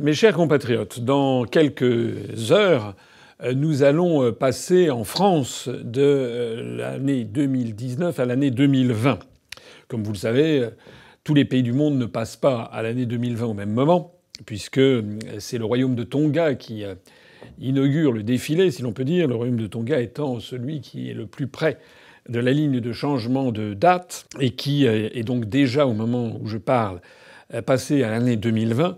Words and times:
mes 0.00 0.14
chers 0.14 0.34
compatriotes, 0.34 1.00
dans 1.00 1.44
quelques 1.44 2.50
heures, 2.50 2.94
euh, 3.42 3.52
nous 3.54 3.82
allons 3.82 4.22
euh, 4.22 4.32
passer 4.32 4.90
en 4.90 5.04
France 5.04 5.68
de 5.68 6.02
euh, 6.02 6.76
l'année 6.76 7.24
2019 7.24 8.18
à 8.18 8.24
l'année 8.24 8.50
2020. 8.50 9.18
Comme 9.88 10.02
vous 10.02 10.12
le 10.12 10.18
savez, 10.18 10.68
tous 11.24 11.34
les 11.34 11.44
pays 11.44 11.62
du 11.62 11.72
monde 11.72 11.98
ne 11.98 12.06
passent 12.06 12.36
pas 12.36 12.62
à 12.62 12.82
l'année 12.82 13.06
2020 13.06 13.46
au 13.46 13.54
même 13.54 13.72
moment, 13.72 14.14
puisque 14.46 14.80
c'est 15.38 15.58
le 15.58 15.64
royaume 15.64 15.94
de 15.94 16.04
Tonga 16.04 16.54
qui 16.54 16.84
inaugure 17.60 18.12
le 18.12 18.22
défilé, 18.22 18.70
si 18.70 18.80
l'on 18.80 18.92
peut 18.92 19.04
dire, 19.04 19.28
le 19.28 19.34
royaume 19.34 19.58
de 19.58 19.66
Tonga 19.66 20.00
étant 20.00 20.40
celui 20.40 20.80
qui 20.80 21.10
est 21.10 21.14
le 21.14 21.26
plus 21.26 21.46
près 21.46 21.78
de 22.30 22.38
la 22.38 22.52
ligne 22.52 22.80
de 22.80 22.92
changement 22.92 23.52
de 23.52 23.74
date 23.74 24.24
et 24.40 24.52
qui 24.52 24.86
est 24.86 25.24
donc 25.24 25.44
déjà 25.44 25.86
au 25.86 25.92
moment 25.92 26.38
où 26.40 26.46
je 26.46 26.56
parle 26.56 27.02
passé 27.66 28.02
à 28.02 28.10
l'année 28.10 28.36
2020. 28.36 28.96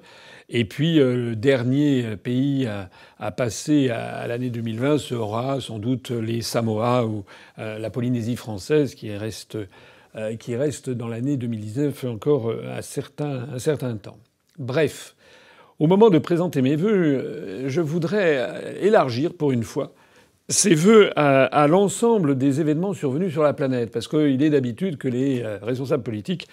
Et 0.48 0.64
puis 0.64 1.00
euh, 1.00 1.30
le 1.30 1.36
dernier 1.36 2.16
pays 2.16 2.68
à, 3.18 3.30
passer 3.32 3.90
à, 3.90 4.26
l'année 4.26 4.50
2020 4.50 4.98
sera 4.98 5.60
sans 5.60 5.78
doute 5.78 6.10
les 6.10 6.42
Samoa 6.42 7.06
ou 7.06 7.24
euh, 7.58 7.78
la 7.78 7.90
Polynésie 7.90 8.36
française 8.36 8.94
qui 8.94 9.14
reste, 9.16 9.56
euh, 10.16 10.36
qui 10.36 10.56
reste 10.56 10.90
dans 10.90 11.08
l'année 11.08 11.36
2019 11.36 12.04
encore 12.04 12.52
un 12.52 12.82
certain, 12.82 13.48
un 13.54 13.58
certain 13.58 13.96
temps. 13.96 14.18
Bref, 14.58 15.16
au 15.78 15.86
moment 15.86 16.10
de 16.10 16.18
présenter 16.18 16.62
mes 16.62 16.76
vœux, 16.76 17.64
je 17.66 17.80
voudrais 17.80 18.76
élargir 18.80 19.34
pour 19.34 19.50
une 19.50 19.64
fois 19.64 19.92
ces 20.48 20.74
vœux 20.74 21.10
à, 21.18 21.46
à 21.46 21.66
l'ensemble 21.66 22.36
des 22.36 22.60
événements 22.60 22.92
survenus 22.92 23.32
sur 23.32 23.42
la 23.42 23.54
planète, 23.54 23.90
parce 23.90 24.06
qu'il 24.06 24.42
est 24.42 24.50
d'habitude 24.50 24.98
que 24.98 25.08
les 25.08 25.42
responsables 25.62 26.04
politiques 26.04 26.46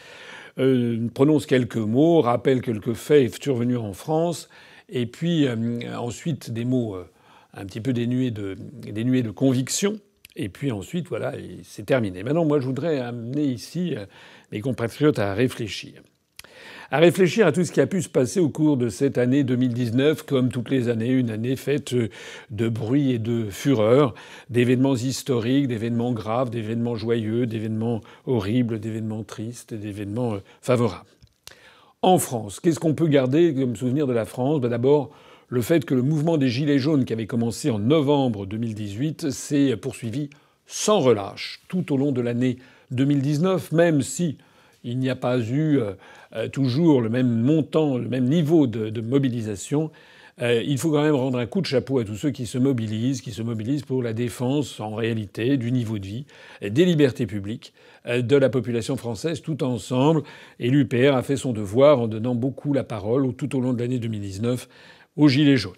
euh, 0.62 1.08
prononce 1.14 1.46
quelques 1.46 1.78
mots, 1.78 2.22
rappelle 2.22 2.62
quelques 2.62 2.94
faits 2.94 3.42
survenus 3.42 3.80
en 3.80 3.94
France, 3.94 4.50
et 4.90 5.06
puis 5.06 5.48
euh, 5.48 5.98
ensuite 5.98 6.52
des 6.52 6.66
mots 6.66 6.96
euh, 6.96 7.10
un 7.53 7.66
petit 7.66 7.81
peu 7.81 7.94
dénués 7.94 8.31
de, 8.31 8.56
dénués 8.59 9.23
de 9.23 9.31
conviction. 9.31 10.00
Et 10.36 10.50
puis 10.50 10.72
ensuite, 10.72 11.09
voilà, 11.09 11.34
c'est 11.64 11.86
terminé. 11.86 12.23
Maintenant, 12.23 12.45
moi, 12.45 12.59
je 12.59 12.66
voudrais 12.66 13.00
amener 13.00 13.44
ici 13.44 13.95
mes 14.53 14.62
compatriotes 14.62 15.20
à 15.20 15.34
réfléchir 15.34 16.02
à 16.92 17.00
réfléchir 17.00 17.47
à 17.47 17.53
tout 17.53 17.64
ce 17.64 17.72
qui 17.72 17.80
a 17.80 17.88
pu 17.88 18.02
se 18.02 18.09
passer 18.09 18.42
au 18.42 18.50
cours 18.50 18.75
de 18.75 18.89
cette 18.89 19.17
année 19.17 19.45
2019, 19.45 20.23
comme 20.23 20.50
toutes 20.50 20.70
les 20.70 20.89
années, 20.89 21.08
une 21.08 21.31
année 21.31 21.56
faite 21.56 21.95
de 22.50 22.70
bruit 22.70 23.11
et 23.11 23.17
de 23.17 23.50
fureur, 23.50 24.14
d'événements 24.50 24.95
historiques, 24.95 25.69
d'événements 25.69 26.12
graves, 26.12 26.50
d'événements 26.50 26.95
joyeux, 26.95 27.45
d'événements 27.45 28.02
horribles, 28.28 28.81
d'événements 28.81 29.23
tristes, 29.23 29.73
d'événements 29.73 30.34
euh, 30.34 30.39
favorables. 30.62 31.06
En 32.02 32.17
France, 32.17 32.59
qu'est-ce 32.59 32.80
qu'on 32.80 32.94
peut 32.94 33.08
garder 33.08 33.53
comme 33.53 33.78
souvenir 33.78 34.06
de 34.06 34.14
la 34.14 34.25
France? 34.25 34.59
Ben 34.59 34.69
D'abord, 34.69 35.12
le 35.47 35.62
fait 35.62 35.86
que 35.86 35.94
le 35.94 36.02
mouvement 36.02 36.38
des 36.38 36.50
Gilets 36.50 36.80
jaunes 36.80 37.06
qui 37.06 37.14
avait 37.14 37.28
commencé 37.28 37.69
en 37.69 37.80
novembre 37.80 38.45
2018 38.45 39.31
s'est 39.31 39.78
poursuivi 39.78 40.30
sans 40.66 41.00
relâche 41.00 41.62
tout 41.69 41.94
au 41.94 41.97
long 41.97 42.12
de 42.12 42.19
l'année 42.19 42.58
2019, 42.89 43.72
même 43.72 44.02
si 44.02 44.38
il 44.84 44.97
n'y 44.97 45.09
a 45.09 45.16
pas 45.16 45.39
eu 45.39 45.80
euh, 45.80 45.94
toujours 46.52 47.02
le 47.02 47.10
même 47.10 47.42
montant, 47.42 47.98
le 47.98 48.08
même 48.08 48.26
niveau 48.26 48.68
de, 48.68 49.02
mobilisation. 49.02 49.92
Euh, 50.42 50.64
il 50.66 50.78
faut 50.78 50.92
quand 50.92 51.04
même 51.04 51.16
rendre 51.16 51.38
un 51.38 51.46
coup 51.46 51.62
de 51.62 51.66
chapeau 51.66 52.00
à 52.00 52.06
tous 52.06 52.16
ceux 52.16 52.32
qui 52.32 52.46
se 52.46 52.58
mobilisent, 52.58 53.22
qui 53.22 53.32
se 53.32 53.42
mobilisent 53.42 53.84
pour 53.84 54.02
la 54.02 54.14
défense 54.14 54.80
en 54.80 54.96
réalité 54.96 55.58
du 55.58 55.72
niveau 55.72 56.00
de 56.00 56.06
vie, 56.06 56.26
des 56.62 56.86
libertés 56.86 57.28
publiques 57.28 57.74
de 58.08 58.36
la 58.36 58.50
population 58.50 58.98
française 58.98 59.42
tout 59.42 59.64
ensemble. 59.64 60.24
Et 60.59 60.70
l'UPR 60.70 61.16
a 61.16 61.22
fait 61.22 61.38
son 61.38 61.54
devoir 61.54 62.00
en 62.00 62.08
donnant 62.08 62.36
beaucoup 62.36 62.74
la 62.74 62.84
parole 62.84 63.34
tout 63.36 63.56
au 63.56 63.62
long 63.62 63.74
de 63.74 63.80
l'année 63.80 64.00
2019 64.00 64.68
aux 65.18 65.28
Gilets 65.28 65.58
jaunes. 65.58 65.74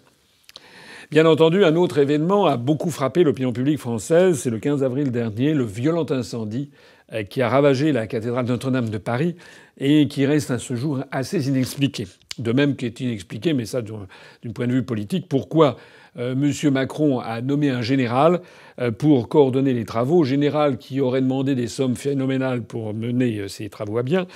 Bien 1.10 1.26
entendu, 1.26 1.64
un 1.64 1.76
autre 1.76 1.98
événement 1.98 2.46
a 2.46 2.56
beaucoup 2.56 2.90
frappé 2.90 3.24
l'opinion 3.24 3.52
publique 3.52 3.78
française. 3.78 4.38
C'est 4.38 4.50
le 4.50 4.58
15 4.58 4.82
avril 4.82 5.10
dernier, 5.10 5.52
le 5.52 5.64
violent 5.64 6.06
incendie 6.10 6.70
euh, 6.72 6.93
qui 7.28 7.42
a 7.42 7.48
ravagé 7.48 7.92
la 7.92 8.06
cathédrale 8.06 8.46
Notre-Dame 8.46 8.88
de 8.88 8.98
Paris 8.98 9.36
et 9.78 10.08
qui 10.08 10.26
reste 10.26 10.50
à 10.50 10.58
ce 10.58 10.74
jour 10.74 11.00
assez 11.10 11.48
inexpliqué. 11.48 12.06
De 12.38 12.52
même 12.52 12.76
qu'est 12.76 13.00
inexpliqué, 13.00 13.52
mais 13.52 13.64
ça 13.64 13.82
d'un 13.82 14.06
point 14.54 14.66
de 14.66 14.72
vue 14.72 14.82
politique, 14.82 15.28
pourquoi 15.28 15.76
euh, 16.16 16.32
M. 16.32 16.72
Macron 16.72 17.18
a 17.20 17.40
nommé 17.40 17.70
un 17.70 17.82
général 17.82 18.40
euh, 18.80 18.90
pour 18.90 19.28
coordonner 19.28 19.72
les 19.72 19.84
travaux, 19.84 20.24
général 20.24 20.78
qui 20.78 21.00
aurait 21.00 21.20
demandé 21.20 21.54
des 21.54 21.68
sommes 21.68 21.96
phénoménales 21.96 22.62
pour 22.62 22.94
mener 22.94 23.48
ces 23.48 23.68
travaux 23.68 23.98
à 23.98 24.02
bien, 24.02 24.26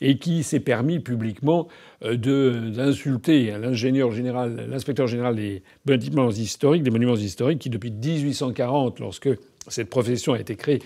et 0.00 0.18
qui 0.18 0.42
s'est 0.42 0.60
permis 0.60 0.98
publiquement 1.00 1.68
d'insulter 2.00 3.52
l'ingénieur 3.60 4.12
général, 4.12 4.68
l'inspecteur 4.70 5.08
général 5.08 5.34
des 5.34 5.62
bâtiments 5.84 6.30
historiques, 6.30 6.84
des 6.84 6.92
monuments 6.92 7.16
historiques, 7.16 7.58
qui 7.58 7.70
depuis 7.70 7.90
1840, 7.90 9.00
lorsque 9.00 9.30
cette 9.66 9.90
profession 9.90 10.32
a 10.34 10.40
été 10.40 10.54
créée, 10.54 10.80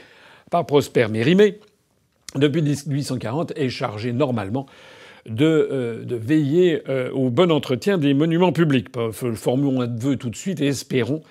par 0.53 0.67
Prosper 0.67 1.09
Mérimée, 1.09 1.59
depuis 2.37 2.61
1840, 2.61 3.55
est 3.57 3.71
chargé 3.71 4.13
normalement 4.13 4.67
de, 5.27 5.47
euh, 5.73 6.05
veiller 6.07 6.83
euh, 6.91 7.11
au 7.13 7.31
bon 7.31 7.51
entretien 7.51 7.97
des 7.97 8.13
monuments 8.13 8.53
publics. 8.53 8.89
Formons 9.35 9.81
un 9.81 9.87
vœu 9.87 10.17
tout 10.17 10.29
de 10.29 10.37
suite 10.37 10.61
et 10.61 10.67
espérons, 10.67 11.23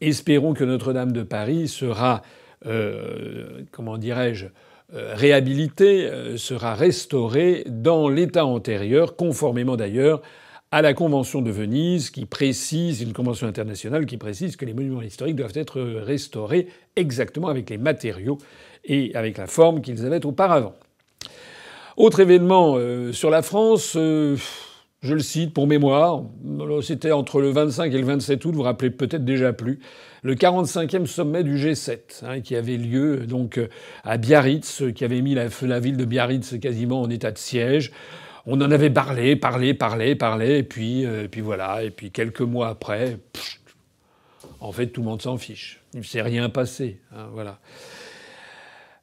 espérons 0.00 0.54
que 0.54 0.64
Notre-Dame 0.64 1.12
de 1.12 1.22
Paris 1.22 1.68
sera, 1.68 2.22
euh, 2.64 3.60
comment 3.70 3.98
dirais-je, 3.98 4.46
réhabilitée, 4.92 6.10
sera 6.36 6.74
restaurée 6.74 7.62
dans 7.68 8.08
l'état 8.08 8.44
antérieur, 8.44 9.14
conformément 9.14 9.76
d'ailleurs 9.76 10.20
à 10.72 10.82
la 10.82 10.94
Convention 10.94 11.42
de 11.42 11.50
Venise 11.50 12.10
qui 12.10 12.26
précise, 12.26 13.00
une 13.00 13.12
convention 13.12 13.46
internationale 13.46 14.06
qui 14.06 14.16
précise 14.16 14.56
que 14.56 14.64
les 14.64 14.74
monuments 14.74 15.02
historiques 15.02 15.36
doivent 15.36 15.52
être 15.54 15.80
restaurés 15.80 16.68
exactement 16.96 17.48
avec 17.48 17.70
les 17.70 17.78
matériaux 17.78 18.38
et 18.84 19.14
avec 19.14 19.38
la 19.38 19.46
forme 19.46 19.80
qu'ils 19.80 20.04
avaient 20.06 20.24
auparavant. 20.24 20.74
Autre 21.96 22.20
événement 22.20 22.76
euh, 22.76 23.12
sur 23.12 23.28
la 23.30 23.42
France, 23.42 23.94
euh, 23.96 24.36
je 25.02 25.12
le 25.12 25.20
cite 25.20 25.52
pour 25.52 25.66
mémoire, 25.66 26.22
c'était 26.82 27.12
entre 27.12 27.40
le 27.40 27.50
25 27.50 27.92
et 27.92 27.98
le 27.98 28.06
27 28.06 28.44
août, 28.44 28.52
vous 28.52 28.58
vous 28.58 28.62
rappelez 28.62 28.90
peut-être 28.90 29.24
déjà 29.24 29.52
plus, 29.52 29.80
le 30.22 30.34
45e 30.34 31.06
sommet 31.06 31.44
du 31.44 31.56
G7 31.56 32.24
hein, 32.24 32.40
qui 32.40 32.56
avait 32.56 32.76
lieu 32.76 33.26
donc 33.26 33.58
euh, 33.58 33.68
à 34.04 34.16
Biarritz, 34.16 34.82
qui 34.94 35.04
avait 35.04 35.20
mis 35.20 35.34
la, 35.34 35.48
ville 35.78 35.96
de 35.96 36.04
Biarritz 36.04 36.58
quasiment 36.58 37.02
en 37.02 37.10
état 37.10 37.32
de 37.32 37.38
siège. 37.38 37.92
On 38.46 38.60
en 38.62 38.70
avait 38.70 38.90
parlé, 38.90 39.36
parlé, 39.36 39.74
parlé, 39.74 40.14
parlé, 40.14 40.58
et 40.58 40.62
puis, 40.62 41.04
puis 41.30 41.42
voilà, 41.42 41.84
et 41.84 41.90
puis 41.90 42.10
quelques 42.10 42.40
mois 42.40 42.68
après, 42.68 43.18
en 44.60 44.72
fait 44.72 44.86
tout 44.86 45.02
le 45.02 45.06
monde 45.06 45.20
s'en 45.20 45.36
fiche. 45.36 45.82
Il 45.92 46.00
ne 46.00 46.04
s'est 46.04 46.22
rien 46.22 46.48
passé, 46.48 46.98
hein, 47.14 47.28
voilà. 47.34 47.58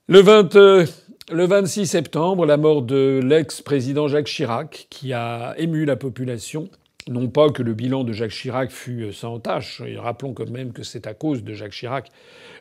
Le, 0.10 0.22
20, 0.22 0.56
euh, 0.56 0.86
le 1.34 1.46
26 1.46 1.86
septembre, 1.86 2.46
la 2.46 2.56
mort 2.56 2.82
de 2.82 3.20
l'ex-président 3.22 4.08
Jacques 4.08 4.28
Chirac, 4.28 4.88
qui 4.90 5.12
a 5.12 5.54
ému 5.58 5.84
la 5.84 5.98
population. 5.98 6.70
Non 7.10 7.28
pas 7.28 7.50
que 7.50 7.62
le 7.62 7.74
bilan 7.74 8.06
de 8.06 8.14
Jacques 8.14 8.32
Chirac 8.32 8.72
fût 8.72 9.12
sans 9.12 9.40
tâche, 9.40 9.82
et 9.86 9.98
rappelons 9.98 10.34
quand 10.34 10.50
même 10.50 10.72
que 10.72 10.84
c'est 10.84 11.08
à 11.08 11.14
cause 11.14 11.44
de 11.44 11.54
Jacques 11.54 11.74
Chirac 11.74 12.10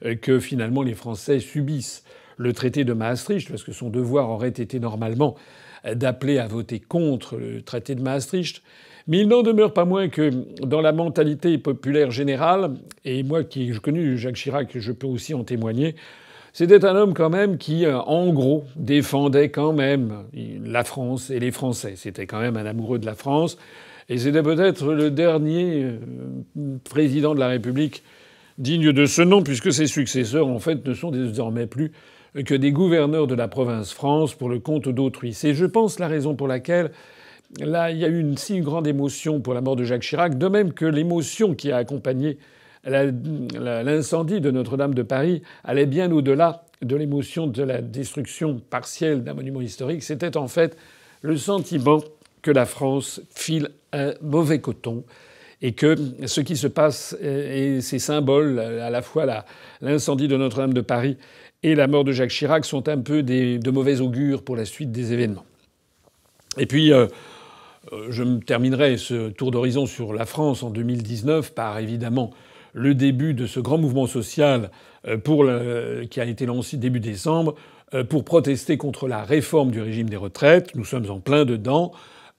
euh, 0.05 0.17
que 0.17 0.41
finalement 0.41 0.83
les 0.83 0.95
Français 0.95 1.39
subissent 1.39 2.03
le 2.37 2.53
traité 2.53 2.83
de 2.83 2.93
Maastricht, 2.93 3.49
parce 3.49 3.63
que 3.63 3.71
son 3.71 3.91
devoir 3.91 4.29
aurait 4.29 4.49
été 4.49 4.81
normalement 4.81 5.37
d'appeler 5.85 6.39
à 6.41 6.49
voter 6.49 6.81
contre 6.81 7.37
le 7.37 7.63
traité 7.63 7.95
de 7.95 8.03
Maastricht. 8.03 8.61
Mais 9.07 9.21
il 9.21 9.29
n'en 9.29 9.43
demeure 9.43 9.73
pas 9.73 9.85
moins 9.85 10.09
que 10.09 10.33
dans 10.61 10.81
la 10.81 10.91
mentalité 10.91 11.59
populaire 11.59 12.11
générale, 12.11 12.75
et 13.05 13.23
moi 13.23 13.45
qui 13.45 13.71
ai 13.71 13.79
connu 13.79 14.19
Jacques 14.19 14.35
Chirac, 14.35 14.77
je 14.77 14.91
peux 14.91 15.07
aussi 15.07 15.33
en 15.33 15.45
témoigner, 15.45 15.95
c'était 16.57 16.87
un 16.87 16.97
homme 16.97 17.13
quand 17.13 17.29
même 17.29 17.59
qui, 17.59 17.85
euh, 17.85 17.99
en 17.99 18.33
gros, 18.33 18.65
défendait 18.77 19.51
quand 19.51 19.75
même 19.75 20.25
la 20.65 20.85
France 20.85 21.29
et 21.29 21.39
les 21.39 21.51
Français. 21.51 21.93
C'était 21.97 22.25
quand 22.25 22.41
même 22.41 22.57
un 22.57 22.65
amoureux 22.65 22.99
de 22.99 23.05
la 23.05 23.15
France. 23.15 23.59
Et 24.09 24.17
c'était 24.17 24.43
peut-être 24.43 24.95
le 24.95 25.11
dernier 25.11 25.83
euh, 25.85 26.79
président 26.83 27.35
de 27.35 27.41
la 27.41 27.49
République 27.49 28.03
digne 28.57 28.91
de 28.91 29.05
ce 29.05 29.21
nom, 29.21 29.43
puisque 29.43 29.71
ses 29.71 29.87
successeurs, 29.87 30.47
en 30.47 30.59
fait, 30.59 30.87
ne 30.87 30.95
sont 30.95 31.11
désormais 31.11 31.67
plus 31.67 31.93
que 32.47 32.55
des 32.55 32.73
gouverneurs 32.73 33.27
de 33.27 33.35
la 33.35 33.49
province 33.49 33.93
France 33.93 34.35
pour 34.35 34.49
le 34.49 34.59
compte 34.59 34.89
d'autrui. 34.89 35.35
C'est, 35.35 35.53
je 35.53 35.67
pense, 35.67 35.99
la 35.99 36.09
raison 36.09 36.37
pour 36.37 36.49
laquelle 36.49 36.91
là, 37.61 37.91
il 37.91 37.99
y 37.99 38.05
a 38.07 38.09
eu 38.09 38.19
une 38.19 38.39
si 38.39 38.61
grande 38.61 38.87
émotion 38.87 39.43
pour 39.43 39.53
la 39.53 39.61
mort 39.61 39.77
de 39.77 39.85
Jacques 39.85 40.05
Chirac, 40.05 40.39
de 40.39 40.49
même 40.49 40.73
que 40.73 40.87
l'émotion 40.87 41.55
qui 41.55 41.71
a 41.71 41.77
accompagné 41.77 42.39
l'incendie 42.87 44.41
de 44.41 44.51
Notre-Dame 44.51 44.95
de 44.95 45.03
Paris 45.03 45.43
allait 45.65 45.87
bien 45.87 46.11
au-delà 46.13 46.65
de 46.83 46.97
l'émotion 46.97 47.47
de 47.47 47.63
la 47.63 47.83
destruction 47.83 48.61
partielle 48.71 49.25
d'un 49.25 49.35
monument 49.35 49.61
historique. 49.61 50.03
C'était 50.03 50.37
en 50.37 50.49
fait 50.49 50.77
le 51.23 51.37
sentiment 51.37 52.03
que 52.43 52.51
la 52.51 52.67
France 52.67 53.21
file 53.35 53.71
un 53.93 54.15
mauvais 54.21 54.61
coton 54.61 55.05
et 55.63 55.73
que 55.73 55.97
ce 56.27 56.41
qui 56.41 56.57
se 56.57 56.67
passe 56.67 57.17
et 57.21 57.81
ces 57.81 57.99
symboles, 57.99 58.59
à 58.59 58.91
la 58.91 59.03
fois 59.03 59.27
l'incendie 59.81 60.29
de 60.29 60.37
Notre-Dame 60.37 60.75
de 60.75 60.83
Paris 60.83 61.17
et 61.63 61.75
la 61.75 61.89
mort 61.89 62.05
de 62.05 62.13
Jacques 62.13 62.31
Chirac, 62.31 62.65
sont 62.65 62.89
un 62.89 62.99
peu 62.99 63.23
de 63.23 63.71
mauvais 63.71 64.01
augure 64.01 64.43
pour 64.43 64.55
la 64.55 64.65
suite 64.65 64.93
des 64.93 65.13
événements. 65.13 65.47
Et 66.59 66.67
puis, 66.67 66.93
euh, 66.93 67.07
je 68.11 68.23
me 68.23 68.41
terminerai 68.41 68.97
ce 68.97 69.29
tour 69.31 69.51
d'horizon 69.51 69.87
sur 69.87 70.13
la 70.13 70.27
France 70.27 70.63
en 70.63 70.71
2019 70.71 71.53
par 71.53 71.79
évidemment 71.79 72.31
le 72.79 72.95
début 72.95 73.35
de 73.35 73.47
ce 73.47 73.59
grand 73.59 73.79
mouvement 73.79 74.07
social 74.07 74.71
pour 75.25 75.47
qui 76.11 76.21
a 76.21 76.25
été 76.25 76.47
lancé 76.47 76.77
début 76.77 77.01
décembre 77.01 77.55
pour 78.11 78.25
protester 78.25 78.77
contre 78.77 79.09
la 79.09 79.25
réforme 79.25 79.71
du 79.71 79.81
régime 79.81 80.11
des 80.11 80.17
retraites. 80.17 80.75
Nous 80.75 80.85
sommes 80.85 81.11
en 81.11 81.19
plein 81.19 81.45
dedans. 81.47 81.93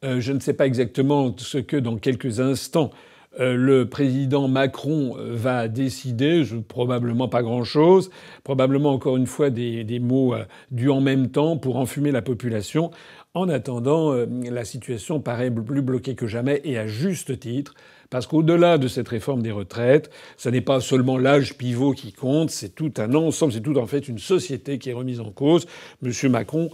Je 0.04 0.32
ne 0.32 0.40
sais 0.40 0.54
pas 0.54 0.68
exactement 0.68 1.34
ce 1.38 1.58
que 1.58 1.78
dans 1.78 1.98
quelques 1.98 2.40
instants 2.40 2.92
euh, 3.40 3.56
le 3.56 3.88
président 3.88 4.48
Macron 4.48 5.16
euh, 5.18 5.36
va 5.36 5.68
décider, 5.68 6.44
probablement 6.68 7.28
pas 7.28 7.44
grand-chose, 7.44 8.10
probablement 8.44 8.92
encore 8.92 9.16
une 9.16 9.28
fois 9.28 9.52
des, 9.52 10.00
mots 10.00 10.34
euh, 10.34 10.46
du 10.72 10.90
en 10.90 11.02
même 11.02 11.30
temps 11.30 11.58
pour 11.58 11.78
enfumer 11.78 12.12
la 12.12 12.24
population. 12.24 12.90
En 13.34 13.50
attendant, 13.50 14.16
la 14.50 14.66
situation 14.66 15.20
paraît 15.20 15.52
plus 15.52 15.84
bloquée 15.84 16.16
que 16.16 16.26
jamais 16.26 16.60
et 16.64 16.80
à 16.80 16.88
juste 16.88 17.40
titre. 17.40 17.76
Parce 18.10 18.28
qu'au-delà 18.28 18.78
de 18.78 18.88
cette 18.88 19.08
réforme 19.10 19.42
des 19.42 19.52
retraites, 19.52 20.10
ce 20.38 20.50
n'est 20.50 20.62
pas 20.62 20.80
seulement 20.80 21.18
l'âge 21.18 21.58
pivot 21.58 21.92
qui 21.92 22.14
compte, 22.14 22.50
c'est 22.50 22.74
tout 22.74 22.94
un 22.98 23.14
ensemble, 23.14 23.54
c'est 23.54 23.62
tout 23.62 23.78
en 23.78 23.88
fait 23.88 24.08
une 24.08 24.20
société 24.20 24.78
qui 24.80 24.90
est 24.90 24.94
remise 24.94 25.20
en 25.20 25.32
cause. 25.32 25.66
M. 26.04 26.12
Macron 26.32 26.70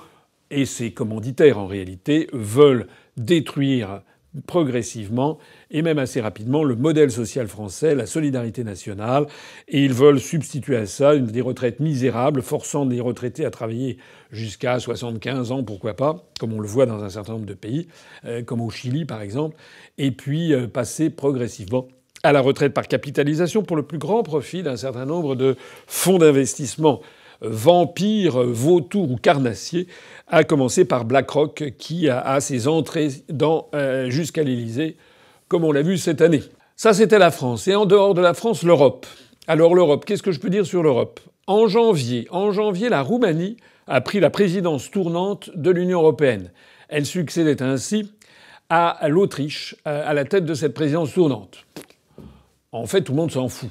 et 0.51 0.65
ses 0.65 0.91
commanditaires, 0.91 1.57
en 1.57 1.67
réalité, 1.67 2.27
veulent 2.33 2.87
détruire 3.17 4.01
progressivement 4.47 5.37
et 5.71 5.81
même 5.81 5.99
assez 5.99 6.21
rapidement 6.21 6.63
le 6.63 6.75
modèle 6.75 7.11
social 7.11 7.47
français, 7.47 7.95
la 7.95 8.05
solidarité 8.05 8.63
nationale, 8.63 9.27
et 9.67 9.83
ils 9.83 9.93
veulent 9.93 10.19
substituer 10.19 10.75
à 10.75 10.85
ça 10.85 11.15
des 11.15 11.41
retraites 11.41 11.79
misérables, 11.79 12.41
forçant 12.41 12.85
les 12.85 12.99
retraités 12.99 13.45
à 13.45 13.51
travailler 13.51 13.97
jusqu'à 14.31 14.79
75 14.79 15.51
ans, 15.51 15.63
pourquoi 15.63 15.95
pas, 15.95 16.23
comme 16.39 16.53
on 16.53 16.59
le 16.59 16.67
voit 16.67 16.85
dans 16.85 17.03
un 17.03 17.09
certain 17.09 17.33
nombre 17.33 17.45
de 17.45 17.53
pays, 17.53 17.87
euh, 18.25 18.41
comme 18.43 18.61
au 18.61 18.69
Chili 18.69 19.05
par 19.05 19.21
exemple, 19.21 19.55
et 19.97 20.11
puis 20.11 20.53
euh, 20.53 20.67
passer 20.67 21.09
progressivement 21.09 21.87
à 22.23 22.31
la 22.31 22.41
retraite 22.41 22.73
par 22.73 22.87
capitalisation 22.87 23.63
pour 23.63 23.75
le 23.75 23.83
plus 23.83 23.97
grand 23.97 24.23
profit 24.23 24.63
d'un 24.63 24.77
certain 24.77 25.05
nombre 25.05 25.35
de 25.35 25.57
fonds 25.87 26.17
d'investissement 26.17 27.01
vampires, 27.43 28.39
vautours 28.39 29.11
ou 29.11 29.15
carnassiers, 29.17 29.87
à 30.27 30.43
commencer 30.43 30.85
par 30.85 31.05
BlackRock 31.05 31.73
qui 31.77 32.09
a, 32.09 32.39
ses 32.39 32.67
entrées 32.67 33.09
euh, 33.75 34.09
jusqu'à 34.09 34.43
l'Élysée, 34.43 34.97
comme 35.47 35.63
on 35.63 35.71
l'a 35.71 35.81
vu 35.81 35.97
cette 35.97 36.21
année. 36.21 36.43
Ça, 36.75 36.93
c'était 36.93 37.19
la 37.19 37.31
France. 37.31 37.67
Et 37.67 37.75
en 37.75 37.85
dehors 37.85 38.13
de 38.13 38.21
la 38.21 38.33
France, 38.33 38.63
l'Europe. 38.63 39.05
Alors 39.47 39.75
l'Europe, 39.75 40.05
qu'est-ce 40.05 40.23
que 40.23 40.31
je 40.31 40.39
peux 40.39 40.49
dire 40.49 40.65
sur 40.65 40.83
l'Europe? 40.83 41.19
En 41.47 41.67
janvier, 41.67 42.27
en 42.31 42.51
janvier, 42.51 42.89
la 42.89 43.01
Roumanie 43.01 43.57
a 43.87 44.01
pris 44.01 44.19
la 44.19 44.29
présidence 44.29 44.89
tournante 44.89 45.49
de 45.55 45.69
l'Union 45.69 45.99
européenne. 45.99 46.51
Elle 46.87 47.05
succédait 47.05 47.61
ainsi 47.61 48.11
à 48.69 49.07
l'Autriche 49.09 49.75
euh, 49.87 50.09
à 50.09 50.13
la 50.13 50.25
tête 50.25 50.45
de 50.45 50.53
cette 50.53 50.73
présidence 50.73 51.13
tournante. 51.13 51.65
En 52.71 52.85
fait, 52.85 53.01
tout 53.01 53.11
le 53.11 53.17
monde 53.17 53.31
s'en 53.31 53.49
fout. 53.49 53.69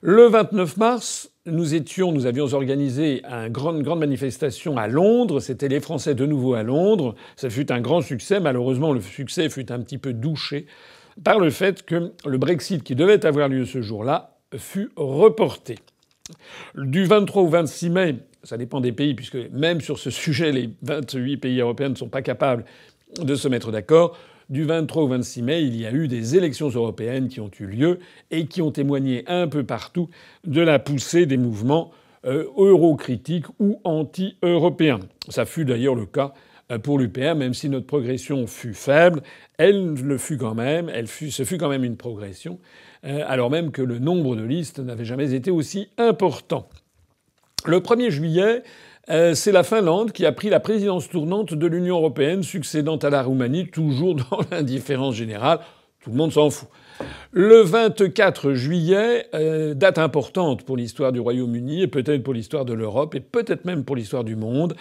Le 0.00 0.26
29 0.26 0.78
mars, 0.78 1.29
nous 1.46 1.74
étions, 1.74 2.12
nous 2.12 2.26
avions 2.26 2.52
organisé 2.52 3.22
une 3.24 3.48
grande, 3.48 3.82
grande 3.82 4.00
manifestation 4.00 4.76
à 4.76 4.88
Londres. 4.88 5.40
C'était 5.40 5.68
les 5.68 5.80
Français 5.80 6.14
de 6.14 6.26
nouveau 6.26 6.54
à 6.54 6.62
Londres. 6.62 7.14
Ça 7.36 7.48
fut 7.48 7.72
un 7.72 7.80
grand 7.80 8.02
succès. 8.02 8.40
Malheureusement, 8.40 8.92
le 8.92 9.00
succès 9.00 9.48
fut 9.48 9.72
un 9.72 9.80
petit 9.80 9.98
peu 9.98 10.12
douché 10.12 10.66
par 11.24 11.38
le 11.38 11.50
fait 11.50 11.82
que 11.82 12.12
le 12.26 12.38
Brexit 12.38 12.82
qui 12.82 12.94
devait 12.94 13.24
avoir 13.24 13.48
lieu 13.48 13.64
ce 13.64 13.80
jour-là 13.80 14.36
fut 14.56 14.90
reporté. 14.96 15.76
Du 16.76 17.04
23 17.04 17.42
au 17.42 17.48
26 17.48 17.90
mai, 17.90 18.16
ça 18.42 18.56
dépend 18.56 18.80
des 18.80 18.92
pays, 18.92 19.14
puisque 19.14 19.38
même 19.52 19.80
sur 19.80 19.98
ce 19.98 20.10
sujet, 20.10 20.52
les 20.52 20.70
28 20.82 21.38
pays 21.38 21.60
européens 21.60 21.88
ne 21.88 21.94
sont 21.94 22.08
pas 22.08 22.22
capables 22.22 22.64
de 23.20 23.34
se 23.34 23.48
mettre 23.48 23.72
d'accord 23.72 24.16
du 24.50 24.64
23 24.64 25.04
au 25.04 25.08
26 25.08 25.42
mai, 25.42 25.62
il 25.62 25.80
y 25.80 25.86
a 25.86 25.92
eu 25.92 26.08
des 26.08 26.36
élections 26.36 26.68
européennes 26.68 27.28
qui 27.28 27.40
ont 27.40 27.50
eu 27.58 27.66
lieu 27.66 28.00
et 28.30 28.46
qui 28.46 28.60
ont 28.60 28.72
témoigné 28.72 29.24
un 29.28 29.46
peu 29.46 29.64
partout 29.64 30.10
de 30.44 30.60
la 30.60 30.78
poussée 30.78 31.24
des 31.24 31.36
mouvements 31.36 31.92
euh, 32.26 32.44
eurocritiques 32.56 33.46
ou 33.60 33.80
anti-européens. 33.84 35.00
Ça 35.28 35.46
fut 35.46 35.64
d'ailleurs 35.64 35.94
le 35.94 36.04
cas 36.04 36.34
euh, 36.70 36.78
pour 36.78 36.98
l'UPR, 36.98 37.36
même 37.36 37.54
si 37.54 37.68
notre 37.68 37.86
progression 37.86 38.46
fut 38.48 38.74
faible, 38.74 39.22
elle 39.56 39.94
le 39.94 40.18
fut 40.18 40.36
quand 40.36 40.54
même, 40.54 40.90
elle 40.92 41.06
fut, 41.06 41.30
ce 41.30 41.44
fut 41.44 41.56
quand 41.56 41.68
même 41.68 41.84
une 41.84 41.96
progression, 41.96 42.58
euh, 43.04 43.22
alors 43.26 43.50
même 43.50 43.70
que 43.70 43.82
le 43.82 44.00
nombre 44.00 44.34
de 44.34 44.42
listes 44.42 44.80
n'avait 44.80 45.04
jamais 45.04 45.32
été 45.32 45.52
aussi 45.52 45.88
important. 45.96 46.68
Le 47.66 47.78
1er 47.78 48.10
juillet, 48.10 48.64
euh, 49.10 49.34
c'est 49.34 49.52
la 49.52 49.62
Finlande 49.62 50.12
qui 50.12 50.24
a 50.24 50.32
pris 50.32 50.50
la 50.50 50.60
présidence 50.60 51.08
tournante 51.08 51.54
de 51.54 51.66
l'Union 51.66 51.96
européenne, 51.96 52.42
succédant 52.42 52.96
à 52.96 53.10
la 53.10 53.22
Roumanie, 53.22 53.68
toujours 53.68 54.14
dans 54.30 54.40
l'indifférence 54.50 55.14
générale. 55.14 55.60
Tout 56.00 56.10
le 56.10 56.16
monde 56.16 56.32
s'en 56.32 56.48
fout. 56.48 56.68
Le 57.32 57.62
24 57.62 58.52
juillet, 58.52 59.26
euh, 59.34 59.74
date 59.74 59.98
importante 59.98 60.64
pour 60.64 60.76
l'histoire 60.76 61.12
du 61.12 61.20
Royaume-Uni 61.20 61.82
et 61.82 61.86
peut-être 61.86 62.22
pour 62.22 62.34
l'histoire 62.34 62.64
de 62.64 62.72
l'Europe 62.72 63.14
et 63.14 63.20
peut-être 63.20 63.64
même 63.64 63.84
pour 63.84 63.96
l'histoire 63.96 64.24
du 64.24 64.36
monde, 64.36 64.74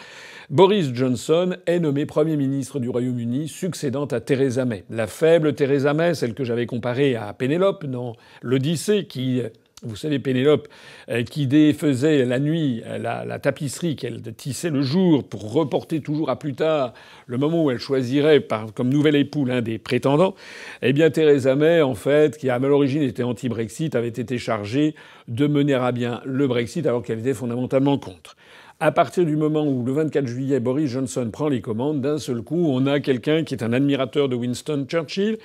Boris 0.50 0.94
Johnson 0.94 1.56
est 1.66 1.80
nommé 1.80 2.06
Premier 2.06 2.36
ministre 2.36 2.80
du 2.80 2.90
Royaume-Uni, 2.90 3.48
succédant 3.48 4.06
à 4.06 4.20
Theresa 4.20 4.66
May. 4.66 4.84
La 4.90 5.08
faible 5.08 5.54
Theresa 5.54 5.94
May, 5.94 6.16
celle 6.16 6.34
que 6.34 6.44
j'avais 6.44 6.66
comparée 6.66 7.16
à 7.16 7.34
Pénélope 7.34 7.86
dans 7.86 8.16
l'Odyssée, 8.42 9.06
qui 9.06 9.42
vous 9.84 9.96
savez, 9.96 10.20
Pénélope, 10.20 10.68
euh, 11.10 11.24
qui 11.24 11.48
défaisait 11.48 12.26
la 12.26 12.40
nuit 12.40 12.84
euh, 12.86 12.98
la, 12.98 13.40
tapisserie 13.40 13.96
qu'elle 13.96 14.22
tissait 14.34 14.70
le 14.70 14.82
jour 14.82 15.24
pour 15.24 15.54
reporter 15.54 16.02
toujours 16.02 16.30
à 16.30 16.38
plus 16.38 16.54
tard 16.54 16.94
le 17.28 17.38
moment 17.38 17.64
où 17.64 17.72
elle 17.72 17.80
choisirait 17.80 18.46
comme 18.76 18.90
nouvel 18.90 19.16
époux 19.16 19.46
l'un 19.46 19.62
des 19.62 19.78
prétendants, 19.78 20.36
eh 20.82 20.92
bien 20.92 21.10
Theresa 21.10 21.56
May, 21.56 21.82
en 21.82 21.96
fait, 21.96 22.38
qui 22.38 22.50
à 22.50 22.60
l'origine 22.60 23.02
était 23.02 23.24
anti-Brexit, 23.24 23.96
avait 23.96 24.10
été 24.10 24.38
chargée 24.38 24.96
de 25.28 25.48
mener 25.48 25.76
à 25.76 25.92
bien 25.92 26.22
le 26.26 26.48
Brexit 26.48 26.86
alors 26.86 27.02
qu'elle 27.02 27.20
était 27.20 27.34
fondamentalement 27.34 27.98
contre. 27.98 28.36
À 28.82 28.94
partir 28.94 29.26
du 29.26 29.36
moment 29.36 29.66
où, 29.68 29.84
le 29.84 29.92
24 29.92 30.26
juillet, 30.26 30.62
Boris 30.62 30.90
Johnson 30.90 31.30
prend 31.34 31.50
les 31.50 31.60
commandes, 31.60 32.00
d'un 32.00 32.18
seul 32.18 32.42
coup, 32.42 32.70
on 32.70 32.86
a 32.86 33.02
quelqu'un 33.02 33.44
qui 33.44 33.54
est 33.54 33.62
un 33.62 33.74
admirateur 33.74 34.30
de 34.30 34.38
Winston 34.38 34.86
Churchill, 34.88 35.38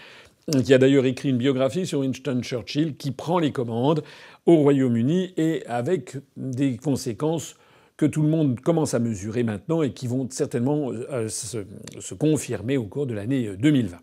qui 0.64 0.74
a 0.74 0.78
d'ailleurs 0.78 1.06
écrit 1.06 1.30
une 1.30 1.38
biographie 1.38 1.86
sur 1.86 2.00
Winston 2.00 2.40
Churchill, 2.42 2.96
qui 2.96 3.10
prend 3.10 3.38
les 3.38 3.52
commandes 3.52 4.02
au 4.46 4.56
Royaume-Uni 4.56 5.32
et 5.36 5.64
avec 5.66 6.16
des 6.36 6.76
conséquences 6.76 7.56
que 7.96 8.06
tout 8.06 8.22
le 8.22 8.28
monde 8.28 8.60
commence 8.60 8.94
à 8.94 8.98
mesurer 8.98 9.44
maintenant 9.44 9.82
et 9.82 9.92
qui 9.92 10.06
vont 10.06 10.26
certainement 10.30 10.90
euh, 10.90 11.28
se, 11.28 12.14
confirmer 12.14 12.76
au 12.76 12.84
cours 12.84 13.06
de 13.06 13.14
l'année 13.14 13.50
2020. 13.56 13.96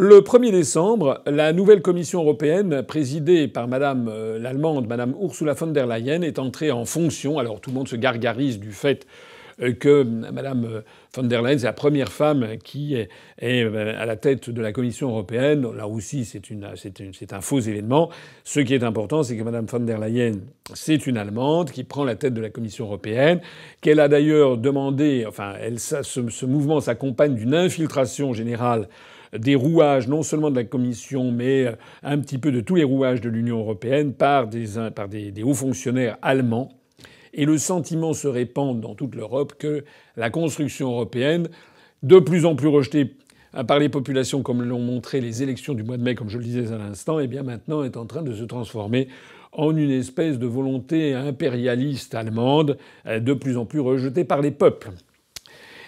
Le 0.00 0.20
1er 0.20 0.52
décembre, 0.52 1.22
la 1.26 1.52
nouvelle 1.52 1.82
Commission 1.82 2.22
européenne, 2.22 2.82
présidée 2.84 3.48
par 3.48 3.66
Madame 3.68 4.08
euh, 4.08 4.38
l'Allemande, 4.38 4.86
Madame 4.86 5.14
Ursula 5.20 5.54
von 5.54 5.66
der 5.66 5.86
Leyen, 5.86 6.22
est 6.22 6.38
entrée 6.38 6.70
en 6.70 6.84
fonction. 6.84 7.38
Alors 7.38 7.60
tout 7.60 7.70
le 7.70 7.74
monde 7.74 7.88
se 7.88 7.96
gargarise 7.96 8.58
du 8.58 8.72
fait 8.72 9.06
euh, 9.06 9.27
que 9.58 10.02
Mme 10.04 10.82
von 11.14 11.22
der 11.24 11.42
Leyen, 11.42 11.58
c'est 11.58 11.66
la 11.66 11.72
première 11.72 12.12
femme 12.12 12.46
qui 12.62 12.94
est 12.94 13.08
euh, 13.42 13.94
à 13.98 14.06
la 14.06 14.16
tête 14.16 14.50
de 14.50 14.60
la 14.60 14.72
Commission 14.72 15.08
européenne. 15.08 15.66
Là 15.76 15.88
aussi, 15.88 16.24
c'est 16.24 17.32
un 17.32 17.40
faux 17.40 17.60
événement. 17.60 18.10
Ce 18.44 18.60
qui 18.60 18.74
est 18.74 18.84
important, 18.84 19.22
c'est 19.22 19.36
que 19.36 19.42
Mme 19.42 19.66
von 19.66 19.80
der 19.80 19.98
Leyen, 19.98 20.32
c'est 20.74 21.06
une 21.06 21.16
Allemande 21.16 21.70
qui 21.70 21.84
prend 21.84 22.04
la 22.04 22.14
tête 22.14 22.34
de 22.34 22.40
la 22.40 22.50
Commission 22.50 22.86
européenne, 22.86 23.40
qu'elle 23.80 24.00
a 24.00 24.08
d'ailleurs 24.08 24.58
demandé, 24.58 25.24
enfin, 25.26 25.54
ce, 25.76 26.46
mouvement 26.46 26.80
s'accompagne 26.80 27.34
d'une 27.34 27.54
infiltration 27.54 28.32
générale 28.32 28.88
des 29.36 29.56
rouages 29.56 30.08
non 30.08 30.22
seulement 30.22 30.50
de 30.50 30.56
la 30.56 30.64
Commission, 30.64 31.32
mais 31.32 31.66
euh, 31.66 31.72
un 32.02 32.18
petit 32.18 32.38
peu 32.38 32.50
de 32.50 32.60
tous 32.60 32.76
les 32.76 32.84
rouages 32.84 33.20
de 33.20 33.28
l'Union 33.28 33.58
européenne 33.58 34.14
par 34.14 34.46
des 34.46 35.42
hauts 35.42 35.52
fonctionnaires 35.52 36.16
allemands 36.22 36.77
et 37.34 37.44
le 37.44 37.58
sentiment 37.58 38.12
se 38.12 38.28
répand 38.28 38.80
dans 38.80 38.94
toute 38.94 39.14
l'Europe 39.14 39.54
que 39.58 39.84
la 40.16 40.30
construction 40.30 40.90
européenne, 40.90 41.48
de 42.02 42.18
plus 42.18 42.46
en 42.46 42.54
plus 42.54 42.68
rejetée 42.68 43.14
par 43.66 43.78
les 43.78 43.88
populations, 43.88 44.42
comme 44.42 44.62
l'ont 44.62 44.80
montré 44.80 45.20
les 45.20 45.42
élections 45.42 45.74
du 45.74 45.82
mois 45.82 45.96
de 45.96 46.02
mai, 46.02 46.14
comme 46.14 46.28
je 46.28 46.38
le 46.38 46.44
disais 46.44 46.72
à 46.72 46.78
l'instant, 46.78 47.18
eh 47.18 47.26
bien 47.26 47.42
maintenant 47.42 47.82
est 47.82 47.96
en 47.96 48.06
train 48.06 48.22
de 48.22 48.34
se 48.34 48.44
transformer 48.44 49.08
en 49.52 49.76
une 49.76 49.90
espèce 49.90 50.38
de 50.38 50.46
volonté 50.46 51.14
impérialiste 51.14 52.14
allemande, 52.14 52.78
euh, 53.06 53.18
de 53.18 53.32
plus 53.32 53.56
en 53.56 53.64
plus 53.64 53.80
rejetée 53.80 54.24
par 54.24 54.42
les 54.42 54.50
peuples. 54.50 54.90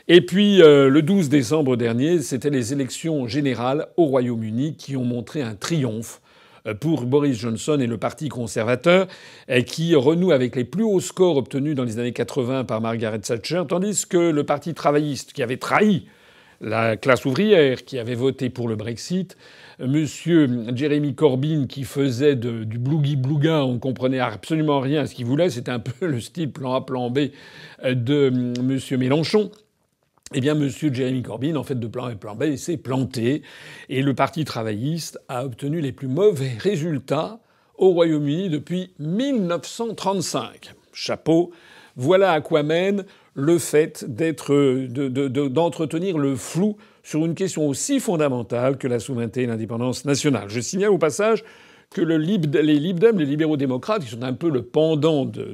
Et 0.09 0.23
puis 0.23 0.63
euh, 0.63 0.89
le 0.89 1.03
12 1.03 1.29
décembre 1.29 1.77
dernier, 1.77 2.21
c'était 2.21 2.51
les 2.51 2.73
élections 2.73 3.29
générales 3.29 3.89
au 3.97 4.07
Royaume-Uni 4.07 4.77
qui 4.77 4.97
ont 4.97 5.05
montré 5.05 5.43
un 5.43 5.55
triomphe 5.55 6.21
euh, 6.21 6.30
pour 6.81 7.07
Boris 7.07 7.39
Johnson 7.39 7.79
et 7.81 7.87
le 7.87 7.99
Parti 7.99 8.29
conservateur, 8.29 9.07
euh, 9.51 9.63
qui 9.63 9.95
renoue 9.95 10.33
avec 10.33 10.57
les 10.57 10.65
plus 10.65 10.85
hauts 10.85 11.01
scores 11.01 11.37
obtenus 11.37 11.75
dans 11.75 11.85
les 11.85 11.99
années 11.99 12.13
80 12.13 12.65
par 12.65 12.81
Margaret 12.81 13.21
Thatcher, 13.21 13.63
tandis 13.69 14.07
que 14.07 14.19
le 14.19 14.45
Parti 14.45 14.75
travailliste, 14.75 15.33
qui 15.33 15.43
avait 15.43 15.57
trahi 15.57 16.07
la 16.61 16.97
classe 16.97 17.25
ouvrière, 17.25 17.85
qui 17.85 17.99
avait 17.99 18.15
voté 18.15 18.51
pour 18.51 18.69
le 18.69 18.77
Brexit, 18.77 19.37
Monsieur 19.79 20.47
Jeremy 20.75 21.15
Corbyn 21.15 21.67
qui 21.67 21.85
faisait 21.85 22.37
du 22.37 22.79
blougui 22.79 23.17
blouga, 23.17 23.65
on 23.65 23.79
comprenait 23.79 24.19
absolument 24.19 24.81
rien 24.81 25.03
à 25.03 25.07
ce 25.07 25.15
qu'il 25.15 25.25
voulait, 25.25 25.49
c'était 25.49 25.71
un 25.71 25.79
peu 25.79 26.07
le 26.07 26.21
style 26.21 26.53
plan 26.53 26.75
A, 26.75 26.83
plan 26.83 27.11
B 27.11 27.31
euh, 27.85 27.95
de 27.95 28.31
Monsieur 28.63 28.99
Mélenchon. 28.99 29.51
Eh 30.33 30.41
bien, 30.41 30.55
M. 30.55 30.69
Jeremy 30.69 31.23
Corbyn, 31.23 31.57
en 31.57 31.65
fait, 31.65 31.75
de 31.75 31.89
plan 31.89 32.09
et 32.09 32.15
plan 32.15 32.37
B, 32.37 32.55
s'est 32.55 32.77
planté. 32.77 33.43
Et 33.89 34.01
le 34.01 34.15
Parti 34.15 34.45
travailliste 34.45 35.19
a 35.29 35.45
obtenu 35.45 35.81
les 35.81 35.91
plus 35.91 36.07
mauvais 36.07 36.53
résultats 36.57 37.41
au 37.77 37.91
Royaume-Uni 37.91 38.49
depuis 38.49 38.93
1935. 39.01 40.73
Chapeau. 40.93 41.51
Voilà 41.97 42.31
à 42.31 42.41
quoi 42.41 42.63
mène 42.63 43.07
le 43.35 43.59
fait 43.59 44.07
d'entretenir 44.09 46.17
le 46.17 46.37
flou 46.37 46.77
sur 47.03 47.27
une 47.27 47.35
question 47.35 47.67
aussi 47.67 47.99
fondamentale 47.99 48.79
que 48.79 48.87
la 48.87 49.01
souveraineté 49.01 49.43
et 49.43 49.47
l'indépendance 49.47 50.05
nationale. 50.05 50.49
Je 50.49 50.61
signale 50.61 50.91
au 50.91 50.99
passage 50.99 51.43
que 51.91 52.01
le 52.01 52.19
les 52.19 52.79
Lib 52.79 53.05
les 53.05 53.27
libéraux 53.27 53.57
démocrates, 53.57 54.05
qui 54.05 54.11
sont 54.11 54.23
un 54.23 54.33
peu 54.33 54.49
le 54.49 54.63
pendant 54.63 55.25
de, 55.25 55.53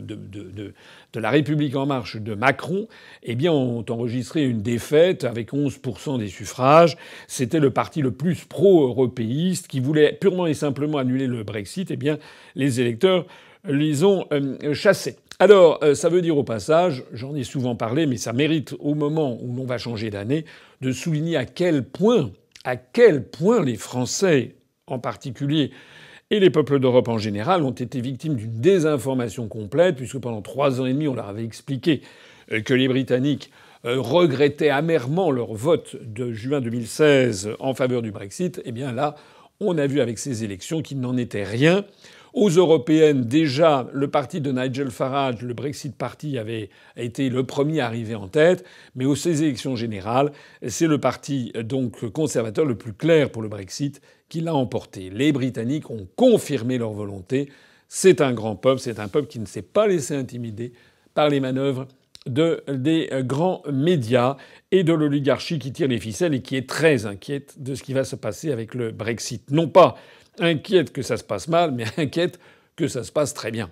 de 1.16 1.21
la 1.21 1.31
République 1.31 1.75
en 1.76 1.87
marche 1.87 2.16
de 2.16 2.35
Macron, 2.35 2.88
eh 3.23 3.35
bien, 3.35 3.52
ont 3.52 3.85
enregistré 3.88 4.45
une 4.45 4.61
défaite 4.61 5.25
avec 5.25 5.52
11% 5.52 6.19
des 6.19 6.28
suffrages. 6.28 6.99
C'était 7.26 7.59
le 7.59 7.71
parti 7.71 8.02
le 8.02 8.11
plus 8.11 8.45
pro-européiste 8.45 9.66
qui 9.66 9.81
voulait 9.81 10.12
purement 10.12 10.47
et 10.47 10.52
simplement 10.52 10.99
annuler 10.99 11.26
le 11.26 11.43
Brexit. 11.43 11.90
Eh 11.90 11.97
bien, 11.97 12.19
les 12.55 12.81
électeurs 12.83 13.26
les 13.64 14.05
ont 14.05 14.26
euh, 14.31 14.75
chassés. 14.75 15.16
Alors, 15.38 15.83
euh, 15.83 15.95
ça 15.95 16.11
veut 16.11 16.21
dire 16.21 16.37
au 16.37 16.45
passage, 16.45 17.02
j'en 17.12 17.35
ai 17.35 17.45
souvent 17.45 17.76
parlé, 17.76 18.07
mais 18.07 18.19
ça 18.19 18.35
mérite 18.35 18.75
au 18.78 18.95
moment 18.95 19.38
où 19.40 19.55
l'on 19.55 19.64
va 19.64 19.78
changer 19.78 20.11
d'année, 20.11 20.45
de 20.83 20.93
souligner 20.93 21.37
à 21.37 21.47
quel 21.47 21.83
point, 21.83 22.31
à 22.64 22.76
quel 22.76 23.25
point 23.25 23.64
les 23.64 23.76
Français 23.76 24.55
en 24.87 24.99
particulier 24.99 25.73
et 26.30 26.40
les 26.40 26.50
peuples 26.50 26.80
d'Europe 26.80 27.09
en 27.09 27.18
général 27.18 27.62
ont 27.62 27.71
été 27.71 28.00
victimes 28.00 28.35
d'une 28.35 28.61
désinformation 28.61 29.47
complète, 29.47 29.97
puisque 29.97 30.18
pendant 30.18 30.42
trois 30.42 30.80
ans 30.80 30.87
et 30.87 30.92
demi, 30.92 31.06
on 31.06 31.14
leur 31.14 31.28
avait 31.28 31.45
expliqué 31.45 32.02
euh, 32.52 32.61
que 32.62 32.75
les 32.75 32.88
Britanniques 32.88 33.50
euh, 33.85 34.00
regrettaient 34.00 34.71
amèrement 34.71 35.30
leur 35.30 35.54
vote 35.54 35.97
de 36.02 36.33
juin 36.33 36.61
2016 36.61 37.50
en 37.61 37.75
faveur 37.75 38.02
du 38.02 38.11
Brexit. 38.11 38.61
Eh 38.64 38.73
bien 38.73 38.92
là, 38.92 39.14
on 39.61 39.78
a 39.78 39.87
vu 39.87 40.00
avec 40.00 40.18
ces 40.18 40.42
élections 40.42 40.83
qu'il 40.83 41.00
n'en 41.00 41.16
était 41.16 41.45
rien. 41.45 41.85
Aux 42.35 42.50
européennes, 42.50 43.23
déjà, 43.23 43.88
le 43.95 44.09
parti 44.09 44.42
de 44.42 44.52
Nigel 44.52 44.90
Farage, 44.90 45.40
le 45.40 45.54
Brexit 45.54 45.97
Party, 45.97 46.37
avait 46.37 46.68
été 46.97 47.30
le 47.30 47.45
premier 47.45 47.80
arrivé 47.80 48.14
en 48.14 48.28
tête. 48.28 48.62
Mais 48.95 49.06
aux 49.06 49.14
ces 49.14 49.42
élections 49.42 49.75
générales, 49.75 50.33
c'est 50.66 50.87
le 50.87 50.99
parti 50.99 51.52
donc 51.64 52.04
conservateur 52.11 52.66
le 52.66 52.75
plus 52.75 52.92
clair 52.92 53.30
pour 53.30 53.40
le 53.40 53.49
Brexit 53.49 54.02
qui 54.28 54.40
l'a 54.40 54.54
emporté. 54.54 55.11
Les 55.11 55.33
Britanniques 55.33 55.90
ont 55.90 56.06
confirmé 56.16 56.78
leur 56.78 56.92
volonté. 56.92 57.50
C'est 57.88 58.21
un 58.21 58.33
grand 58.33 58.56
peuple, 58.56 58.80
c'est 58.80 58.99
un 58.99 59.09
peuple 59.09 59.28
qui 59.28 59.38
ne 59.38 59.47
s'est 59.47 59.62
pas 59.62 59.87
laissé 59.87 60.14
intimider 60.14 60.73
par 61.14 61.28
les 61.28 61.40
manœuvres 61.40 61.87
de, 62.26 62.62
des 62.68 63.09
grands 63.23 63.62
médias 63.73 64.37
et 64.73 64.83
de 64.83 64.92
l'oligarchie 64.92 65.59
qui 65.59 65.73
tire 65.73 65.88
les 65.88 66.00
ficelles 66.00 66.35
et 66.35 66.42
qui 66.42 66.56
est 66.56 66.68
très 66.68 67.06
inquiète 67.06 67.62
de 67.62 67.75
ce 67.75 67.83
qui 67.83 67.92
va 67.92 68.04
se 68.04 68.16
passer 68.16 68.52
avec 68.52 68.75
le 68.75 68.90
Brexit. 68.90 69.50
Non 69.50 69.68
pas 69.68 69.97
inquiète 70.38 70.92
que 70.92 71.02
ça 71.02 71.16
se 71.16 71.25
passe 71.25 71.49
mal, 71.49 71.73
mais 71.73 71.85
inquiète 71.97 72.38
que 72.75 72.88
ça 72.88 73.04
se 73.04 73.12
passe 73.12 73.33
très 73.33 73.50
bien. 73.50 73.71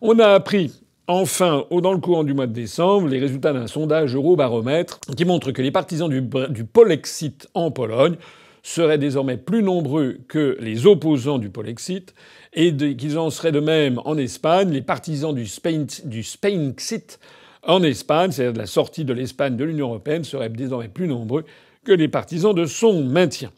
On 0.00 0.18
a 0.18 0.28
appris 0.28 0.72
enfin, 1.06 1.66
dans 1.70 1.92
le 1.92 1.98
courant 1.98 2.24
du 2.24 2.34
mois 2.34 2.46
de 2.46 2.52
décembre, 2.52 3.08
les 3.08 3.18
résultats 3.18 3.52
d'un 3.52 3.66
sondage 3.66 4.14
Eurobaromètre 4.14 5.00
qui 5.16 5.24
montre 5.24 5.52
que 5.52 5.60
les 5.60 5.70
partisans 5.70 6.08
du, 6.08 6.22
du 6.48 6.64
Polexit 6.64 7.48
en 7.54 7.70
Pologne 7.70 8.16
seraient 8.62 8.98
désormais 8.98 9.36
plus 9.36 9.62
nombreux 9.62 10.18
que 10.28 10.56
les 10.60 10.86
opposants 10.86 11.38
du 11.38 11.50
Polexit 11.50 12.14
et 12.52 12.74
qu'ils 12.76 13.18
en 13.18 13.30
seraient 13.30 13.52
de 13.52 13.60
même 13.60 14.00
en 14.04 14.16
Espagne. 14.16 14.70
Les 14.70 14.82
partisans 14.82 15.34
du, 15.34 15.46
Spain, 15.46 15.86
du 16.04 16.22
Spainxit 16.22 17.18
en 17.62 17.82
Espagne, 17.82 18.32
c'est-à-dire 18.32 18.58
la 18.58 18.66
sortie 18.66 19.04
de 19.04 19.12
l'Espagne 19.12 19.56
de 19.56 19.64
l'Union 19.64 19.88
européenne, 19.88 20.24
seraient 20.24 20.48
désormais 20.48 20.88
plus 20.88 21.08
nombreux 21.08 21.44
que 21.84 21.92
les 21.92 22.08
partisans 22.08 22.54
de 22.54 22.66
son 22.66 23.04
maintien. 23.04 23.50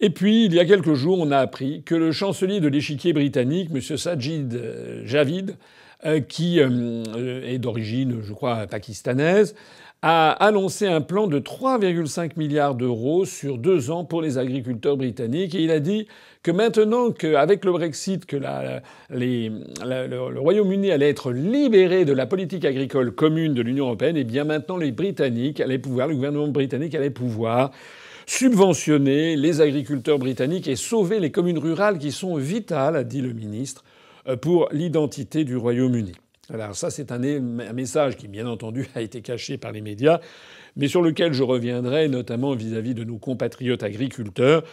Et 0.00 0.10
puis, 0.10 0.46
il 0.46 0.54
y 0.54 0.60
a 0.60 0.64
quelques 0.64 0.94
jours, 0.94 1.18
on 1.20 1.30
a 1.30 1.38
appris 1.38 1.82
que 1.82 1.94
le 1.94 2.10
chancelier 2.10 2.60
de 2.60 2.68
l'échiquier 2.68 3.12
britannique, 3.12 3.70
M. 3.72 3.80
Sajid 3.80 4.54
euh, 4.54 5.02
Javid, 5.04 5.56
euh, 6.06 6.20
qui 6.20 6.58
euh, 6.58 7.44
est 7.46 7.58
d'origine, 7.58 8.22
je 8.22 8.32
crois, 8.32 8.66
pakistanaise, 8.66 9.54
a 10.02 10.30
annoncé 10.44 10.86
un 10.86 11.02
plan 11.02 11.26
de 11.26 11.38
3,5 11.38 12.32
milliards 12.36 12.74
d'euros 12.74 13.26
sur 13.26 13.58
deux 13.58 13.90
ans 13.90 14.04
pour 14.04 14.22
les 14.22 14.38
agriculteurs 14.38 14.96
britanniques. 14.96 15.54
Et 15.54 15.62
il 15.62 15.70
a 15.70 15.80
dit 15.80 16.06
que 16.42 16.50
maintenant 16.50 17.10
qu'avec 17.10 17.64
le 17.66 17.72
Brexit, 17.72 18.24
que 18.24 18.36
les, 19.10 19.50
le, 19.50 20.40
Royaume-Uni 20.40 20.90
allait 20.90 21.10
être 21.10 21.32
libéré 21.32 22.06
de 22.06 22.14
la 22.14 22.26
politique 22.26 22.64
agricole 22.64 23.12
commune 23.12 23.52
de 23.52 23.60
l'Union 23.60 23.86
européenne, 23.86 24.16
et 24.16 24.20
eh 24.20 24.24
bien 24.24 24.44
maintenant 24.44 24.78
les 24.78 24.90
Britanniques 24.90 25.60
allaient 25.60 25.78
pouvoir, 25.78 26.08
le 26.08 26.14
gouvernement 26.14 26.48
britannique 26.48 26.94
allait 26.94 27.10
pouvoir 27.10 27.70
subventionner 28.24 29.36
les 29.36 29.60
agriculteurs 29.60 30.18
britanniques 30.18 30.68
et 30.68 30.76
sauver 30.76 31.20
les 31.20 31.30
communes 31.30 31.58
rurales 31.58 31.98
qui 31.98 32.12
sont 32.12 32.36
vitales, 32.36 32.96
a 32.96 33.04
dit 33.04 33.20
le 33.20 33.32
ministre, 33.32 33.84
euh, 34.28 34.36
pour 34.36 34.68
l'identité 34.72 35.44
du 35.44 35.56
Royaume-Uni. 35.56 36.12
Alors 36.52 36.74
ça, 36.74 36.90
c'est 36.90 37.12
un, 37.12 37.18
message 37.18 38.16
qui, 38.16 38.26
bien 38.26 38.46
entendu, 38.46 38.88
a 38.94 39.02
été 39.02 39.22
caché 39.22 39.56
par 39.56 39.70
les 39.70 39.80
médias, 39.80 40.20
mais 40.76 40.88
sur 40.88 41.00
lequel 41.00 41.32
je 41.32 41.42
reviendrai, 41.42 42.08
notamment 42.08 42.54
vis-à-vis 42.54 42.94
de 42.94 43.04
nos 43.04 43.18
compatriotes 43.18 43.82
agriculteurs, 43.82 44.64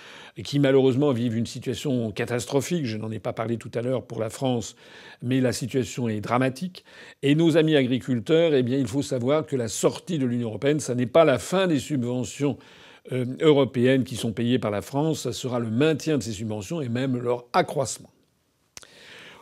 qui 0.43 0.59
malheureusement 0.59 1.11
vivent 1.11 1.35
une 1.35 1.45
situation 1.45 2.11
catastrophique. 2.11 2.85
Je 2.85 2.97
n'en 2.97 3.11
ai 3.11 3.19
pas 3.19 3.33
parlé 3.33 3.57
tout 3.57 3.71
à 3.75 3.81
l'heure 3.81 4.05
pour 4.05 4.19
la 4.19 4.29
France, 4.29 4.75
mais 5.21 5.39
la 5.39 5.53
situation 5.53 6.09
est 6.09 6.21
dramatique. 6.21 6.83
Et 7.21 7.35
nos 7.35 7.57
amis 7.57 7.75
agriculteurs, 7.75 8.55
eh 8.55 8.63
bien, 8.63 8.77
il 8.77 8.87
faut 8.87 9.03
savoir 9.03 9.45
que 9.45 9.55
la 9.55 9.67
sortie 9.67 10.17
de 10.17 10.25
l'Union 10.25 10.49
européenne, 10.49 10.79
ça 10.79 10.95
n'est 10.95 11.05
pas 11.05 11.25
la 11.25 11.37
fin 11.37 11.67
des 11.67 11.79
subventions 11.79 12.57
euh, 13.11 13.25
européennes 13.39 14.03
qui 14.03 14.15
sont 14.15 14.33
payées 14.33 14.59
par 14.59 14.71
la 14.71 14.81
France, 14.81 15.21
ça 15.21 15.31
sera 15.31 15.59
le 15.59 15.69
maintien 15.69 16.17
de 16.17 16.23
ces 16.23 16.33
subventions 16.33 16.81
et 16.81 16.89
même 16.89 17.17
leur 17.17 17.45
accroissement. 17.53 18.09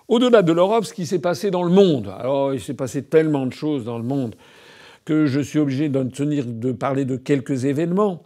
Au-delà 0.08 0.44
de 0.44 0.52
l'Europe, 0.52 0.86
ce 0.86 0.94
qui 0.94 1.06
s'est 1.06 1.20
passé 1.20 1.50
dans 1.50 1.64
le 1.64 1.72
monde. 1.72 2.14
Alors, 2.20 2.54
il 2.54 2.62
s'est 2.62 2.76
passé 2.76 3.04
tellement 3.04 3.46
de 3.46 3.54
choses 3.54 3.86
dans 3.86 3.98
le 3.98 4.04
monde 4.04 4.36
que 5.04 5.26
je 5.26 5.40
suis 5.40 5.60
obligé 5.60 5.90
de 5.90 6.04
tenir 6.04 6.46
de 6.46 6.72
parler 6.72 7.06
de 7.06 7.16
quelques 7.16 7.66
événements, 7.66 8.24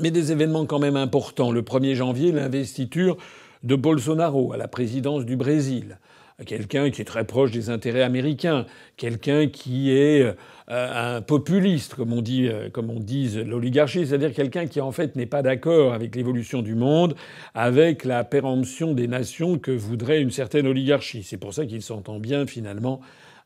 mais 0.00 0.10
des 0.10 0.32
événements 0.32 0.66
quand 0.66 0.78
même 0.78 0.96
importants. 0.96 1.50
Le 1.50 1.62
1er 1.62 1.94
janvier, 1.94 2.32
l'investiture 2.32 3.16
de 3.64 3.74
Bolsonaro 3.74 4.52
à 4.52 4.56
la 4.56 4.68
présidence 4.68 5.24
du 5.24 5.36
Brésil 5.36 5.98
quelqu'un 6.44 6.90
qui 6.90 7.02
est 7.02 7.04
très 7.04 7.24
proche 7.24 7.50
des 7.50 7.70
intérêts 7.70 8.02
américains, 8.02 8.66
quelqu'un 8.96 9.48
qui 9.48 9.90
est 9.90 10.22
euh, 10.22 11.16
un 11.16 11.20
populiste, 11.20 11.94
comme 11.94 12.12
on 12.12 12.22
dit, 12.22 12.46
euh, 12.46 12.68
comme 12.70 12.90
on 12.90 13.00
l'oligarchie, 13.44 14.06
c'est-à-dire 14.06 14.32
quelqu'un 14.32 14.66
qui 14.66 14.80
en 14.80 14.92
fait 14.92 15.16
n'est 15.16 15.26
pas 15.26 15.42
d'accord 15.42 15.92
avec 15.92 16.14
l'évolution 16.14 16.62
du 16.62 16.74
monde, 16.74 17.16
avec 17.54 18.04
la 18.04 18.22
péremption 18.22 18.92
des 18.92 19.08
nations 19.08 19.58
que 19.58 19.72
voudrait 19.72 20.20
une 20.20 20.30
certaine 20.30 20.66
oligarchie. 20.66 21.22
C'est 21.24 21.38
pour 21.38 21.54
ça 21.54 21.66
qu'il 21.66 21.82
s'entend 21.82 22.20
bien 22.20 22.46
finalement 22.46 23.00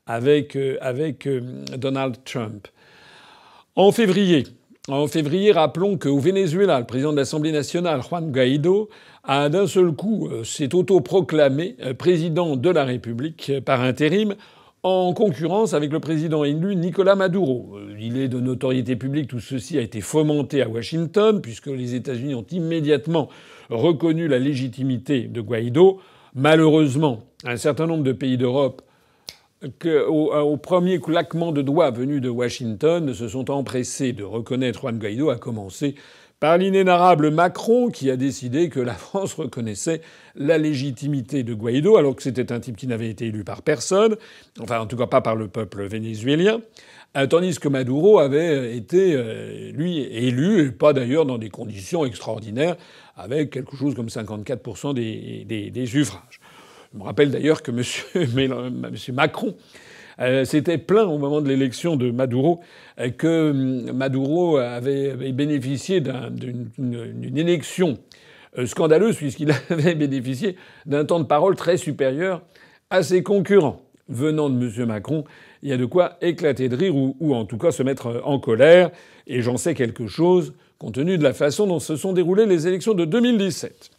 avec, 0.06 0.56
euh, 0.56 0.76
avec 0.80 1.28
Donald 1.76 2.16
Trump. 2.24 2.68
En 3.74 3.90
février, 3.90 4.44
en 4.88 5.06
février, 5.06 5.52
rappelons 5.52 5.96
qu'au 5.96 6.18
Venezuela, 6.18 6.80
le 6.80 6.86
président 6.86 7.12
de 7.12 7.16
l'Assemblée 7.16 7.52
nationale, 7.52 8.02
Juan 8.02 8.32
Guaido, 8.32 8.90
a 9.24 9.48
d'un 9.48 9.66
seul 9.66 9.92
coup 9.92 10.28
euh, 10.28 10.44
s'est 10.44 10.74
autoproclamé 10.74 11.76
euh, 11.82 11.94
président 11.94 12.56
de 12.56 12.70
la 12.70 12.84
République 12.84 13.50
euh, 13.50 13.60
par 13.60 13.80
intérim 13.80 14.34
en 14.82 15.12
concurrence 15.12 15.74
avec 15.74 15.92
le 15.92 16.00
président 16.00 16.42
élu 16.42 16.74
Nicolas 16.74 17.14
Maduro. 17.14 17.78
Il 18.00 18.18
est 18.18 18.26
de 18.26 18.40
notoriété 18.40 18.96
publique, 18.96 19.28
tout 19.28 19.38
ceci 19.38 19.78
a 19.78 19.80
été 19.80 20.00
fomenté 20.00 20.60
à 20.60 20.68
Washington, 20.68 21.40
puisque 21.40 21.68
les 21.68 21.94
États-Unis 21.94 22.34
ont 22.34 22.46
immédiatement 22.50 23.28
reconnu 23.70 24.26
la 24.26 24.40
légitimité 24.40 25.28
de 25.28 25.40
Guaido. 25.40 26.00
Malheureusement, 26.34 27.20
un 27.44 27.56
certain 27.56 27.86
nombre 27.86 28.02
de 28.02 28.10
pays 28.10 28.36
d'Europe, 28.36 28.82
au, 30.08 30.56
premier 30.56 30.98
claquement 30.98 31.52
de 31.52 31.62
doigts 31.62 31.92
venu 31.92 32.20
de 32.20 32.28
Washington, 32.28 33.14
se 33.14 33.28
sont 33.28 33.52
empressés 33.52 34.12
de 34.12 34.24
reconnaître 34.24 34.80
Juan 34.80 34.98
Guaido, 34.98 35.30
à 35.30 35.36
commencer 35.36 35.94
par 36.42 36.58
l'inénarrable 36.58 37.30
Macron 37.30 37.88
qui 37.88 38.10
a 38.10 38.16
décidé 38.16 38.68
que 38.68 38.80
la 38.80 38.94
France 38.94 39.34
reconnaissait 39.34 40.00
la 40.34 40.58
légitimité 40.58 41.44
de 41.44 41.54
Guaido 41.54 41.96
alors 41.96 42.16
que 42.16 42.22
c'était 42.24 42.50
un 42.50 42.58
type 42.58 42.76
qui 42.76 42.88
n'avait 42.88 43.10
été 43.10 43.26
élu 43.26 43.44
par 43.44 43.62
personne, 43.62 44.16
enfin 44.58 44.80
en 44.80 44.86
tout 44.86 44.96
cas 44.96 45.06
pas 45.06 45.20
par 45.20 45.36
le 45.36 45.46
peuple 45.46 45.84
vénézuélien, 45.84 46.60
euh, 47.16 47.28
tandis 47.28 47.60
que 47.60 47.68
Maduro 47.68 48.18
avait 48.18 48.76
été, 48.76 49.14
euh, 49.14 49.70
lui, 49.70 50.00
élu, 50.00 50.66
et 50.66 50.72
pas 50.72 50.92
d'ailleurs 50.92 51.26
dans 51.26 51.38
des 51.38 51.48
conditions 51.48 52.04
extraordinaires, 52.04 52.74
avec 53.16 53.50
quelque 53.50 53.76
chose 53.76 53.94
comme 53.94 54.08
54% 54.08 54.94
des, 54.94 55.70
des, 55.70 55.86
suffrages. 55.86 56.40
Je 56.92 56.98
me 56.98 57.04
rappelle 57.04 57.30
d'ailleurs 57.30 57.62
que 57.62 57.70
M. 57.70 59.14
Macron 59.14 59.48
euh, 59.48 59.91
c'était 60.44 60.78
plein 60.78 61.04
au 61.04 61.18
moment 61.18 61.40
de 61.40 61.48
l'élection 61.48 61.96
de 61.96 62.10
Maduro 62.10 62.60
euh, 62.98 63.10
que 63.10 63.50
hum, 63.50 63.92
Maduro 63.92 64.56
avait 64.56 65.14
bénéficié 65.32 66.00
d'une 66.00 67.38
élection 67.38 67.98
euh, 68.58 68.66
scandaleuse 68.66 69.16
puisqu'il 69.16 69.50
avait 69.70 69.94
bénéficié 69.94 70.56
d'un 70.86 71.04
temps 71.04 71.20
de 71.20 71.24
parole 71.24 71.56
très 71.56 71.76
supérieur 71.76 72.42
à 72.90 73.02
ses 73.02 73.22
concurrents. 73.22 73.80
venant 74.08 74.50
de 74.50 74.66
M. 74.66 74.86
Macron, 74.86 75.24
il 75.62 75.70
y 75.70 75.72
a 75.72 75.76
de 75.76 75.86
quoi 75.86 76.18
éclater 76.20 76.68
de 76.68 76.76
rire 76.76 76.94
ou, 76.94 77.34
en 77.34 77.44
tout 77.46 77.56
cas 77.56 77.70
se 77.70 77.82
mettre 77.82 78.20
en 78.24 78.38
colère. 78.38 78.90
Et 79.26 79.40
j'en 79.40 79.56
sais 79.56 79.74
quelque 79.74 80.06
chose 80.06 80.52
compte 80.78 80.94
tenu 80.94 81.16
de 81.16 81.22
la 81.22 81.32
façon 81.32 81.66
dont 81.68 81.78
se 81.78 81.94
sont 81.96 82.12
déroulées 82.12 82.44
les 82.44 82.66
élections 82.66 82.94
de 82.94 83.04
2017. 83.04 83.90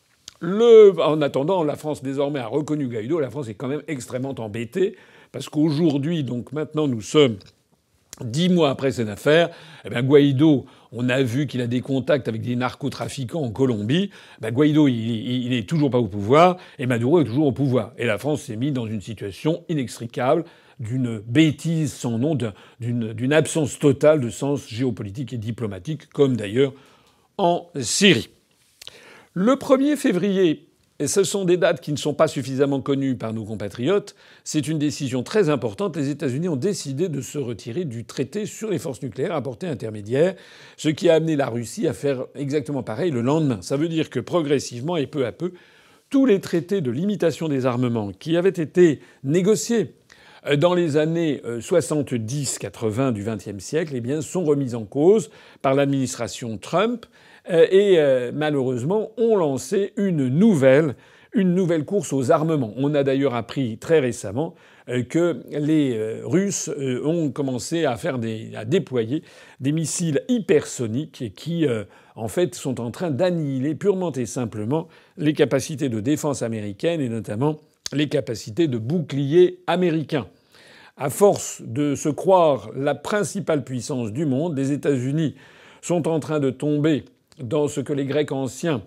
Le... 0.42 0.94
En 1.00 1.22
attendant, 1.22 1.64
la 1.64 1.78
France 1.78 2.04
désormais 2.04 2.40
a 2.40 2.48
reconnu 2.48 2.88
Guaido. 2.88 3.22
La 3.22 3.30
France 3.30 3.48
est 3.48 3.54
quand 3.54 3.70
même 3.70 3.84
extrêmement 3.88 4.36
embêtée 4.38 4.98
parce 5.34 5.50
qu'aujourd'hui, 5.50 6.24
donc 6.24 6.54
maintenant, 6.54 6.88
nous 6.88 7.02
sommes 7.02 7.38
dix 8.22 8.50
mois 8.50 8.70
après 8.70 8.92
cette 8.92 9.10
affaire. 9.10 9.50
Eh 9.84 9.90
bien, 9.90 10.04
Guaido, 10.04 10.66
on 10.92 11.10
a 11.10 11.24
vu 11.24 11.48
qu'il 11.48 11.60
a 11.60 11.68
des 11.68 11.82
contacts 11.82 12.28
avec 12.28 12.44
des 12.44 12.56
narcotrafiquants 12.56 13.42
en 13.42 13.50
Colombie. 13.50 14.12
Ben, 14.40 14.52
Guaido, 14.52 14.88
il, 14.88 15.50
n'est 15.50 15.64
toujours 15.64 15.90
pas 15.90 15.98
au 15.98 16.08
pouvoir 16.08 16.58
et 16.78 16.86
Maduro 16.86 17.20
est 17.20 17.26
toujours 17.26 17.48
au 17.48 17.52
pouvoir. 17.52 17.94
Et 17.98 18.06
la 18.06 18.20
France 18.20 18.44
s'est 18.44 18.56
mise 18.56 18.74
dans 18.74 18.86
une 18.86 19.02
situation 19.02 19.66
inextricable 19.70 20.46
d'une 20.80 21.18
bêtise 21.20 21.92
sans 21.92 22.20
nom, 22.20 22.38
d'une 22.80 23.34
absence 23.34 23.80
totale 23.80 24.22
de 24.22 24.30
sens 24.30 24.68
géopolitique 24.70 25.34
et 25.34 25.38
diplomatique, 25.38 26.10
comme 26.10 26.38
d'ailleurs 26.38 26.74
en 27.40 27.70
Syrie. 27.80 28.30
Le 29.34 29.54
1er 29.54 29.96
février, 29.96 30.68
et 31.00 31.08
ce 31.08 31.24
sont 31.24 31.44
des 31.44 31.58
dates 31.58 31.82
qui 31.82 31.92
ne 31.92 31.98
sont 31.98 32.14
pas 32.14 32.28
suffisamment 32.28 32.80
connues 32.80 33.16
par 33.16 33.34
nos 33.34 33.46
compatriotes, 33.46 34.16
c'est 34.44 34.68
une 34.68 34.78
décision 34.78 35.24
très 35.24 35.50
importante. 35.50 35.98
Les 35.98 36.10
États-Unis 36.10 36.50
ont 36.50 36.56
décidé 36.56 37.10
de 37.10 37.20
se 37.20 37.40
retirer 37.40 37.84
du 37.84 38.06
traité 38.06 38.46
sur 38.46 38.70
les 38.70 38.78
forces 38.78 39.02
nucléaires 39.02 39.34
à 39.34 39.42
portée 39.42 39.68
intermédiaire, 39.68 40.36
ce 40.78 40.90
qui 40.90 41.10
a 41.10 41.16
amené 41.16 41.36
la 41.36 41.48
Russie 41.48 41.88
à 41.88 41.94
faire 41.94 42.26
exactement 42.36 42.84
pareil 42.84 43.10
le 43.10 43.22
lendemain. 43.22 43.60
Ça 43.62 43.76
veut 43.76 43.90
dire 43.90 44.10
que 44.10 44.20
progressivement 44.20 44.96
et 44.96 45.08
peu 45.08 45.26
à 45.26 45.32
peu, 45.32 45.54
tous 46.12 46.28
les 46.28 46.40
traités 46.40 46.82
de 46.82 46.92
limitation 46.92 47.48
des 47.48 47.66
armements 47.66 48.12
qui 48.12 48.38
avaient 48.38 48.50
été 48.50 49.00
négociés 49.24 49.96
euh, 50.46 50.56
dans 50.58 50.76
les 50.76 50.98
années 50.98 51.42
70-80 51.44 53.00
euh, 53.00 53.12
du 53.12 53.24
XXe 53.24 53.64
siècle, 53.64 53.94
eh 53.96 54.02
bien, 54.02 54.22
sont 54.22 54.44
remises 54.44 54.76
en 54.76 54.86
cause 54.86 55.32
par 55.64 55.74
l'administration 55.74 56.60
Trump 56.60 57.08
et 57.50 57.98
malheureusement 58.34 59.12
ont 59.18 59.36
lancé 59.36 59.94
une 59.98 60.28
nouvelle, 60.28 60.96
une 61.34 61.54
nouvelle 61.54 61.86
course 61.86 62.14
aux 62.14 62.32
armements. 62.32 62.74
On 62.78 62.94
a 62.96 63.04
d'ailleurs 63.04 63.36
appris 63.36 63.78
très 63.78 64.00
récemment 64.00 64.56
que 65.10 65.44
les 65.52 66.22
Russes 66.24 66.70
ont 67.04 67.32
commencé 67.32 67.86
à 67.86 67.96
faire 67.96 68.20
des, 68.20 68.52
à 68.56 68.66
déployer 68.66 69.24
des 69.60 69.72
missiles 69.72 70.22
hypersoniques 70.30 71.34
qui, 71.36 71.66
en 72.16 72.28
fait, 72.28 72.56
sont 72.56 72.80
en 72.80 72.92
train 72.92 73.12
d'annihiler 73.12 73.76
purement 73.76 74.12
et 74.12 74.26
simplement 74.26 74.88
les 75.18 75.34
capacités 75.34 75.90
de 75.90 76.00
défense 76.00 76.42
américaines 76.44 77.02
et 77.02 77.10
notamment 77.10 77.60
les 77.92 78.10
capacités 78.10 78.68
de 78.68 78.78
bouclier 78.78 79.60
américains. 79.68 80.28
À 80.96 81.10
force 81.10 81.62
de 81.66 81.96
se 81.96 82.10
croire 82.10 82.70
la 82.76 82.94
principale 82.96 83.64
puissance 83.64 84.12
du 84.12 84.26
monde, 84.26 84.58
les 84.58 84.72
États-Unis 84.72 85.36
sont 85.82 86.08
en 86.08 86.20
train 86.20 86.40
de 86.40 86.50
tomber 86.50 87.04
dans 87.40 87.68
ce 87.68 87.82
que 87.82 87.94
les 87.94 88.06
Grecs 88.06 88.32
anciens 88.32 88.84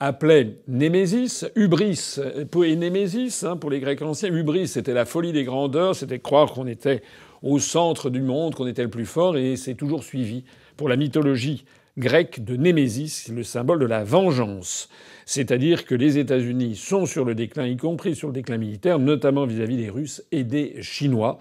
appelaient 0.00 0.58
Némésis, 0.66 1.46
hubris 1.54 2.18
et 2.64 2.76
Némésis 2.76 3.44
hein, 3.44 3.56
pour 3.56 3.70
les 3.70 3.80
Grecs 3.80 4.02
anciens. 4.02 4.32
Hubris, 4.32 4.68
c'était 4.68 4.94
la 4.94 5.04
folie 5.04 5.32
des 5.32 5.44
grandeurs, 5.44 5.94
c'était 5.94 6.18
croire 6.18 6.52
qu'on 6.52 6.66
était 6.66 7.02
au 7.42 7.58
centre 7.58 8.10
du 8.10 8.22
monde, 8.22 8.54
qu'on 8.54 8.66
était 8.66 8.82
le 8.82 8.90
plus 8.90 9.06
fort, 9.06 9.36
et 9.36 9.56
c'est 9.56 9.74
toujours 9.74 10.02
suivi 10.02 10.44
pour 10.76 10.88
la 10.88 10.96
mythologie 10.96 11.64
grecque 11.96 12.44
de 12.44 12.56
Némésis, 12.56 13.28
le 13.28 13.42
symbole 13.42 13.78
de 13.78 13.86
la 13.86 14.04
vengeance. 14.04 14.88
C'est-à-dire 15.26 15.86
que 15.86 15.94
les 15.94 16.18
États-Unis 16.18 16.76
sont 16.76 17.06
sur 17.06 17.24
le 17.24 17.34
déclin, 17.34 17.66
y 17.66 17.76
compris 17.76 18.14
sur 18.14 18.28
le 18.28 18.34
déclin 18.34 18.58
militaire, 18.58 18.98
notamment 18.98 19.46
vis-à-vis 19.46 19.76
des 19.76 19.88
Russes 19.88 20.22
et 20.32 20.44
des 20.44 20.82
Chinois. 20.82 21.38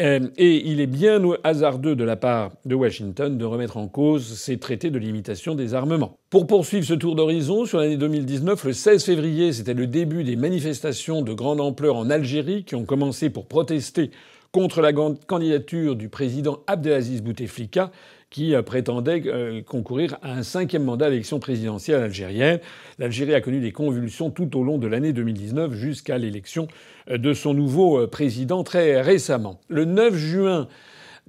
Euh, 0.00 0.28
et 0.36 0.68
il 0.70 0.80
est 0.80 0.86
bien 0.86 1.20
hasardeux 1.42 1.96
de 1.96 2.04
la 2.04 2.16
part 2.16 2.52
de 2.64 2.74
Washington 2.74 3.36
de 3.36 3.44
remettre 3.44 3.76
en 3.76 3.88
cause 3.88 4.38
ces 4.38 4.58
traités 4.58 4.90
de 4.90 4.98
limitation 4.98 5.56
des 5.56 5.74
armements. 5.74 6.16
Pour 6.30 6.46
poursuivre 6.46 6.86
ce 6.86 6.94
tour 6.94 7.16
d'horizon, 7.16 7.64
sur 7.66 7.78
l'année 7.78 7.96
2019, 7.96 8.64
le 8.64 8.72
16 8.72 9.04
février, 9.04 9.52
c'était 9.52 9.74
le 9.74 9.88
début 9.88 10.22
des 10.22 10.36
manifestations 10.36 11.22
de 11.22 11.32
grande 11.32 11.60
ampleur 11.60 11.96
en 11.96 12.10
Algérie 12.10 12.64
qui 12.64 12.76
ont 12.76 12.84
commencé 12.84 13.28
pour 13.28 13.46
protester 13.46 14.10
contre 14.52 14.80
la 14.80 14.92
candidature 14.92 15.96
du 15.96 16.08
président 16.08 16.60
Abdelaziz 16.66 17.22
Bouteflika 17.22 17.90
qui 18.30 18.54
euh, 18.54 18.62
prétendait 18.62 19.22
euh, 19.26 19.62
concourir 19.62 20.18
à 20.22 20.32
un 20.32 20.42
cinquième 20.42 20.84
mandat 20.84 21.06
à 21.06 21.10
l'élection 21.10 21.38
présidentielle 21.38 22.02
algérienne. 22.02 22.60
L'Algérie 22.98 23.34
a 23.34 23.40
connu 23.40 23.60
des 23.60 23.72
convulsions 23.72 24.30
tout 24.30 24.58
au 24.58 24.64
long 24.64 24.78
de 24.78 24.86
l'année 24.86 25.12
2019 25.12 25.74
jusqu'à 25.74 26.18
l'élection 26.18 26.68
euh, 27.10 27.18
de 27.18 27.32
son 27.32 27.54
nouveau 27.54 28.06
président 28.06 28.64
très 28.64 29.00
récemment. 29.00 29.60
Le 29.68 29.84
9 29.84 30.14
juin, 30.14 30.68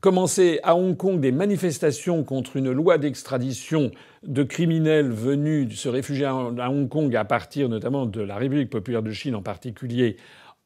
commençaient 0.02 0.60
à 0.64 0.76
Hong 0.76 0.96
Kong 0.96 1.20
des 1.20 1.32
manifestations 1.32 2.24
contre 2.24 2.56
une 2.56 2.72
loi 2.72 2.98
d'extradition 2.98 3.92
de 4.24 4.44
criminels 4.44 5.12
venus 5.12 5.78
se 5.78 5.90
réfugier 5.90 6.26
à 6.26 6.34
Hong 6.34 6.88
Kong 6.88 7.14
à 7.16 7.26
partir 7.26 7.70
notamment 7.70 8.06
de 8.06 8.22
la 8.22 8.38
République 8.38 8.70
populaire 8.70 9.04
de 9.04 9.12
Chine 9.12 9.36
en 9.36 9.42
particulier 9.42 10.16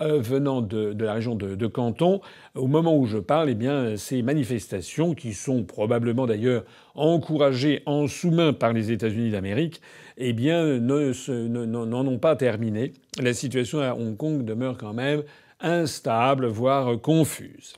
euh, 0.02 0.20
venant 0.20 0.62
de, 0.62 0.96
la 1.00 1.14
région 1.14 1.36
de, 1.36 1.68
Canton. 1.68 2.22
Au 2.56 2.68
moment 2.68 2.98
où 2.98 3.06
je 3.06 3.18
parle, 3.18 3.50
eh 3.50 3.56
bien, 3.56 3.96
ces 3.96 4.22
manifestations, 4.22 5.14
qui 5.14 5.34
sont 5.34 5.64
probablement 5.64 6.26
d'ailleurs 6.26 6.64
encouragées 6.96 7.84
en 7.86 8.08
sous-main 8.08 8.54
par 8.54 8.74
les 8.74 8.92
États-Unis 8.92 9.32
d'Amérique, 9.32 9.82
eh 10.18 10.34
bien, 10.34 10.80
n'en 10.80 12.08
ont 12.08 12.20
pas 12.20 12.36
terminé. 12.36 12.94
La 13.22 13.34
situation 13.34 13.82
à 13.82 13.94
Hong 13.94 14.18
Kong 14.18 14.44
demeure 14.44 14.78
quand 14.78 14.94
même 14.94 15.24
instable, 15.60 16.48
voire 16.48 17.00
confuse. 17.00 17.76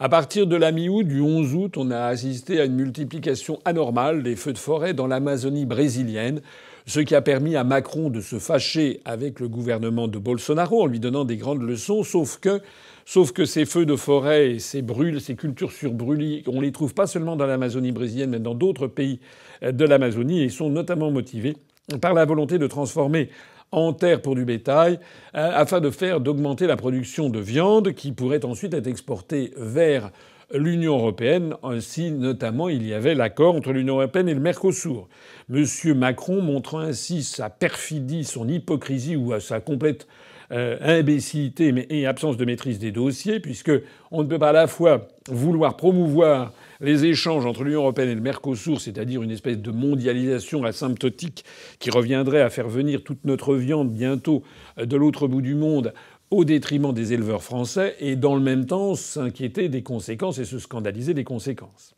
À 0.00 0.08
partir 0.08 0.46
de 0.46 0.56
la 0.56 0.72
mi-août, 0.72 1.04
du 1.04 1.20
11 1.20 1.54
août, 1.54 1.76
on 1.76 1.90
a 1.90 2.06
assisté 2.06 2.60
à 2.60 2.64
une 2.64 2.74
multiplication 2.74 3.60
anormale 3.64 4.22
des 4.22 4.34
feux 4.34 4.52
de 4.52 4.58
forêt 4.58 4.92
dans 4.92 5.06
l'Amazonie 5.06 5.66
brésilienne 5.66 6.40
ce 6.86 7.00
qui 7.00 7.14
a 7.14 7.22
permis 7.22 7.56
à 7.56 7.64
Macron 7.64 8.10
de 8.10 8.20
se 8.20 8.38
fâcher 8.38 9.00
avec 9.04 9.40
le 9.40 9.48
gouvernement 9.48 10.08
de 10.08 10.18
Bolsonaro 10.18 10.82
en 10.82 10.86
lui 10.86 11.00
donnant 11.00 11.24
des 11.24 11.36
grandes 11.36 11.62
leçons, 11.62 12.02
sauf 12.02 12.38
que 12.38 13.44
ces 13.44 13.64
feux 13.64 13.86
de 13.86 13.96
forêt 13.96 14.58
ces 14.58 14.82
brûles, 14.82 15.20
ces 15.20 15.34
cultures 15.34 15.72
sur 15.72 15.92
brûlis, 15.92 16.44
on 16.46 16.60
les 16.60 16.72
trouve 16.72 16.94
pas 16.94 17.06
seulement 17.06 17.36
dans 17.36 17.46
l'Amazonie 17.46 17.92
brésilienne, 17.92 18.30
mais 18.30 18.38
dans 18.38 18.54
d'autres 18.54 18.86
pays 18.86 19.20
de 19.62 19.84
l'Amazonie, 19.84 20.42
et 20.42 20.48
sont 20.50 20.70
notamment 20.70 21.10
motivés 21.10 21.56
par 22.00 22.14
la 22.14 22.24
volonté 22.24 22.58
de 22.58 22.66
transformer 22.66 23.30
en 23.72 23.92
terre 23.92 24.22
pour 24.22 24.34
du 24.34 24.44
bétail, 24.44 24.98
euh, 25.34 25.50
afin 25.52 25.80
de 25.80 25.90
faire 25.90 26.20
d'augmenter 26.20 26.66
la 26.66 26.76
production 26.76 27.28
de 27.28 27.40
viande 27.40 27.92
qui 27.92 28.12
pourrait 28.12 28.44
ensuite 28.44 28.74
être 28.74 28.86
exportée 28.86 29.52
vers 29.56 30.10
l'Union 30.54 30.96
européenne, 30.96 31.54
si 31.80 32.10
notamment 32.10 32.68
il 32.68 32.86
y 32.86 32.94
avait 32.94 33.14
l'accord 33.14 33.54
entre 33.54 33.72
l'Union 33.72 33.96
européenne 33.96 34.28
et 34.28 34.34
le 34.34 34.40
Mercosur. 34.40 35.08
M. 35.52 35.64
Macron 35.94 36.40
montrant 36.40 36.78
ainsi 36.78 37.22
sa 37.22 37.50
perfidie, 37.50 38.24
son 38.24 38.48
hypocrisie 38.48 39.16
ou 39.16 39.38
sa 39.40 39.60
complète 39.60 40.06
euh, 40.52 40.76
imbécilité 40.82 41.86
et 41.88 42.06
absence 42.06 42.36
de 42.36 42.44
maîtrise 42.44 42.78
des 42.78 42.92
dossiers, 42.92 43.40
puisque 43.40 43.72
on 44.10 44.22
ne 44.22 44.28
peut 44.28 44.38
pas 44.38 44.50
à 44.50 44.52
la 44.52 44.66
fois 44.66 45.08
vouloir 45.30 45.76
promouvoir 45.76 46.52
les 46.80 47.06
échanges 47.06 47.46
entre 47.46 47.64
l'Union 47.64 47.80
européenne 47.80 48.10
et 48.10 48.14
le 48.14 48.20
Mercosur, 48.20 48.80
c'est-à-dire 48.80 49.22
une 49.22 49.30
espèce 49.30 49.58
de 49.58 49.70
mondialisation 49.70 50.64
asymptotique 50.64 51.44
qui 51.78 51.90
reviendrait 51.90 52.42
à 52.42 52.50
faire 52.50 52.68
venir 52.68 53.02
toute 53.02 53.24
notre 53.24 53.54
viande 53.54 53.90
bientôt 53.90 54.42
euh, 54.78 54.84
de 54.84 54.96
l'autre 54.96 55.28
bout 55.28 55.40
du 55.40 55.54
monde 55.54 55.94
au 56.30 56.44
détriment 56.44 56.92
des 56.92 57.12
éleveurs 57.12 57.42
français 57.42 57.96
et 58.00 58.16
dans 58.16 58.34
le 58.34 58.40
même 58.40 58.66
temps 58.66 58.94
s'inquiéter 58.94 59.68
des 59.68 59.82
conséquences 59.82 60.38
et 60.38 60.44
se 60.44 60.58
scandaliser 60.58 61.14
des 61.14 61.24
conséquences. 61.24 61.94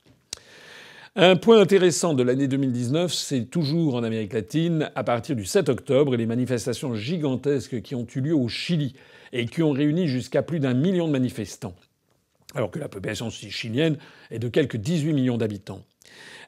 Un 1.19 1.37
point 1.37 1.59
intéressant 1.59 2.12
de 2.12 2.23
l'année 2.23 2.47
2019, 2.47 3.11
c'est 3.11 3.47
toujours 3.47 3.95
en 3.95 4.03
Amérique 4.03 4.35
latine, 4.35 4.91
à 4.95 5.03
partir 5.03 5.35
du 5.35 5.47
7 5.47 5.71
octobre, 5.71 6.15
les 6.15 6.27
manifestations 6.27 6.95
gigantesques 6.95 7.81
qui 7.81 7.95
ont 7.95 8.07
eu 8.15 8.21
lieu 8.21 8.35
au 8.35 8.49
Chili 8.49 8.95
et 9.33 9.47
qui 9.47 9.62
ont 9.62 9.73
réuni 9.73 10.09
jusqu'à 10.09 10.43
plus 10.43 10.61
d'un 10.61 10.75
million 10.75 11.07
de 11.07 11.12
manifestants, 11.12 11.75
alors 12.55 12.71
que 12.71 12.79
la 12.79 12.89
population 12.89 13.31
chilienne 13.31 13.97
est 14.31 14.39
de 14.39 14.49
quelques 14.49 14.77
18 14.77 15.15
millions 15.15 15.39
d'habitants. 15.39 15.81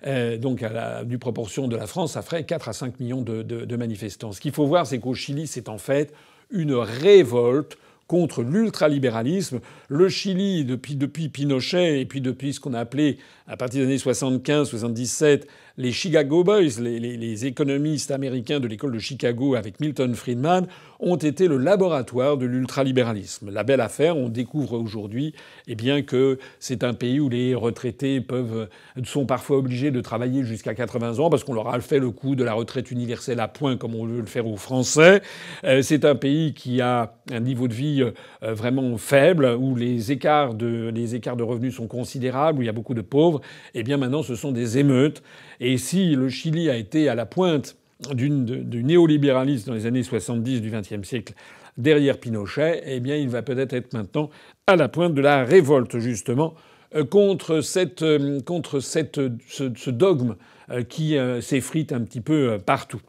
Euh, 0.07 0.37
donc, 0.37 0.63
à 0.63 0.69
la, 0.69 1.05
du 1.05 1.17
proportion 1.17 1.67
de 1.67 1.75
la 1.75 1.87
France, 1.87 2.13
ça 2.13 2.21
ferait 2.21 2.45
4 2.45 2.69
à 2.69 2.73
5 2.75 3.01
millions 3.01 3.23
de, 3.23 3.43
de 3.43 3.77
manifestants. 3.77 4.33
Ce 4.33 4.41
qu'il 4.41 4.53
faut 4.53 4.67
voir, 4.67 4.87
c'est 4.87 4.99
qu'au 4.99 5.15
Chili, 5.15 5.47
c'est 5.47 5.71
en 5.71 5.79
fait 5.79 6.13
une 6.51 6.75
révolte 6.75 7.79
contre 8.07 8.43
l'ultralibéralisme. 8.43 9.61
Le 9.89 10.09
Chili, 10.09 10.65
depuis, 10.65 10.97
depuis 10.97 11.29
Pinochet 11.29 12.01
et 12.01 12.07
puis 12.07 12.21
depuis 12.21 12.55
ce 12.55 12.61
qu'on 12.61 12.75
a 12.75 12.81
appelé 12.81 13.19
à 13.49 13.57
partir 13.57 13.81
des 13.81 13.87
années 13.87 13.97
75-77, 13.97 15.45
les 15.79 15.93
Chicago 15.93 16.43
Boys, 16.45 16.81
les, 16.81 17.47
économistes 17.47 18.11
américains 18.11 18.59
de 18.59 18.67
l'école 18.67 18.93
de 18.93 18.99
Chicago 18.99 19.55
avec 19.55 19.81
Milton 19.81 20.13
Friedman, 20.15 20.67
ont 21.01 21.17
été 21.17 21.47
le 21.47 21.57
laboratoire 21.57 22.37
de 22.37 22.47
l'ultralibéralisme. 22.47 23.51
La 23.53 23.63
belle 23.63 23.81
affaire, 23.81 24.17
on 24.17 24.29
découvre 24.29 24.77
aujourd'hui 24.77 25.35
eh 25.69 25.77
bien, 25.77 26.03
que 26.03 26.39
c'est 26.59 26.83
un 26.83 26.95
pays 26.95 27.21
où 27.21 27.29
les 27.29 27.55
retraités 27.55 28.21
peuvent, 28.21 28.69
sont 29.05 29.25
parfois 29.25 29.59
obligés 29.59 29.93
de 29.93 30.01
travailler 30.01 30.43
jusqu'à 30.43 30.75
80 30.75 31.21
ans 31.21 31.31
parce 31.31 31.45
qu'on 31.45 31.55
leur 31.55 31.69
a 31.69 31.81
fait 31.81 32.01
le 32.01 32.11
coup 32.11 32.35
de 32.35 32.43
la 32.43 32.55
retraite 32.55 32.91
universelle 32.91 33.39
à 33.39 33.47
point 33.47 33.77
comme 33.77 33.95
on 33.95 34.05
veut 34.05 34.21
le 34.21 34.27
faire 34.27 34.49
aux 34.49 34.57
Français. 34.57 35.23
Euh, 35.63 35.81
c'est 35.83 36.05
un 36.05 36.17
pays 36.17 36.55
qui 36.55 36.81
a 36.81 37.15
un 37.31 37.41
niveau 37.41 37.69
de 37.69 37.75
vie 37.75 38.03
euh, 38.03 38.55
vraiment 38.55 38.97
faible, 38.99 39.57
où 39.59 39.77
les 39.77 40.11
écarts 40.11 40.55
de, 40.55 40.91
les 40.93 41.15
écarts 41.15 41.37
de 41.37 41.45
revenus 41.45 41.77
sont 41.77 41.87
considérables, 41.87 42.59
où 42.59 42.63
il 42.63 42.67
y 42.67 42.71
a 42.71 42.73
beaucoup 42.73 42.95
de 42.95 43.01
pauvres. 43.01 43.38
Eh 43.75 43.83
bien 43.83 43.97
maintenant, 43.97 44.23
ce 44.23 44.35
sont 44.35 44.53
des 44.53 44.79
émeutes. 44.79 45.23
Et 45.61 45.79
si 45.79 46.15
le 46.15 46.29
Chili 46.29 46.71
a 46.71 46.77
été 46.77 47.09
à 47.09 47.15
la 47.15 47.27
pointe 47.27 47.77
du 48.15 48.31
néolibéralisme 48.31 49.71
dans 49.71 49.75
les 49.75 49.87
années 49.87 50.03
70 50.03 50.61
du 50.61 50.71
XXe 50.71 51.07
siècle 51.07 51.35
derrière 51.77 52.19
Pinochet, 52.19 52.83
eh 52.85 53.01
bien, 53.01 53.17
il 53.17 53.29
va 53.29 53.43
peut-être 53.43 53.73
être 53.73 53.93
maintenant 53.93 54.31
à 54.67 54.77
la 54.77 54.89
pointe 54.89 55.15
de 55.15 55.21
la 55.21 55.45
révolte, 55.45 55.99
justement, 55.99 56.55
euh, 56.95 57.05
contre, 57.05 57.61
cette, 57.61 58.03
euh, 58.03 58.41
contre 58.41 58.81
cette, 58.81 59.21
ce, 59.49 59.91
dogme 59.91 60.37
euh, 60.71 60.83
qui 60.83 61.17
s'effrite 61.41 61.93
un 61.93 62.01
petit 62.01 62.21
peu 62.21 62.59
partout. 62.65 63.01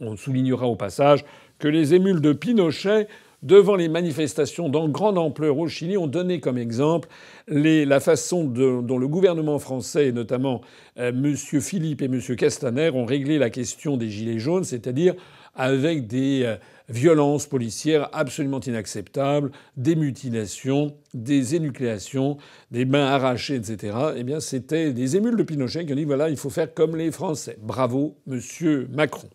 On 0.00 0.16
soulignera 0.16 0.66
au 0.66 0.76
passage 0.76 1.24
que 1.58 1.68
les 1.68 1.94
émules 1.94 2.20
de 2.20 2.32
Pinochet 2.32 3.08
devant 3.42 3.76
les 3.76 3.88
manifestations 3.88 4.68
dans 4.68 4.88
grande 4.88 5.18
ampleur 5.18 5.58
au 5.58 5.68
Chili, 5.68 5.96
ont 5.96 6.06
donné 6.06 6.40
comme 6.40 6.58
exemple 6.58 7.08
la 7.46 8.00
façon 8.00 8.44
dont 8.44 8.98
le 8.98 9.08
gouvernement 9.08 9.58
français, 9.58 10.08
et 10.08 10.12
notamment 10.12 10.60
euh, 10.98 11.10
M. 11.10 11.34
Philippe 11.36 12.02
et 12.02 12.06
M. 12.06 12.20
Castaner, 12.36 12.90
ont 12.90 13.04
réglé 13.04 13.38
la 13.38 13.50
question 13.50 13.96
des 13.96 14.08
Gilets 14.08 14.38
jaunes, 14.38 14.64
c'est-à-dire 14.64 15.14
avec 15.54 16.06
des 16.06 16.42
euh, 16.44 16.56
violences 16.88 17.46
policières 17.46 18.08
absolument 18.12 18.60
inacceptables, 18.60 19.50
des 19.76 19.96
mutilations, 19.96 20.96
des 21.14 21.54
énucléations, 21.54 22.38
des 22.70 22.84
mains 22.84 23.06
arrachées, 23.06 23.56
etc. 23.56 23.96
Eh 24.16 24.24
bien, 24.24 24.40
c'était 24.40 24.92
des 24.92 25.16
émules 25.16 25.36
de 25.36 25.42
Pinochet 25.42 25.84
qui 25.84 25.92
ont 25.92 25.96
dit 25.96 26.04
voilà, 26.04 26.28
il 26.28 26.36
faut 26.36 26.50
faire 26.50 26.72
comme 26.72 26.96
les 26.96 27.10
Français. 27.10 27.58
Bravo, 27.60 28.16
Monsieur 28.26 28.88
Macron. 28.92 29.28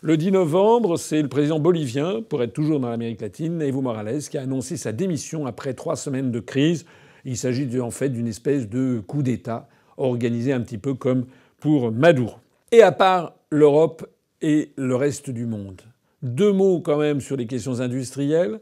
Le 0.00 0.16
10 0.16 0.30
novembre, 0.30 0.96
c'est 0.96 1.20
le 1.20 1.28
président 1.28 1.58
bolivien, 1.58 2.22
pour 2.22 2.40
être 2.44 2.52
toujours 2.52 2.78
dans 2.78 2.88
l'Amérique 2.88 3.20
latine, 3.20 3.60
Evo 3.60 3.80
Morales, 3.80 4.20
qui 4.20 4.38
a 4.38 4.42
annoncé 4.42 4.76
sa 4.76 4.92
démission 4.92 5.44
après 5.44 5.74
trois 5.74 5.96
semaines 5.96 6.30
de 6.30 6.38
crise. 6.38 6.86
Il 7.24 7.36
s'agit 7.36 7.68
en 7.80 7.90
fait 7.90 8.08
d'une 8.08 8.28
espèce 8.28 8.68
de 8.68 9.02
coup 9.04 9.24
d'État 9.24 9.68
organisé 9.96 10.52
un 10.52 10.60
petit 10.60 10.78
peu 10.78 10.94
comme 10.94 11.26
pour 11.58 11.90
Maduro. 11.90 12.34
Et 12.70 12.80
à 12.80 12.92
part 12.92 13.34
l'Europe 13.50 14.08
et 14.40 14.70
le 14.76 14.94
reste 14.94 15.30
du 15.30 15.46
monde, 15.46 15.82
deux 16.22 16.52
mots 16.52 16.78
quand 16.80 16.98
même 16.98 17.20
sur 17.20 17.36
les 17.36 17.48
questions 17.48 17.80
industrielles. 17.80 18.60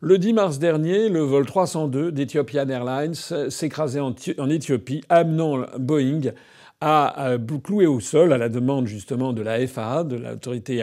Le 0.00 0.16
10 0.16 0.32
mars 0.32 0.58
dernier, 0.58 1.10
le 1.10 1.20
vol 1.20 1.44
302 1.44 2.10
d'Ethiopian 2.10 2.66
Airlines 2.70 3.14
s'écrasait 3.50 4.00
en 4.00 4.48
Éthiopie, 4.48 5.02
amenant 5.10 5.66
Boeing 5.78 6.32
a 6.80 7.36
cloué 7.62 7.86
au 7.86 8.00
sol, 8.00 8.32
à 8.32 8.38
la 8.38 8.48
demande 8.48 8.86
justement 8.86 9.32
de 9.32 9.42
la 9.42 9.66
FAA, 9.66 10.04
de 10.04 10.16
l'autorité 10.16 10.82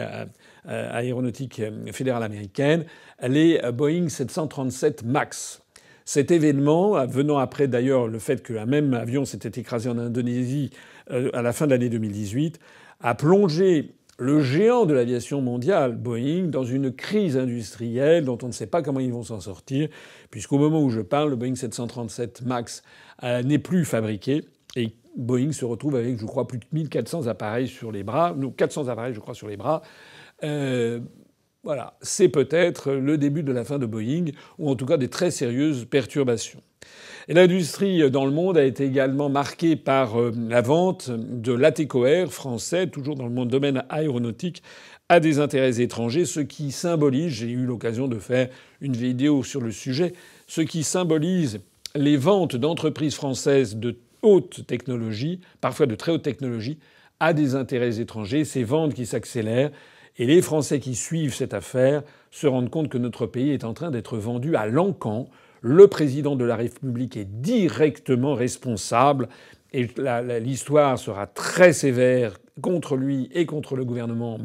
aéronautique 0.64 1.60
fédérale 1.92 2.22
américaine, 2.22 2.84
les 3.26 3.60
Boeing 3.72 4.08
737 4.08 5.04
MAX. 5.04 5.62
Cet 6.08 6.30
événement, 6.30 7.06
venant 7.06 7.36
après 7.36 7.68
d'ailleurs 7.68 8.08
le 8.08 8.18
fait 8.18 8.42
qu'un 8.42 8.64
même 8.64 8.94
avion 8.94 9.26
s'était 9.26 9.60
écrasé 9.60 9.90
en 9.90 9.98
Indonésie 9.98 10.70
euh, 11.10 11.28
à 11.34 11.42
la 11.42 11.52
fin 11.52 11.66
de 11.66 11.72
l'année 11.72 11.90
2018, 11.90 12.58
a 13.00 13.14
plongé 13.14 13.92
le 14.18 14.40
géant 14.40 14.86
de 14.86 14.94
l'aviation 14.94 15.42
mondiale, 15.42 15.96
Boeing, 15.96 16.44
dans 16.46 16.64
une 16.64 16.92
crise 16.92 17.36
industrielle 17.36 18.24
dont 18.24 18.38
on 18.42 18.46
ne 18.46 18.52
sait 18.52 18.66
pas 18.66 18.80
comment 18.80 19.00
ils 19.00 19.12
vont 19.12 19.22
s'en 19.22 19.40
sortir, 19.40 19.90
puisqu'au 20.30 20.56
moment 20.56 20.82
où 20.82 20.88
je 20.88 21.02
parle, 21.02 21.28
le 21.28 21.36
Boeing 21.36 21.54
737 21.54 22.40
MAX 22.46 22.82
euh, 23.22 23.42
n'est 23.42 23.58
plus 23.58 23.84
fabriqué 23.84 24.46
et 24.76 24.94
Boeing 25.18 25.52
se 25.52 25.64
retrouve 25.64 25.96
avec, 25.96 26.18
je 26.18 26.24
crois, 26.24 26.46
plus 26.46 26.58
de 26.58 26.64
1400 26.72 27.26
appareils 27.26 27.68
sur 27.68 27.92
les 27.92 28.04
bras, 28.04 28.34
non, 28.36 28.50
400 28.50 28.88
appareils, 28.88 29.14
je 29.14 29.20
crois, 29.20 29.34
sur 29.34 29.48
les 29.48 29.56
bras. 29.56 29.82
Euh, 30.44 31.00
voilà, 31.64 31.98
c'est 32.00 32.28
peut-être 32.28 32.92
le 32.92 33.18
début 33.18 33.42
de 33.42 33.52
la 33.52 33.64
fin 33.64 33.78
de 33.78 33.86
Boeing, 33.86 34.26
ou 34.58 34.70
en 34.70 34.76
tout 34.76 34.86
cas 34.86 34.96
des 34.96 35.08
très 35.08 35.30
sérieuses 35.30 35.84
perturbations. 35.84 36.62
Et 37.26 37.34
l'industrie 37.34 38.10
dans 38.10 38.24
le 38.24 38.30
monde 38.30 38.56
a 38.56 38.64
été 38.64 38.84
également 38.84 39.28
marquée 39.28 39.76
par 39.76 40.18
euh, 40.18 40.32
la 40.48 40.62
vente 40.62 41.10
de 41.10 41.52
l'Atecoer 41.52 42.26
français, 42.30 42.86
toujours 42.86 43.16
dans 43.16 43.26
le 43.26 43.44
domaine 43.44 43.82
aéronautique, 43.90 44.62
à 45.08 45.20
des 45.20 45.40
intérêts 45.40 45.80
étrangers, 45.80 46.26
ce 46.26 46.40
qui 46.40 46.70
symbolise, 46.70 47.32
j'ai 47.32 47.50
eu 47.50 47.64
l'occasion 47.64 48.08
de 48.08 48.18
faire 48.18 48.48
une 48.80 48.94
vidéo 48.94 49.42
sur 49.42 49.60
le 49.60 49.72
sujet, 49.72 50.12
ce 50.46 50.60
qui 50.60 50.84
symbolise 50.84 51.60
les 51.94 52.16
ventes 52.16 52.56
d'entreprises 52.56 53.14
françaises 53.14 53.76
de 53.76 53.96
haute 54.22 54.66
technologie, 54.66 55.40
parfois 55.60 55.86
de 55.86 55.94
très 55.94 56.12
haute 56.12 56.22
technologie, 56.22 56.78
à 57.20 57.32
des 57.32 57.54
intérêts 57.54 58.00
étrangers, 58.00 58.44
ces 58.44 58.64
ventes 58.64 58.94
qui 58.94 59.06
s'accélèrent, 59.06 59.70
et 60.18 60.26
les 60.26 60.42
Français 60.42 60.80
qui 60.80 60.94
suivent 60.94 61.34
cette 61.34 61.54
affaire 61.54 62.02
se 62.30 62.46
rendent 62.46 62.70
compte 62.70 62.88
que 62.88 62.98
notre 62.98 63.26
pays 63.26 63.50
est 63.50 63.64
en 63.64 63.74
train 63.74 63.90
d'être 63.90 64.18
vendu 64.18 64.56
à 64.56 64.66
l'encan. 64.66 65.28
Le 65.60 65.86
président 65.86 66.36
de 66.36 66.44
la 66.44 66.56
République 66.56 67.16
est 67.16 67.28
directement 67.40 68.34
responsable, 68.34 69.28
et 69.72 69.88
l'histoire 70.40 70.98
sera 70.98 71.26
très 71.26 71.72
sévère 71.72 72.38
contre 72.62 72.96
lui 72.96 73.28
et 73.32 73.46
contre 73.46 73.76
le 73.76 73.84
gouvernement 73.84 74.38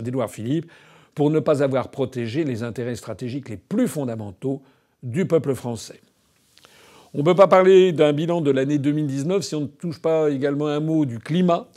d'Édouard 0.00 0.30
Philippe 0.30 0.70
pour 1.14 1.30
ne 1.30 1.40
pas 1.40 1.62
avoir 1.62 1.90
protégé 1.90 2.44
les 2.44 2.62
intérêts 2.62 2.96
stratégiques 2.96 3.48
les 3.48 3.56
plus 3.56 3.88
fondamentaux 3.88 4.62
du 5.02 5.26
peuple 5.26 5.54
français. 5.54 6.00
On 7.16 7.18
ne 7.18 7.22
peut 7.22 7.36
pas 7.36 7.46
parler 7.46 7.92
d'un 7.92 8.12
bilan 8.12 8.40
de 8.40 8.50
l'année 8.50 8.78
2019 8.78 9.44
si 9.44 9.54
on 9.54 9.60
ne 9.60 9.66
touche 9.66 10.00
pas 10.00 10.30
également 10.30 10.66
un 10.66 10.80
mot 10.80 11.04
du 11.04 11.20
climat. 11.20 11.68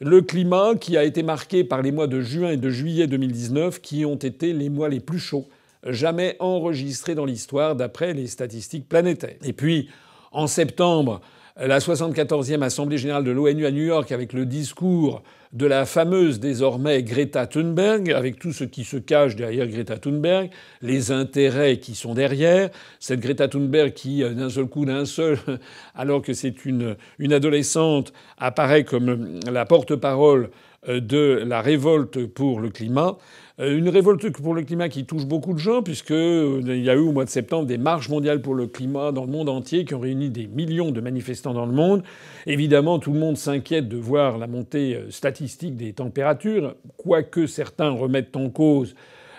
Le 0.00 0.22
climat 0.22 0.76
qui 0.80 0.96
a 0.96 1.02
été 1.02 1.24
marqué 1.24 1.64
par 1.64 1.82
les 1.82 1.90
mois 1.90 2.06
de 2.06 2.20
juin 2.20 2.50
et 2.50 2.56
de 2.56 2.70
juillet 2.70 3.08
2019 3.08 3.80
qui 3.80 4.04
ont 4.04 4.14
été 4.14 4.52
les 4.52 4.68
mois 4.68 4.88
les 4.88 5.00
plus 5.00 5.18
chauds 5.18 5.48
jamais 5.84 6.36
enregistrés 6.38 7.16
dans 7.16 7.24
l'histoire 7.24 7.74
d'après 7.74 8.14
les 8.14 8.28
statistiques 8.28 8.88
planétaires. 8.88 9.34
Et 9.42 9.52
puis, 9.52 9.88
en 10.30 10.46
septembre, 10.46 11.20
la 11.56 11.78
74e 11.78 12.62
Assemblée 12.62 12.98
générale 12.98 13.22
de 13.22 13.30
l'ONU 13.30 13.64
à 13.64 13.70
New 13.70 13.84
York 13.84 14.10
avec 14.10 14.32
le 14.32 14.44
discours 14.44 15.22
de 15.52 15.66
la 15.66 15.86
fameuse 15.86 16.40
désormais 16.40 17.04
Greta 17.04 17.46
Thunberg, 17.46 18.10
avec 18.10 18.40
tout 18.40 18.52
ce 18.52 18.64
qui 18.64 18.82
se 18.82 18.96
cache 18.96 19.36
derrière 19.36 19.68
Greta 19.68 19.96
Thunberg, 19.98 20.50
les 20.82 21.12
intérêts 21.12 21.78
qui 21.78 21.94
sont 21.94 22.14
derrière, 22.14 22.70
cette 22.98 23.20
Greta 23.20 23.46
Thunberg 23.46 23.92
qui, 23.92 24.24
euh, 24.24 24.30
d'un 24.30 24.50
seul 24.50 24.66
coup, 24.66 24.84
d'un 24.84 25.04
seul, 25.04 25.38
alors 25.94 26.22
que 26.22 26.32
c'est 26.32 26.64
une, 26.64 26.96
une 27.20 27.32
adolescente, 27.32 28.12
apparaît 28.36 28.82
comme 28.82 29.38
la 29.48 29.64
porte-parole 29.64 30.50
euh, 30.88 30.98
de 30.98 31.44
la 31.46 31.62
révolte 31.62 32.26
pour 32.26 32.58
le 32.58 32.70
climat. 32.70 33.16
Euh, 33.60 33.78
une 33.78 33.88
révolte 33.88 34.30
pour 34.30 34.52
le 34.52 34.62
climat 34.62 34.88
qui 34.88 35.04
touche 35.04 35.26
beaucoup 35.26 35.52
de 35.52 35.58
gens, 35.58 35.80
puisqu'il 35.80 36.14
euh, 36.14 36.76
y 36.76 36.90
a 36.90 36.94
eu 36.94 36.98
au 36.98 37.12
mois 37.12 37.24
de 37.24 37.30
septembre 37.30 37.66
des 37.66 37.78
marches 37.78 38.08
mondiales 38.08 38.40
pour 38.40 38.54
le 38.54 38.66
climat 38.66 39.12
dans 39.12 39.24
le 39.24 39.30
monde 39.30 39.48
entier 39.48 39.84
qui 39.84 39.94
ont 39.94 40.00
réuni 40.00 40.28
des 40.28 40.48
millions 40.48 40.90
de 40.90 41.00
manifestants 41.00 41.54
dans 41.54 41.66
le 41.66 41.72
monde. 41.72 42.02
Évidemment, 42.46 42.98
tout 42.98 43.12
le 43.12 43.20
monde 43.20 43.36
s'inquiète 43.36 43.88
de 43.88 43.96
voir 43.96 44.38
la 44.38 44.48
montée 44.48 44.98
statistique 45.10 45.76
des 45.76 45.92
températures, 45.92 46.74
quoique 46.96 47.46
certains 47.46 47.90
remettent 47.90 48.36
en 48.36 48.50
cause 48.50 48.96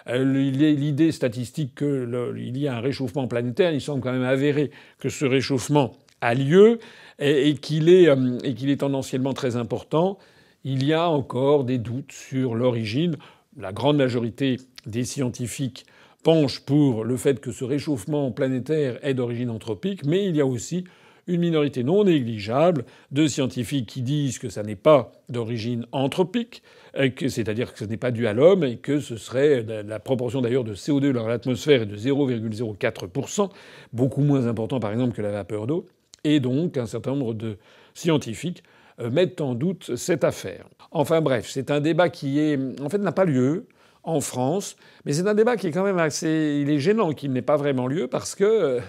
l'idée 0.08 1.12
statistique 1.12 1.76
qu'il 1.76 2.58
y 2.58 2.68
a 2.68 2.78
un 2.78 2.80
réchauffement 2.80 3.28
planétaire. 3.28 3.74
Il 3.74 3.82
semble 3.82 4.02
quand 4.02 4.12
même 4.12 4.22
avéré 4.22 4.70
que 5.00 5.10
ce 5.10 5.26
réchauffement 5.26 5.94
a 6.22 6.36
lieu 6.36 6.78
et, 7.18 7.56
qu'il 7.56 7.90
est, 7.90 8.08
est 8.44 8.80
tendanciellement 8.80 9.34
très 9.34 9.56
important 9.56 10.20
il 10.66 10.84
y 10.84 10.94
a 10.94 11.08
encore 11.08 11.64
des 11.64 11.78
doutes 11.78 12.12
sur 12.12 12.56
l'origine. 12.56 13.18
La 13.58 13.72
grande 13.72 13.96
majorité 13.96 14.58
des 14.86 15.06
scientifiques 15.06 15.86
penchent 16.24 16.60
pour 16.60 17.06
le 17.06 17.16
fait 17.16 17.40
que 17.40 17.54
ce 17.54 17.64
réchauffement 17.64 18.30
planétaire 18.32 19.00
est 19.02 19.14
d'origine 19.14 19.50
anthropique, 19.50 20.06
mais 20.06 20.26
il 20.26 20.36
y 20.36 20.42
a 20.42 20.46
aussi 20.46 20.84
une 21.28 21.40
minorité 21.40 21.84
non 21.84 22.04
négligeable 22.04 22.84
de 23.12 23.28
scientifiques 23.28 23.88
qui 23.88 24.02
disent 24.02 24.40
que 24.40 24.50
ça 24.50 24.62
n'est 24.62 24.76
pas 24.76 25.14
d'origine 25.30 25.86
anthropique, 25.94 26.64
c'est-à-dire 26.96 27.72
que 27.72 27.80
ce 27.80 27.86
n'est 27.86 27.96
pas 27.96 28.12
dû 28.12 28.28
à 28.28 28.34
l'homme 28.34 28.66
et 28.66 28.76
que 28.76 29.00
ce 29.00 29.16
serait 29.16 29.64
la 29.64 30.00
proportion 30.00 30.42
d'ailleurs 30.42 30.66
de 30.66 30.76
CO2 30.76 31.14
dans 31.14 31.26
l'atmosphère 31.26 31.84
est 31.84 31.86
de 31.86 31.96
0,04%, 31.96 33.50
beaucoup 33.94 34.22
moins 34.22 34.48
important 34.48 34.82
par 34.82 34.92
exemple 34.92 35.16
que 35.16 35.22
la 35.22 35.32
vapeur 35.32 35.66
d'eau, 35.66 35.88
et 36.26 36.42
donc 36.42 36.76
un 36.78 36.88
certain 36.88 37.12
nombre 37.12 37.34
de 37.34 37.58
scientifiques 37.94 38.64
mettent 39.00 39.42
en 39.42 39.56
doute 39.56 39.96
cette 39.96 40.24
affaire. 40.24 40.66
Enfin 40.92 41.22
bref, 41.22 41.48
c'est 41.50 41.72
un 41.72 41.82
débat 41.82 42.10
qui 42.10 42.40
est, 42.40 42.58
en 42.82 42.90
fait, 42.90 42.98
n'a 42.98 43.12
pas 43.12 43.26
lieu 43.26 43.68
en 44.04 44.22
France, 44.22 44.76
mais 45.04 45.14
c'est 45.14 45.28
un 45.28 45.34
débat 45.34 45.58
qui 45.58 45.68
est 45.68 45.72
quand 45.72 45.84
même 45.84 45.98
assez, 45.98 46.60
il 46.62 46.70
est 46.70 46.80
gênant 46.80 47.12
qu'il 47.14 47.34
n'ait 47.34 47.42
pas 47.42 47.58
vraiment 47.58 47.88
lieu 47.88 48.08
parce 48.08 48.36
que, 48.36 48.44
euh, 48.44 48.80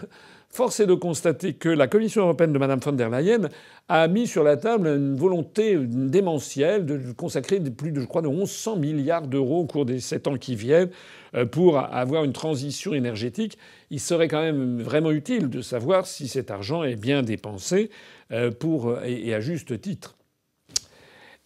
force 0.51 0.81
est 0.81 0.87
de 0.87 0.95
constater 0.95 1.53
que 1.53 1.69
la 1.69 1.87
Commission 1.87 2.23
européenne 2.23 2.53
de 2.53 2.59
Mme 2.59 2.81
von 2.81 2.93
der 2.93 3.11
Leyen 3.11 3.49
a 3.89 4.09
mis 4.09 4.27
sur 4.27 4.43
la 4.43 4.57
table 4.57 4.89
une 4.89 5.15
volonté 5.15 5.77
démentielle 5.79 6.87
de 6.87 7.13
consacrer 7.13 7.61
plus 7.61 7.93
de, 7.93 8.01
je 8.01 8.07
crois, 8.07 8.23
de 8.23 8.29
1100 8.29 8.77
milliards 8.77 9.27
d'euros 9.27 9.61
au 9.61 9.67
cours 9.67 9.85
des 9.85 10.01
sept 10.01 10.27
ans 10.27 10.37
qui 10.37 10.57
viennent 10.57 10.91
euh, 11.35 11.45
pour 11.45 11.79
avoir 11.79 12.25
une 12.25 12.33
transition 12.33 12.95
énergétique. 12.95 13.59
Il 13.91 14.01
serait 14.01 14.29
quand 14.29 14.41
même 14.41 14.81
vraiment 14.81 15.11
utile 15.11 15.51
de 15.51 15.61
savoir 15.61 16.07
si 16.07 16.27
cet 16.27 16.51
argent 16.51 16.85
est 16.85 16.97
bien 16.97 17.23
dépensé 17.23 17.91
euh, 18.33 18.51
pour, 18.51 19.03
et 19.05 19.35
à 19.35 19.41
juste 19.41 19.81
titre. 19.81 20.17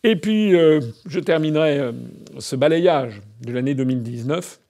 Et 0.03 0.17
puis, 0.17 0.55
euh, 0.55 0.81
je 1.07 1.21
terminerai 1.21 1.91
ce 2.39 2.57
balayage 2.57 3.21
de 3.43 3.53
l'année 3.53 3.75
2019 3.75 4.61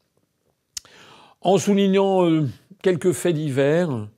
en 1.42 1.58
soulignant 1.58 2.42
quelques 2.82 3.12
faits 3.12 3.34
divers 3.34 4.08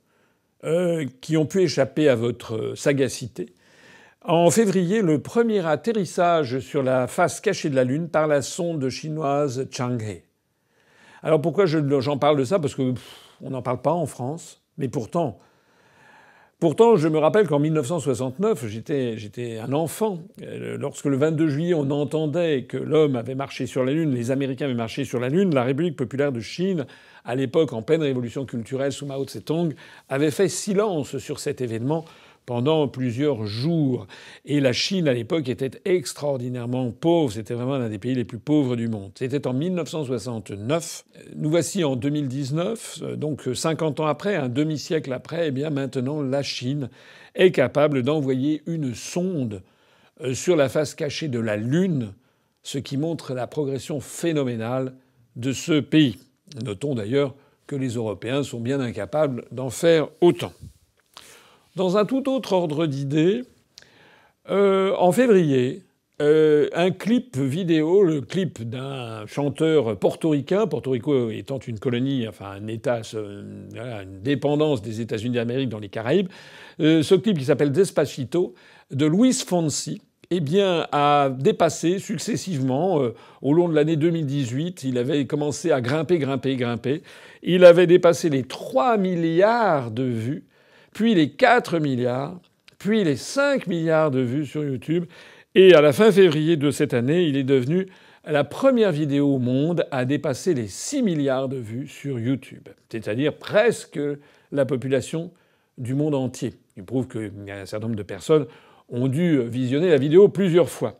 euh, 0.63 1.05
qui 1.21 1.37
ont 1.37 1.45
pu 1.45 1.61
échapper 1.61 2.09
à 2.09 2.15
votre 2.15 2.73
sagacité. 2.75 3.53
En 4.25 4.49
février, 4.49 5.01
le 5.01 5.19
premier 5.19 5.65
atterrissage 5.65 6.59
sur 6.59 6.81
la 6.81 7.07
face 7.07 7.41
cachée 7.41 7.69
de 7.69 7.75
la 7.75 7.83
Lune 7.83 8.07
par 8.07 8.27
la 8.27 8.41
sonde 8.41 8.87
chinoise 8.87 9.67
Chang'e. 9.69 10.23
Alors 11.21 11.41
pourquoi 11.41 11.65
j'en 11.65 12.17
parle 12.17 12.37
de 12.37 12.45
ça? 12.45 12.59
Parce 12.59 12.75
que 12.75 12.93
on 13.41 13.49
n'en 13.49 13.61
parle 13.61 13.81
pas 13.81 13.91
en 13.91 14.05
France, 14.05 14.61
mais 14.77 14.87
pourtant, 14.87 15.39
Pourtant, 16.63 16.95
je 16.95 17.09
me 17.09 17.17
rappelle 17.17 17.45
qu'en 17.45 17.59
1969, 17.59 18.67
j'étais 18.67 19.57
un 19.57 19.73
enfant. 19.73 20.19
Euh, 20.41 20.77
lorsque 20.77 21.03
le 21.07 21.17
22 21.17 21.49
juillet, 21.49 21.73
on 21.73 21.91
entendait 21.91 22.63
que 22.63 22.77
l'homme 22.77 23.17
avait 23.17 23.35
marché 23.35 23.65
sur 23.65 23.83
la 23.83 23.91
Lune, 23.91 24.15
les 24.15 24.31
Américains 24.31 24.63
avaient 24.63 24.73
marché 24.73 25.03
sur 25.03 25.19
la 25.19 25.27
Lune, 25.27 25.53
la 25.53 25.65
République 25.65 25.97
populaire 25.97 26.31
de 26.31 26.39
Chine 26.39 26.85
à 27.25 27.35
l'époque 27.35 27.73
en 27.73 27.81
pleine 27.81 28.01
révolution 28.01 28.45
culturelle 28.45 28.93
sous 28.93 29.05
Mao 29.05 29.25
Tse-tung, 29.25 29.73
avait 30.07 30.31
fait 30.31 30.47
silence 30.47 31.17
sur 31.17 31.41
cet 31.41 31.59
événement 31.59 32.05
pendant 32.45 32.87
plusieurs 32.87 33.45
jours. 33.45 34.07
Et 34.45 34.59
la 34.59 34.73
Chine, 34.73 35.07
à 35.07 35.13
l'époque, 35.13 35.49
était 35.49 35.81
extraordinairement 35.85 36.91
pauvre. 36.91 37.33
C'était 37.33 37.53
vraiment 37.53 37.77
l'un 37.77 37.89
des 37.89 37.99
pays 37.99 38.15
les 38.15 38.25
plus 38.25 38.39
pauvres 38.39 38.75
du 38.75 38.87
monde. 38.87 39.11
C'était 39.15 39.47
en 39.47 39.53
1969. 39.53 41.05
Nous 41.35 41.49
voici 41.49 41.83
en 41.83 41.95
2019, 41.95 43.15
donc 43.15 43.47
50 43.53 43.99
ans 43.99 44.07
après, 44.07 44.35
un 44.35 44.49
demi-siècle 44.49 45.13
après. 45.13 45.47
Eh 45.47 45.51
bien, 45.51 45.69
maintenant, 45.69 46.21
la 46.21 46.43
Chine 46.43 46.89
est 47.35 47.51
capable 47.51 48.03
d'envoyer 48.03 48.61
une 48.67 48.93
sonde 48.93 49.61
euh, 50.21 50.33
sur 50.33 50.55
la 50.55 50.69
face 50.69 50.93
cachée 50.95 51.27
de 51.27 51.39
la 51.39 51.57
Lune, 51.57 52.13
ce 52.61 52.77
qui 52.77 52.97
montre 52.97 53.33
la 53.33 53.47
progression 53.47 53.99
phénoménale 53.99 54.93
de 55.35 55.51
ce 55.51 55.79
pays. 55.79 56.17
Notons 56.63 56.95
d'ailleurs 56.95 57.35
que 57.67 57.75
les 57.75 57.95
Européens 57.95 58.43
sont 58.43 58.59
bien 58.59 58.79
incapables 58.79 59.45
d'en 59.51 59.69
faire 59.69 60.09
autant. 60.21 60.53
Dans 61.75 61.97
un 61.97 62.05
tout 62.05 62.29
autre 62.29 62.53
ordre 62.53 62.85
d'idées, 62.85 63.45
euh, 64.51 64.93
en 64.99 65.11
février, 65.11 65.81
euh, 66.21 66.69
un 66.73 66.91
clip 66.91 67.35
vidéo, 67.35 68.03
le 68.03 68.21
clip 68.21 68.61
d'un 68.61 69.25
chanteur 69.25 69.97
portoricain, 69.97 70.67
Porto 70.67 70.91
Rico 70.91 71.31
étant 71.31 71.57
une 71.57 71.79
colonie, 71.79 72.27
enfin 72.27 72.51
un 72.61 72.67
État, 72.67 73.01
une 73.15 74.21
dépendance 74.21 74.83
des 74.83 75.01
États-Unis 75.01 75.33
d'Amérique 75.33 75.69
dans 75.69 75.79
les 75.79 75.89
Caraïbes, 75.89 76.27
euh, 76.79 77.01
ce 77.01 77.15
clip 77.15 77.39
qui 77.39 77.45
s'appelle 77.45 77.71
Despacito, 77.71 78.53
de 78.91 79.07
Luis 79.07 79.33
Fonsi, 79.33 79.99
eh 80.29 80.41
bien, 80.41 80.87
a 80.91 81.31
dépassé 81.31 81.97
successivement 81.97 83.01
au 83.41 83.53
long 83.53 83.67
de 83.67 83.73
l'année 83.73 83.97
2018. 83.97 84.83
Il 84.83 84.97
avait 84.97 85.25
commencé 85.25 85.71
à 85.71 85.79
grimper, 85.79 86.17
grimper, 86.17 86.55
grimper. 86.55 87.03
Il 87.43 87.65
avait 87.65 87.85
dépassé 87.85 88.29
les 88.29 88.43
3 88.43 88.97
milliards 88.97 89.91
de 89.91 90.03
vues, 90.03 90.43
puis 90.93 91.15
les 91.15 91.31
4 91.31 91.79
milliards, 91.79 92.39
puis 92.77 93.03
les 93.03 93.15
5 93.15 93.67
milliards 93.67 94.11
de 94.11 94.21
vues 94.21 94.45
sur 94.45 94.63
YouTube. 94.63 95.05
Et 95.55 95.73
à 95.73 95.81
la 95.81 95.93
fin 95.93 96.11
février 96.11 96.57
de 96.57 96.71
cette 96.71 96.93
année, 96.93 97.23
il 97.23 97.37
est 97.37 97.43
devenu 97.43 97.87
la 98.25 98.43
première 98.43 98.91
vidéo 98.91 99.35
au 99.35 99.39
monde 99.39 99.85
à 99.91 100.05
dépasser 100.05 100.53
les 100.53 100.67
6 100.67 101.03
milliards 101.03 101.49
de 101.49 101.57
vues 101.57 101.87
sur 101.87 102.19
YouTube, 102.19 102.69
c'est-à-dire 102.89 103.35
presque 103.35 103.99
la 104.51 104.65
population 104.65 105.31
du 105.77 105.93
monde 105.93 106.15
entier. 106.15 106.53
Il 106.77 106.83
prouve 106.83 107.07
qu'il 107.07 107.31
y 107.45 107.51
a 107.51 107.59
un 107.59 107.65
certain 107.65 107.87
nombre 107.87 107.97
de 107.97 108.03
personnes 108.03 108.47
ont 108.89 109.07
dû 109.07 109.41
visionner 109.41 109.89
la 109.89 109.97
vidéo 109.97 110.27
plusieurs 110.29 110.69
fois. 110.69 110.99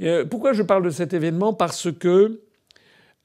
Euh, 0.00 0.24
pourquoi 0.24 0.52
je 0.52 0.62
parle 0.62 0.82
de 0.82 0.90
cet 0.90 1.14
événement? 1.14 1.52
Parce 1.52 1.90
que 1.92 2.40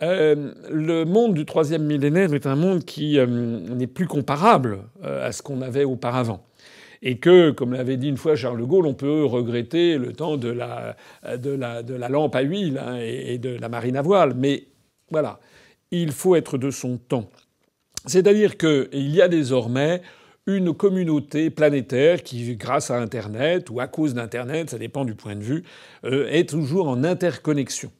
euh, 0.01 0.53
le 0.69 1.05
monde 1.05 1.33
du 1.33 1.45
troisième 1.45 1.83
millénaire 1.83 2.33
est 2.33 2.47
un 2.47 2.55
monde 2.55 2.83
qui 2.83 3.19
euh, 3.19 3.25
n'est 3.25 3.87
plus 3.87 4.07
comparable 4.07 4.79
à 5.03 5.31
ce 5.31 5.41
qu'on 5.41 5.61
avait 5.61 5.83
auparavant. 5.83 6.43
Et 7.03 7.17
que, 7.17 7.51
comme 7.51 7.73
l'avait 7.73 7.97
dit 7.97 8.09
une 8.09 8.17
fois 8.17 8.35
Charles 8.35 8.59
de 8.59 8.63
Gaulle, 8.63 8.85
on 8.85 8.93
peut 8.93 9.25
regretter 9.25 9.97
le 9.97 10.13
temps 10.13 10.37
de 10.37 10.49
la, 10.49 10.95
de 11.35 11.49
la, 11.49 11.81
de 11.81 11.95
la 11.95 12.09
lampe 12.09 12.35
à 12.35 12.41
huile 12.41 12.77
hein, 12.77 12.97
et, 12.99 13.33
et 13.33 13.37
de 13.39 13.49
la 13.49 13.69
marine 13.69 13.97
à 13.97 14.03
voile. 14.03 14.33
Mais 14.35 14.65
voilà, 15.09 15.39
il 15.89 16.11
faut 16.11 16.35
être 16.35 16.59
de 16.59 16.69
son 16.69 16.97
temps. 16.97 17.27
C'est-à-dire 18.05 18.57
qu'il 18.57 19.09
y 19.09 19.21
a 19.21 19.27
désormais 19.27 20.01
une 20.47 20.73
communauté 20.73 21.49
planétaire 21.49 22.23
qui, 22.23 22.55
grâce 22.55 22.89
à 22.89 22.97
Internet 22.97 23.69
ou 23.69 23.79
à 23.79 23.87
cause 23.87 24.15
d'Internet, 24.15 24.71
ça 24.71 24.79
dépend 24.79 25.05
du 25.05 25.13
point 25.13 25.35
de 25.35 25.43
vue, 25.43 25.63
euh, 26.03 26.27
est 26.29 26.49
toujours 26.49 26.87
en 26.87 27.03
interconnexion. 27.03 27.91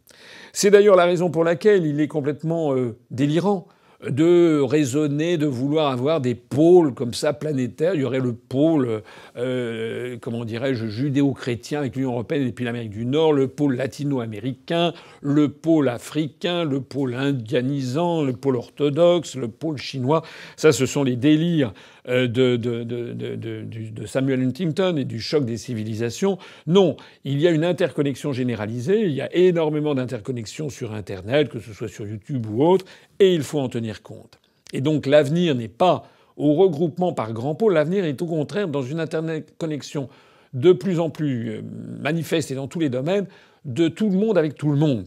C'est 0.51 0.71
d'ailleurs 0.71 0.95
la 0.95 1.06
raison 1.06 1.30
pour 1.30 1.43
laquelle 1.43 1.86
il 1.86 2.01
est 2.01 2.08
complètement 2.08 2.75
euh, 2.75 2.97
délirant 3.12 3.67
de 4.10 4.60
raisonner, 4.62 5.38
de 5.38 5.45
vouloir 5.45 5.91
avoir 5.91 6.21
des 6.21 6.34
pôles 6.34 6.93
comme 6.93 7.13
ça 7.13 7.34
planétaires. 7.34 7.93
Il 7.93 8.01
y 8.01 8.04
aurait 8.04 8.19
le 8.19 8.34
pôle, 8.34 9.04
euh, 9.38 10.17
comment 10.19 10.43
dirais-je, 10.43 10.88
judéo-chrétien 10.88 11.80
avec 11.80 11.95
l'Union 11.95 12.13
européenne 12.13 12.47
et 12.47 12.51
puis 12.51 12.65
l'Amérique 12.65 12.89
du 12.89 13.06
Nord, 13.06 13.34
le 13.34 13.47
pôle 13.47 13.75
latino-américain, 13.75 14.93
le 15.21 15.49
pôle 15.49 15.89
africain, 15.89 16.63
le 16.63 16.82
pôle 16.82 17.13
indianisant, 17.13 18.23
le 18.23 18.34
pôle 18.34 18.56
orthodoxe, 18.56 19.36
le 19.36 19.47
pôle 19.47 19.77
chinois. 19.77 20.23
Ça, 20.56 20.71
ce 20.71 20.86
sont 20.86 21.04
les 21.04 21.15
délires 21.15 21.73
euh, 22.07 22.27
de, 22.27 24.05
Samuel 24.05 24.41
Huntington 24.41 24.95
et 24.97 25.05
du 25.05 25.19
choc 25.19 25.45
des 25.45 25.57
civilisations. 25.57 26.37
Non, 26.67 26.97
il 27.23 27.39
y 27.39 27.47
a 27.47 27.51
une 27.51 27.63
interconnexion 27.63 28.33
généralisée, 28.33 29.01
il 29.01 29.11
y 29.11 29.21
a 29.21 29.33
énormément 29.35 29.93
d'interconnexions 29.93 30.69
sur 30.69 30.93
Internet, 30.93 31.49
que 31.49 31.59
ce 31.59 31.73
soit 31.73 31.87
sur 31.87 32.07
YouTube 32.07 32.45
ou 32.49 32.63
autre, 32.63 32.85
et 33.19 33.33
il 33.33 33.43
faut 33.43 33.59
en 33.59 33.69
tenir 33.69 34.01
compte. 34.01 34.39
Et 34.73 34.81
donc 34.81 35.05
l'avenir 35.05 35.55
n'est 35.55 35.67
pas 35.67 36.07
au 36.37 36.53
regroupement 36.53 37.13
par 37.13 37.33
grands 37.33 37.55
pôles, 37.55 37.73
l'avenir 37.73 38.05
est 38.05 38.21
au 38.21 38.25
contraire 38.25 38.67
dans 38.67 38.81
une 38.81 38.99
interconnexion 38.99 40.09
de 40.53 40.73
plus 40.73 40.99
en 40.99 41.09
plus 41.09 41.49
euh, 41.49 41.61
manifeste 41.99 42.51
et 42.51 42.55
dans 42.55 42.67
tous 42.67 42.79
les 42.79 42.89
domaines 42.89 43.27
de 43.65 43.87
tout 43.87 44.09
le 44.09 44.17
monde 44.17 44.37
avec 44.37 44.55
tout 44.55 44.71
le 44.71 44.77
monde. 44.77 45.05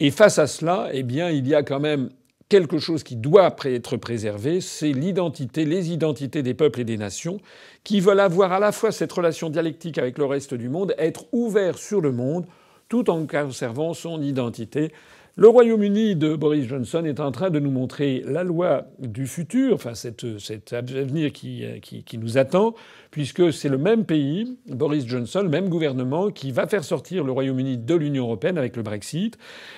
Et 0.00 0.10
face 0.10 0.38
à 0.38 0.46
cela, 0.46 0.88
eh 0.92 1.02
bien, 1.02 1.30
il 1.30 1.46
y 1.46 1.54
a 1.54 1.62
quand 1.62 1.80
même 1.80 2.08
quelque 2.48 2.78
chose 2.78 3.02
qui 3.02 3.16
doit 3.16 3.54
être 3.64 3.96
préservé, 3.96 4.60
c'est 4.60 4.92
l'identité, 4.92 5.64
les 5.64 5.92
identités 5.92 6.42
des 6.42 6.54
peuples 6.54 6.80
et 6.80 6.84
des 6.84 6.96
nations, 6.96 7.38
qui 7.84 8.00
veulent 8.00 8.20
avoir 8.20 8.52
à 8.52 8.60
la 8.60 8.72
fois 8.72 8.92
cette 8.92 9.12
relation 9.12 9.50
dialectique 9.50 9.98
avec 9.98 10.18
le 10.18 10.24
reste 10.26 10.54
du 10.54 10.68
monde, 10.68 10.94
être 10.98 11.26
ouverts 11.32 11.78
sur 11.78 12.00
le 12.00 12.12
monde, 12.12 12.46
tout 12.88 13.10
en 13.10 13.26
conservant 13.26 13.94
son 13.94 14.22
identité. 14.22 14.92
Le 15.38 15.48
Royaume-Uni 15.48 16.16
de 16.16 16.34
Boris 16.34 16.66
Johnson 16.66 17.04
est 17.04 17.20
en 17.20 17.30
train 17.30 17.50
de 17.50 17.58
nous 17.58 17.70
montrer 17.70 18.22
la 18.24 18.42
loi 18.42 18.86
du 19.00 19.26
futur, 19.26 19.74
enfin 19.74 19.94
cet, 19.94 20.24
avenir 20.72 21.30
qui, 21.30 21.62
qui, 21.82 22.04
qui, 22.04 22.16
nous 22.16 22.38
attend, 22.38 22.74
puisque 23.10 23.52
c'est 23.52 23.68
le 23.68 23.76
même 23.76 24.06
pays, 24.06 24.56
Boris 24.68 25.06
Johnson, 25.06 25.42
le 25.42 25.50
même 25.50 25.68
gouvernement, 25.68 26.30
qui 26.30 26.52
va 26.52 26.66
faire 26.66 26.84
sortir 26.84 27.22
le 27.22 27.32
Royaume-Uni 27.32 27.76
de 27.76 27.94
l'Union 27.94 28.24
européenne 28.24 28.56
avec 28.56 28.76
le 28.76 28.82
Brexit. 28.82 29.36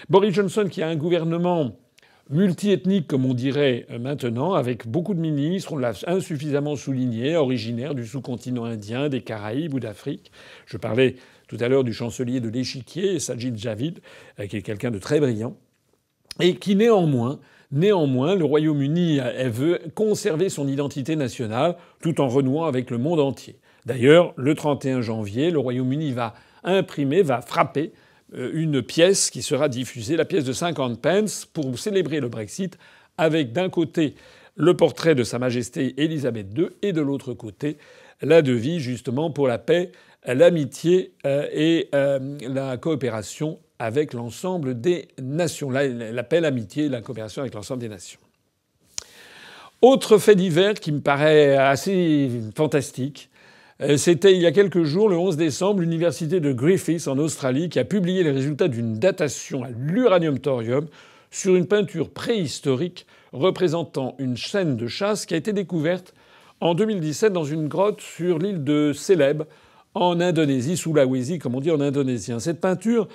Boris 0.09 0.33
Johnson 0.33 0.69
qui 0.71 0.81
a 0.81 0.87
un 0.87 0.97
gouvernement 0.97 1.73
multiethnique, 2.31 3.07
comme 3.07 3.25
on 3.25 3.35
dirait 3.35 3.87
euh, 3.91 3.99
maintenant, 3.99 4.55
avec 4.55 4.87
beaucoup 4.87 5.15
de 5.15 5.21
ministres, 5.21 5.73
on 5.73 5.77
l'a 5.77 5.93
insuffisamment 6.07 6.77
souligné, 6.77 7.37
originaires 7.37 7.95
du 7.95 8.07
sous-continent 8.07 8.65
indien, 8.65 9.09
des 9.09 9.23
Caraïbes 9.23 9.75
ou 9.75 9.81
d'Afrique. 9.81 10.31
Je 10.67 10.77
parlais 10.77 11.17
tout 11.49 11.57
à 11.61 11.69
l'heure 11.69 11.85
du 11.85 11.93
chancelier 11.93 12.41
de 12.41 12.49
l'échiquier, 12.49 13.19
Sajid 13.19 13.57
Javid, 13.57 14.01
euh, 14.39 14.47
qui 14.47 14.57
est 14.57 14.63
quelqu'un 14.63 14.91
de 14.91 14.99
très 14.99 15.21
brillant, 15.21 15.57
et 16.41 16.57
qui 16.57 16.77
néanmoins 16.77 17.39
Néanmoins, 17.71 18.35
le 18.35 18.47
Royaume-Uni 18.47 19.21
veut 19.51 19.79
conserver 19.95 20.49
son 20.49 20.67
identité 20.67 21.17
nationale 21.17 21.77
tout 22.01 22.19
en 22.23 22.29
renouant 22.29 22.65
avec 22.65 22.91
le 22.91 22.97
monde 22.97 23.21
entier. 23.21 23.59
D'ailleurs, 23.85 24.33
le 24.37 24.55
31 24.55 25.03
janvier, 25.03 25.51
le 25.51 25.59
Royaume-Uni 25.59 26.13
va 26.13 26.33
imprimer, 26.65 27.23
va 27.23 27.43
frapper 27.43 27.93
euh, 27.93 28.08
une 28.35 28.83
pièce 28.83 29.31
qui 29.31 29.43
sera 29.43 29.69
diffusée, 29.69 30.17
la 30.17 30.25
pièce 30.25 30.45
de 30.45 30.53
50 30.53 31.01
pence, 31.01 31.47
pour 31.47 31.79
célébrer 31.79 32.21
le 32.21 32.29
Brexit, 32.29 32.79
avec 33.17 33.53
d'un 33.53 33.69
côté 33.69 34.15
le 34.57 34.77
portrait 34.77 35.15
de 35.15 35.25
Sa 35.25 35.39
Majesté 35.39 35.95
Élisabeth 36.03 36.49
II 36.57 36.69
et 36.83 36.93
de 36.93 37.01
l'autre 37.01 37.33
côté 37.33 37.79
la 38.21 38.43
devise 38.43 38.81
justement 38.81 39.31
pour 39.31 39.47
la 39.47 39.59
paix, 39.59 39.93
l'amitié 40.27 41.13
euh, 41.25 41.47
et 41.53 41.89
euh, 41.95 42.37
la 42.41 42.77
coopération 42.77 43.59
avec 43.79 44.13
l'ensemble 44.13 44.81
des 44.81 45.09
nations. 45.23 45.71
La, 45.71 46.23
paix, 46.25 46.41
l'amitié 46.41 46.87
et 46.87 46.89
la 46.89 47.01
coopération 47.01 47.43
avec 47.43 47.55
l'ensemble 47.55 47.81
des 47.81 47.89
nations. 47.89 48.19
Autre 49.81 50.19
fait 50.19 50.35
divers 50.35 50.75
qui 50.75 50.91
me 50.91 51.01
paraît 51.01 51.57
assez 51.57 52.29
fantastique, 52.57 53.31
euh, 53.33 53.38
c'était 53.97 54.35
il 54.35 54.41
y 54.43 54.47
a 54.47 54.51
quelques 54.51 54.83
jours, 54.83 55.09
le 55.09 55.17
11 55.17 55.37
décembre, 55.37 55.81
l'université 55.81 56.41
de 56.41 56.53
Griffith 56.53 57.07
en 57.07 57.17
Australie 57.17 57.69
qui 57.69 57.79
a 57.79 57.85
publié 57.85 58.25
les 58.25 58.33
résultats 58.33 58.67
d'une 58.67 58.99
datation 58.99 59.63
à 59.63 59.69
l'uranium-thorium 59.71 60.89
sur 61.31 61.55
une 61.55 61.67
peinture 61.67 62.11
préhistorique 62.11 63.07
représentant 63.33 64.17
une 64.19 64.37
chaîne 64.37 64.77
de 64.77 64.89
chasse 64.89 65.27
qui 65.27 65.35
a 65.35 65.37
été 65.37 65.53
découverte 65.53 66.13
en 66.61 66.75
2017 66.75 67.33
dans 67.33 67.45
une 67.45 67.69
grotte 67.69 68.01
sur 68.01 68.41
l'île 68.41 68.65
de 68.65 68.93
Célèbes 68.93 69.45
en 69.95 70.21
Indonésie, 70.21 70.77
Sulawesi 70.77 71.39
comme 71.39 71.55
on 71.55 71.61
dit 71.61 71.71
en 71.71 71.81
indonésien. 71.81 72.41
Cette 72.41 72.61
peinture, 72.61 73.07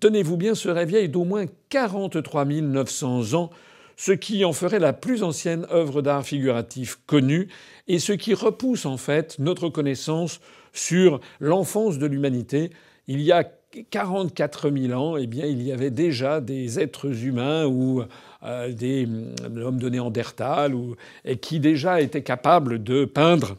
tenez-vous 0.00 0.36
bien, 0.36 0.56
serait 0.56 0.86
vieille 0.86 1.08
d'au 1.08 1.24
moins 1.24 1.44
43 1.68 2.44
900 2.44 3.34
ans 3.34 3.50
ce 3.98 4.12
qui 4.12 4.44
en 4.44 4.52
ferait 4.52 4.78
la 4.78 4.92
plus 4.92 5.24
ancienne 5.24 5.66
œuvre 5.72 6.02
d'art 6.02 6.24
figuratif 6.24 7.00
connue 7.06 7.48
et 7.88 7.98
ce 7.98 8.12
qui 8.12 8.32
repousse 8.32 8.86
en 8.86 8.96
fait 8.96 9.36
notre 9.40 9.68
connaissance 9.68 10.40
sur 10.72 11.20
l'enfance 11.40 11.98
de 11.98 12.06
l'humanité. 12.06 12.70
Il 13.08 13.20
y 13.20 13.32
a 13.32 13.44
44 13.90 14.70
000 14.70 14.98
ans, 14.98 15.16
eh 15.16 15.26
bien, 15.26 15.46
il 15.46 15.62
y 15.62 15.72
avait 15.72 15.90
déjà 15.90 16.40
des 16.40 16.78
êtres 16.78 17.24
humains 17.24 17.66
ou 17.66 18.04
euh, 18.44 18.72
des 18.72 19.08
hommes 19.56 19.80
de 19.80 19.88
Néandertal 19.88 20.76
ou, 20.76 20.94
qui 21.40 21.58
déjà 21.58 22.00
étaient 22.00 22.22
capables 22.22 22.80
de 22.80 23.04
peindre, 23.04 23.56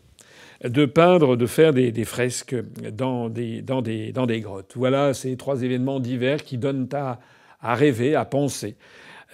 de 0.63 0.86
peindre, 0.86 1.36
de 1.36 1.45
faire 1.47 1.73
des, 1.73 2.06
fresques 2.06 2.56
dans 2.93 3.28
des, 3.28 3.62
dans, 3.62 3.82
des, 3.82 4.13
dans 4.13 4.25
des 4.25 4.39
grottes. 4.39 4.71
Voilà 4.78 5.13
ces 5.13 5.36
trois 5.36 5.63
événements 5.63 5.99
divers 5.99 6.45
qui 6.45 6.58
donnent 6.58 6.88
à 6.93 7.75
rêver, 7.75 8.15
à 8.15 8.23
penser. 8.23 8.78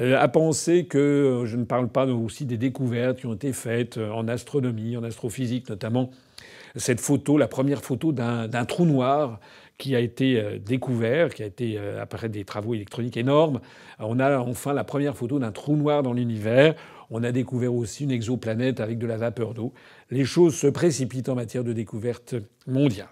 Euh, 0.01 0.19
à 0.19 0.27
penser 0.27 0.86
que 0.86 0.97
euh, 0.97 1.45
je 1.45 1.55
ne 1.55 1.63
parle 1.63 1.88
pas 1.88 2.05
aussi 2.05 2.45
des 2.45 2.58
découvertes 2.58 3.19
qui 3.19 3.27
ont 3.27 3.34
été 3.34 3.53
faites 3.53 3.97
euh, 3.97 4.12
en 4.12 4.27
astronomie, 4.27 4.97
en 4.97 5.03
astrophysique 5.03 5.69
notamment. 5.69 6.10
Cette 6.75 6.99
photo, 6.99 7.38
la 7.38 7.47
première 7.47 7.81
photo 7.81 8.12
d'un 8.12 8.65
trou 8.65 8.86
noir 8.86 9.39
qui 9.77 9.95
a 9.95 10.01
été 10.01 10.60
découvert, 10.60 11.34
qui 11.34 11.41
a 11.41 11.45
été 11.45 11.79
après 12.01 12.27
des 12.27 12.43
travaux 12.43 12.73
électroniques 12.73 13.15
énormes. 13.15 13.62
On 13.99 14.19
a 14.19 14.39
enfin 14.39 14.73
la 14.73 14.84
première 14.84 15.15
photo 15.15 15.39
d'un 15.39 15.53
trou 15.53 15.77
noir 15.77 16.03
dans 16.03 16.12
l'univers. 16.12 16.75
On 17.10 17.23
a 17.23 17.31
découvert 17.31 17.73
aussi 17.73 18.03
une 18.03 18.12
exoplanète 18.12 18.81
avec 18.81 18.99
de 18.99 19.08
la 19.08 19.15
vapeur 19.15 19.53
d'eau. 19.53 19.71
Les 20.12 20.25
choses 20.25 20.55
se 20.55 20.67
précipitent 20.67 21.29
en 21.29 21.36
matière 21.36 21.63
de 21.63 21.71
découverte 21.71 22.36
mondiale. 22.67 23.08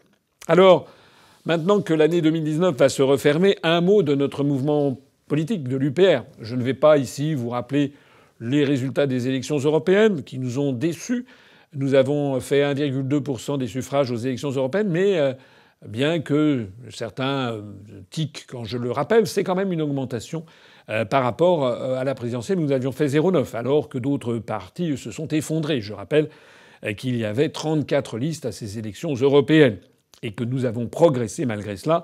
Alors, 0.49 0.89
maintenant 1.45 1.81
que 1.81 1.93
l'année 1.93 2.21
2019 2.21 2.75
va 2.75 2.89
se 2.89 3.01
refermer, 3.01 3.57
un 3.63 3.79
mot 3.79 4.03
de 4.03 4.13
notre 4.13 4.43
mouvement 4.43 4.97
politique 5.27 5.67
de 5.67 5.77
l'UPR. 5.77 6.23
Je 6.39 6.55
ne 6.55 6.63
vais 6.63 6.73
pas 6.73 6.97
ici 6.97 7.33
vous 7.33 7.49
rappeler 7.49 7.93
les 8.39 8.63
résultats 8.63 9.07
des 9.07 9.27
élections 9.27 9.57
européennes 9.57 10.23
qui 10.23 10.39
nous 10.39 10.59
ont 10.59 10.73
déçus. 10.73 11.25
Nous 11.75 11.95
avons 11.95 12.39
fait 12.39 12.61
1,2% 12.61 13.57
des 13.57 13.67
suffrages 13.67 14.11
aux 14.11 14.17
élections 14.17 14.51
européennes, 14.51 14.89
mais 14.89 15.17
euh, 15.17 15.33
bien 15.87 16.19
que 16.19 16.67
certains 16.89 17.53
euh, 17.53 17.61
tiquent 18.09 18.45
quand 18.47 18.63
je 18.63 18.77
le 18.77 18.91
rappelle, 18.91 19.25
c'est 19.27 19.43
quand 19.43 19.55
même 19.55 19.71
une 19.71 19.81
augmentation 19.81 20.45
euh, 20.89 21.05
par 21.05 21.23
rapport 21.23 21.65
à 21.65 22.03
la 22.03 22.13
présidentielle. 22.15 22.59
Nous 22.59 22.71
avions 22.71 22.91
fait 22.91 23.07
0,9, 23.07 23.55
alors 23.55 23.89
que 23.89 23.97
d'autres 23.97 24.37
partis 24.37 24.97
se 24.97 25.11
sont 25.11 25.27
effondrés. 25.29 25.81
Je 25.81 25.93
rappelle 25.93 26.29
qu'il 26.97 27.15
y 27.15 27.23
avait 27.23 27.49
34 27.49 28.17
listes 28.17 28.45
à 28.45 28.51
ces 28.51 28.77
élections 28.77 29.13
européennes 29.13 29.77
et 30.21 30.33
que 30.33 30.43
nous 30.43 30.65
avons 30.65 30.87
progressé 30.87 31.45
malgré 31.45 31.77
cela 31.77 32.03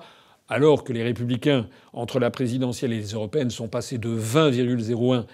alors 0.49 0.83
que 0.83 0.91
les 0.91 1.03
républicains, 1.03 1.67
entre 1.93 2.19
la 2.19 2.31
présidentielle 2.31 2.91
et 2.91 2.97
les 2.97 3.13
européennes, 3.13 3.51
sont 3.51 3.67
passés 3.67 3.99
de 3.99 4.09
20,01 4.09 5.25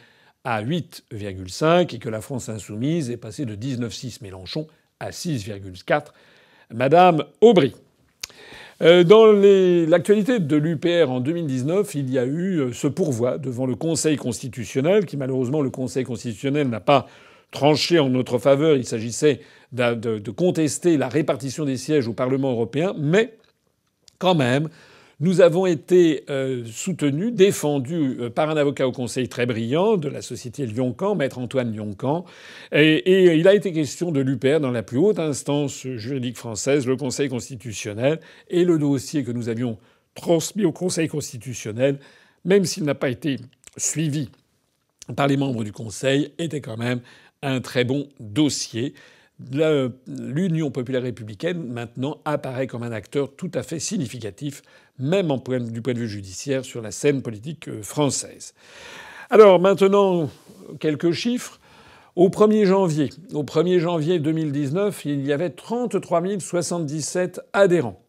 à 0.43 0.61
8,5 0.61 1.95
et 1.95 1.99
que 1.99 2.09
la 2.09 2.21
France 2.21 2.49
insoumise 2.49 3.09
est 3.09 3.17
passée 3.17 3.45
de 3.45 3.55
19,6 3.55 4.21
Mélenchon 4.21 4.67
à 4.99 5.09
6,4 5.09 6.07
Madame 6.73 7.23
Aubry. 7.41 7.73
Euh, 8.81 9.05
dans 9.05 9.25
l'actualité 9.25 10.39
de 10.39 10.55
l'UPR 10.57 11.09
en 11.09 11.21
2019, 11.21 11.95
il 11.95 12.09
y 12.09 12.19
a 12.19 12.25
eu 12.25 12.59
euh, 12.59 12.73
ce 12.73 12.87
pourvoi 12.87 13.37
devant 13.37 13.65
le 13.65 13.75
Conseil 13.75 14.17
constitutionnel, 14.17 15.05
qui 15.05 15.15
malheureusement 15.15 15.61
le 15.61 15.69
Conseil 15.69 16.03
constitutionnel 16.03 16.67
n'a 16.67 16.81
pas 16.81 17.07
tranché 17.51 17.99
en 17.99 18.09
notre 18.09 18.37
faveur. 18.37 18.75
Il 18.75 18.85
s'agissait 18.85 19.39
de 19.71 20.31
contester 20.31 20.97
la 20.97 21.07
répartition 21.07 21.63
des 21.63 21.77
sièges 21.77 22.07
au 22.07 22.13
Parlement 22.13 22.51
européen, 22.51 22.93
mais 22.97 23.37
quand 24.19 24.35
même, 24.35 24.69
nous 25.21 25.39
avons 25.39 25.65
été 25.65 26.25
euh, 26.29 26.65
soutenus, 26.65 27.33
défendus 27.33 28.17
euh, 28.19 28.29
par 28.29 28.49
un 28.49 28.57
avocat 28.57 28.87
au 28.87 28.91
Conseil 28.91 29.29
très 29.29 29.45
brillant 29.45 29.95
de 29.95 30.09
la 30.09 30.21
société 30.21 30.65
Lyoncan, 30.65 31.15
maître 31.15 31.39
Antoine 31.39 31.73
Lyoncan. 31.73 32.25
Et, 32.73 33.37
il 33.37 33.47
a 33.47 33.53
été 33.53 33.71
question 33.71 34.11
de 34.11 34.19
l'UPR 34.19 34.59
dans 34.59 34.71
la 34.71 34.83
plus 34.83 34.97
haute 34.97 35.19
instance 35.19 35.87
juridique 35.87 36.37
française, 36.37 36.85
le 36.85 36.97
Conseil 36.97 37.29
constitutionnel. 37.29 38.19
Et 38.49 38.65
le 38.65 38.77
dossier 38.77 39.23
que 39.23 39.31
nous 39.31 39.47
avions 39.47 39.77
transmis 40.15 40.65
au 40.65 40.73
Conseil 40.73 41.07
constitutionnel, 41.07 41.99
même 42.43 42.65
s'il 42.65 42.83
n'a 42.83 42.95
pas 42.95 43.09
été 43.09 43.37
suivi 43.77 44.29
par 45.15 45.27
les 45.27 45.37
membres 45.37 45.63
du 45.63 45.71
Conseil, 45.71 46.33
était 46.39 46.61
quand 46.61 46.77
même 46.77 46.99
un 47.41 47.61
très 47.61 47.85
bon 47.85 48.09
dossier. 48.19 48.93
L'Union 50.07 50.71
populaire 50.71 51.03
républicaine, 51.03 51.61
maintenant, 51.67 52.21
apparaît 52.25 52.67
comme 52.67 52.83
un 52.83 52.91
acteur 52.91 53.35
tout 53.35 53.51
à 53.53 53.63
fait 53.63 53.79
significatif 53.79 54.61
même 54.99 55.27
du 55.27 55.81
point 55.81 55.93
de 55.93 55.99
vue 55.99 56.07
judiciaire, 56.07 56.63
sur 56.65 56.81
la 56.81 56.91
scène 56.91 57.21
politique 57.21 57.67
euh, 57.67 57.81
française. 57.81 58.53
Alors 59.29 59.59
maintenant, 59.59 60.29
quelques 60.79 61.11
chiffres. 61.11 61.59
Au 62.15 62.29
1er 62.29 62.63
janvier, 62.63 63.09
au 63.33 63.43
1er 63.43 63.77
janvier 63.79 64.19
2019, 64.19 65.03
il 65.03 65.25
y 65.25 65.33
avait 65.33 65.49
33 65.49 66.23
077 66.39 67.41
adhérents. 67.51 68.01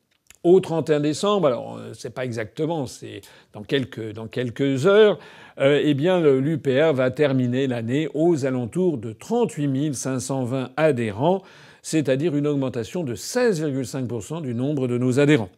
Au 0.45 0.61
31 0.61 1.01
décembre, 1.01 1.49
alors 1.49 1.77
euh, 1.77 1.93
c'est 1.93 2.15
pas 2.15 2.25
exactement, 2.25 2.87
c'est 2.87 3.23
dans 3.53 3.65
quelques, 3.65 4.87
heures, 4.87 5.19
euh, 5.59 5.81
eh 5.83 5.95
bien 5.95 6.21
l'UPR 6.21 6.93
va 6.93 7.11
terminer 7.11 7.67
l'année 7.67 8.09
aux 8.15 8.47
alentours 8.47 8.99
de 8.99 9.13
38 9.13 9.93
520 9.93 10.71
adhérents, 10.77 11.43
c'est-à-dire 11.83 12.37
une 12.37 12.47
augmentation 12.47 13.03
de 13.03 13.17
16,5% 13.17 14.41
du 14.41 14.55
nombre 14.55 14.87
de 14.87 14.99
nos 14.99 15.19
adhérents. 15.19 15.51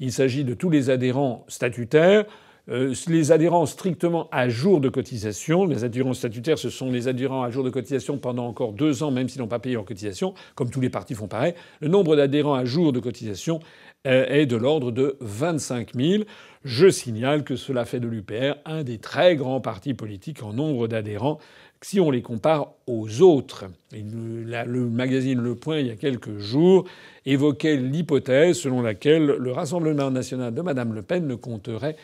Il 0.00 0.12
s'agit 0.12 0.44
de 0.44 0.54
tous 0.54 0.70
les 0.70 0.90
adhérents 0.90 1.44
statutaires. 1.48 2.24
Euh, 2.70 2.94
les 3.08 3.30
adhérents 3.30 3.66
strictement 3.66 4.26
à 4.32 4.48
jour 4.48 4.80
de 4.80 4.88
cotisation, 4.88 5.66
les 5.66 5.84
adhérents 5.84 6.14
statutaires, 6.14 6.58
ce 6.58 6.70
sont 6.70 6.90
les 6.90 7.08
adhérents 7.08 7.42
à 7.42 7.50
jour 7.50 7.62
de 7.62 7.68
cotisation 7.68 8.16
pendant 8.16 8.46
encore 8.46 8.72
deux 8.72 9.02
ans, 9.02 9.10
même 9.10 9.28
s'ils 9.28 9.42
n'ont 9.42 9.48
pas 9.48 9.58
payé 9.58 9.76
en 9.76 9.84
cotisation, 9.84 10.32
comme 10.54 10.70
tous 10.70 10.80
les 10.80 10.88
partis 10.88 11.14
font 11.14 11.28
pareil. 11.28 11.52
Le 11.80 11.88
nombre 11.88 12.16
d'adhérents 12.16 12.54
à 12.54 12.64
jour 12.64 12.94
de 12.94 13.00
cotisation 13.00 13.60
euh, 14.06 14.24
est 14.28 14.46
de 14.46 14.56
l'ordre 14.56 14.92
de 14.92 15.18
25 15.20 15.94
000. 15.94 16.24
Je 16.64 16.88
signale 16.88 17.44
que 17.44 17.54
cela 17.54 17.84
fait 17.84 18.00
de 18.00 18.08
l'UPR 18.08 18.54
un 18.64 18.82
des 18.82 18.96
très 18.96 19.36
grands 19.36 19.60
partis 19.60 19.92
politiques 19.92 20.42
en 20.42 20.54
nombre 20.54 20.88
d'adhérents 20.88 21.38
si 21.84 22.00
on 22.00 22.10
les 22.10 22.22
compare 22.22 22.72
aux 22.86 23.20
autres. 23.20 23.66
Le 23.92 24.88
magazine 24.88 25.38
Le 25.38 25.54
Point, 25.54 25.80
il 25.80 25.88
y 25.88 25.90
a 25.90 25.96
quelques 25.96 26.38
jours, 26.38 26.86
évoquait 27.26 27.76
l'hypothèse 27.76 28.56
selon 28.56 28.80
laquelle 28.80 29.26
le 29.26 29.52
Rassemblement 29.52 30.10
national 30.10 30.54
de 30.54 30.62
Mme 30.62 30.94
Le 30.94 31.02
Pen 31.02 31.26
ne 31.26 31.34
compterait 31.34 31.96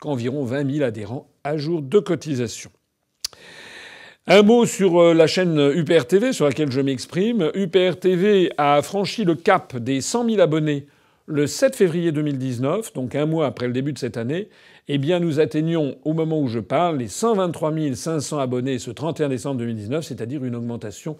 qu'environ 0.00 0.44
20 0.44 0.72
000 0.72 0.84
adhérents 0.84 1.28
à 1.44 1.56
jour 1.56 1.82
de 1.82 2.00
cotisation. 2.00 2.70
Un 4.26 4.42
mot 4.42 4.66
sur 4.66 5.00
euh, 5.00 5.14
la 5.14 5.28
chaîne 5.28 5.58
UPR 5.72 6.06
TV 6.06 6.32
sur 6.32 6.44
laquelle 6.44 6.72
je 6.72 6.80
m'exprime. 6.80 7.52
UPR 7.54 7.96
TV 8.00 8.50
a 8.58 8.82
franchi 8.82 9.24
le 9.24 9.36
cap 9.36 9.76
des 9.76 10.00
100 10.00 10.30
000 10.30 10.40
abonnés 10.40 10.86
le 11.26 11.46
7 11.46 11.76
février 11.76 12.10
2019, 12.10 12.92
donc 12.94 13.14
un 13.14 13.26
mois 13.26 13.46
après 13.46 13.66
le 13.66 13.72
début 13.72 13.92
de 13.92 13.98
cette 13.98 14.16
année, 14.16 14.48
eh 14.90 14.98
bien, 14.98 15.20
nous 15.20 15.38
atteignons, 15.38 15.96
au 16.04 16.14
moment 16.14 16.40
où 16.40 16.48
je 16.48 16.60
parle, 16.60 16.96
les 16.96 17.08
123 17.08 17.72
500 17.94 18.38
abonnés 18.38 18.78
ce 18.78 18.90
31 18.90 19.28
décembre 19.28 19.58
2019, 19.58 20.02
c'est-à-dire 20.02 20.44
une 20.44 20.56
augmentation 20.56 21.18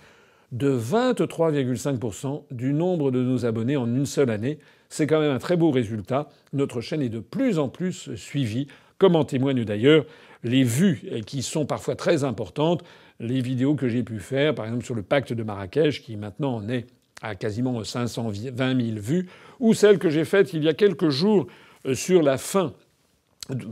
de 0.52 0.70
23,5% 0.70 2.44
du 2.50 2.72
nombre 2.72 3.10
de 3.10 3.22
nos 3.22 3.44
abonnés 3.44 3.76
en 3.76 3.86
une 3.86 4.06
seule 4.06 4.30
année. 4.30 4.58
C'est 4.88 5.06
quand 5.06 5.20
même 5.20 5.32
un 5.32 5.38
très 5.38 5.58
beau 5.58 5.70
résultat. 5.70 6.30
Notre 6.54 6.80
chaîne 6.80 7.02
est 7.02 7.10
de 7.10 7.20
plus 7.20 7.58
en 7.58 7.68
plus 7.68 8.14
suivie, 8.14 8.68
comme 8.96 9.16
en 9.16 9.24
témoignent 9.24 9.64
d'ailleurs 9.64 10.06
les 10.44 10.64
vues 10.64 11.02
qui 11.26 11.42
sont 11.42 11.66
parfois 11.66 11.94
très 11.94 12.24
importantes. 12.24 12.82
Les 13.20 13.42
vidéos 13.42 13.74
que 13.74 13.88
j'ai 13.88 14.02
pu 14.02 14.18
faire, 14.18 14.54
par 14.54 14.64
exemple 14.64 14.84
sur 14.84 14.94
le 14.94 15.02
pacte 15.02 15.34
de 15.34 15.42
Marrakech, 15.42 16.02
qui 16.02 16.16
maintenant 16.16 16.56
en 16.56 16.68
est 16.70 16.86
à 17.20 17.34
quasiment 17.34 17.84
520 17.84 18.80
000 18.80 18.98
vues, 18.98 19.28
ou 19.60 19.74
celle 19.74 19.98
que 19.98 20.08
j'ai 20.08 20.24
faite 20.24 20.54
il 20.54 20.64
y 20.64 20.68
a 20.68 20.74
quelques 20.74 21.10
jours 21.10 21.48
euh, 21.84 21.94
sur 21.94 22.22
la 22.22 22.38
fin 22.38 22.72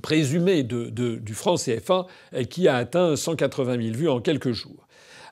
présumé 0.03 0.63
du 0.63 1.35
franc 1.35 1.57
CFA 1.57 2.07
qui 2.49 2.69
a 2.69 2.77
atteint 2.77 3.17
180 3.17 3.83
000 3.83 3.97
vues 3.97 4.09
en 4.09 4.21
quelques 4.21 4.53
jours. 4.53 4.87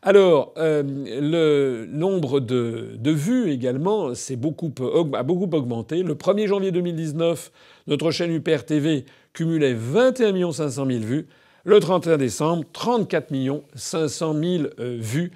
Alors, 0.06 0.52
euh, 0.58 0.82
le 0.84 1.86
nombre 1.90 2.38
de, 2.38 3.10
vues 3.10 3.50
également 3.50 4.12
beaucoup, 4.36 4.70
a 5.14 5.22
beaucoup 5.22 5.48
augmenté. 5.56 6.02
Le 6.02 6.14
1er 6.14 6.46
janvier 6.46 6.72
2019, 6.72 7.50
notre 7.86 8.10
chaîne 8.10 8.30
UPR 8.30 8.64
TV 8.66 9.06
cumulait 9.32 9.72
21 9.72 10.52
500 10.52 10.86
000 10.86 10.98
vues. 11.00 11.26
Le 11.64 11.80
31 11.80 12.18
décembre, 12.18 12.64
34 12.74 13.32
500 13.74 14.34
000 14.34 14.64
vues 14.78 15.32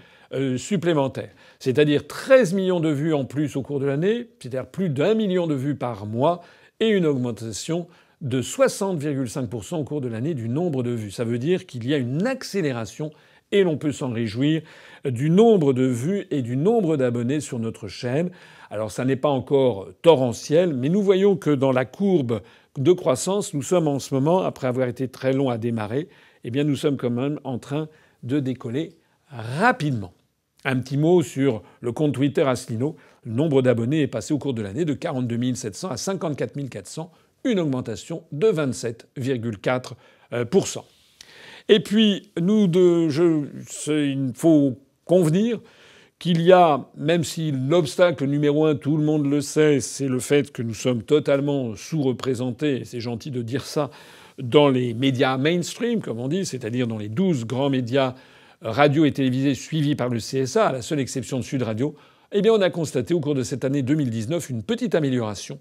supplémentaires. 0.59 1.30
C'est-à-dire 1.59 2.07
13 2.07 2.53
millions 2.53 2.80
de 2.80 2.91
vues 2.91 3.14
en 3.14 3.24
plus 3.24 3.57
au 3.57 3.62
cours 3.62 3.80
de 3.80 3.87
l'année, 3.87 4.28
c'est-à-dire 4.39 4.66
plus 4.66 4.91
d'un 4.91 5.14
million 5.14 5.47
de 5.47 5.55
vues 5.55 5.76
par 5.76 6.05
mois, 6.05 6.43
et 6.80 6.89
une 6.89 7.07
augmentation 7.07 7.87
de 8.21 8.43
60,5% 8.43 9.77
au 9.77 9.85
cours 9.85 10.01
de 10.01 10.09
l'année 10.09 10.35
du 10.35 10.49
nombre 10.49 10.83
de 10.83 10.91
vues. 10.91 11.11
Ça 11.11 11.25
veut 11.25 11.39
dire 11.39 11.66
qu'il 11.66 11.87
y 11.87 11.95
a 11.95 11.99
une 11.99 12.27
accélération 12.27 13.11
et 13.53 13.62
l'on 13.62 13.79
peut 13.79 13.93
s'en 13.93 14.11
réjouir 14.11 14.62
du 15.05 15.31
nombre 15.31 15.73
de 15.73 15.85
vues 15.85 16.27
et 16.31 16.43
du 16.43 16.57
nombre 16.57 16.97
d'abonnés 16.97 17.41
sur 17.41 17.59
notre 17.59 17.89
chaîne. 17.89 18.31
Alors 18.71 18.91
ça 18.91 19.05
n'est 19.05 19.16
pas 19.16 19.29
encore 19.29 19.89
torrentiel, 20.03 20.75
mais 20.75 20.89
nous 20.89 21.03
voyons 21.03 21.37
que 21.37 21.51
dans 21.51 21.73
la 21.73 21.85
courbe 21.85 22.43
de 22.77 22.93
croissance, 22.93 23.55
nous 23.55 23.62
sommes 23.62 23.89
en 23.89 23.99
ce 23.99 24.14
moment, 24.14 24.43
après 24.43 24.66
avoir 24.66 24.89
été 24.89 25.09
très 25.09 25.33
long 25.33 25.49
à 25.49 25.59
démarrer, 25.59 26.09
eh 26.45 26.51
bien 26.51 26.64
nous 26.64 26.77
sommes 26.77 26.97
quand 26.97 27.11
même 27.11 27.41
en 27.45 27.59
train 27.59 27.89
de 28.23 28.41
décoller 28.41 28.99
rapidement. 29.31 30.12
Un 30.64 30.79
petit 30.81 30.97
mot 30.97 31.23
sur 31.23 31.62
le 31.81 31.93
compte 31.93 32.14
Twitter 32.14 32.43
Asselineau. 32.43 32.97
Le 33.25 33.33
nombre 33.33 33.62
d'abonnés 33.62 34.03
est 34.03 34.09
passé 34.09 34.35
au 34.35 34.39
cours 34.39 34.55
de 34.55 34.62
l'année 34.62 34.85
de 34.85 34.93
42 34.93 35.55
700 35.55 35.91
à 35.91 35.97
54 35.97 36.69
400, 36.69 37.11
une 37.45 37.61
augmentation 37.61 38.24
de 38.32 38.49
27,4% 38.49 40.82
et 41.68 41.80
puis, 41.80 42.30
nous, 42.41 42.70
il 43.89 44.32
faut 44.34 44.78
convenir 45.05 45.61
qu'il 46.18 46.41
y 46.41 46.51
a, 46.51 46.86
même 46.97 47.24
si 47.24 47.53
l'obstacle 47.53 48.26
numéro 48.26 48.64
un, 48.64 48.74
tout 48.74 48.97
le 48.97 49.05
monde 49.05 49.26
le 49.26 49.41
sait, 49.41 49.80
c'est 49.80 50.09
le 50.09 50.18
fait 50.18 50.51
que 50.51 50.62
nous 50.62 50.74
sommes 50.74 51.03
totalement 51.03 51.76
sous-représentés, 51.76 52.84
c'est 52.84 53.01
gentil 53.01 53.30
de 53.30 53.43
dire 53.43 53.64
ça, 53.64 53.91
dans 54.39 54.68
les 54.68 54.95
médias 54.95 55.36
mainstream, 55.36 56.01
comme 56.01 56.18
on 56.18 56.28
dit, 56.28 56.47
c'est-à-dire 56.47 56.86
dans 56.86 56.99
les 56.99 57.09
12 57.09 57.45
grands 57.45 57.70
médias 57.70 58.14
radio 58.62 59.05
et 59.05 59.12
télévisés 59.12 59.55
suivis 59.55 59.95
par 59.95 60.09
le 60.09 60.18
CSA, 60.18 60.68
à 60.68 60.72
la 60.72 60.82
seule 60.82 61.01
exception 61.01 61.39
de 61.39 61.45
Sud 61.45 61.62
Radio, 61.62 61.95
eh 62.32 62.43
bien 62.43 62.53
on 62.53 62.61
a 62.61 62.70
constaté 62.70 63.14
au 63.14 63.20
cours 63.20 63.34
de 63.34 63.43
cette 63.43 63.64
année 63.64 63.82
2019 63.82 64.51
une 64.51 64.62
petite 64.62 64.95
amélioration 64.95 65.59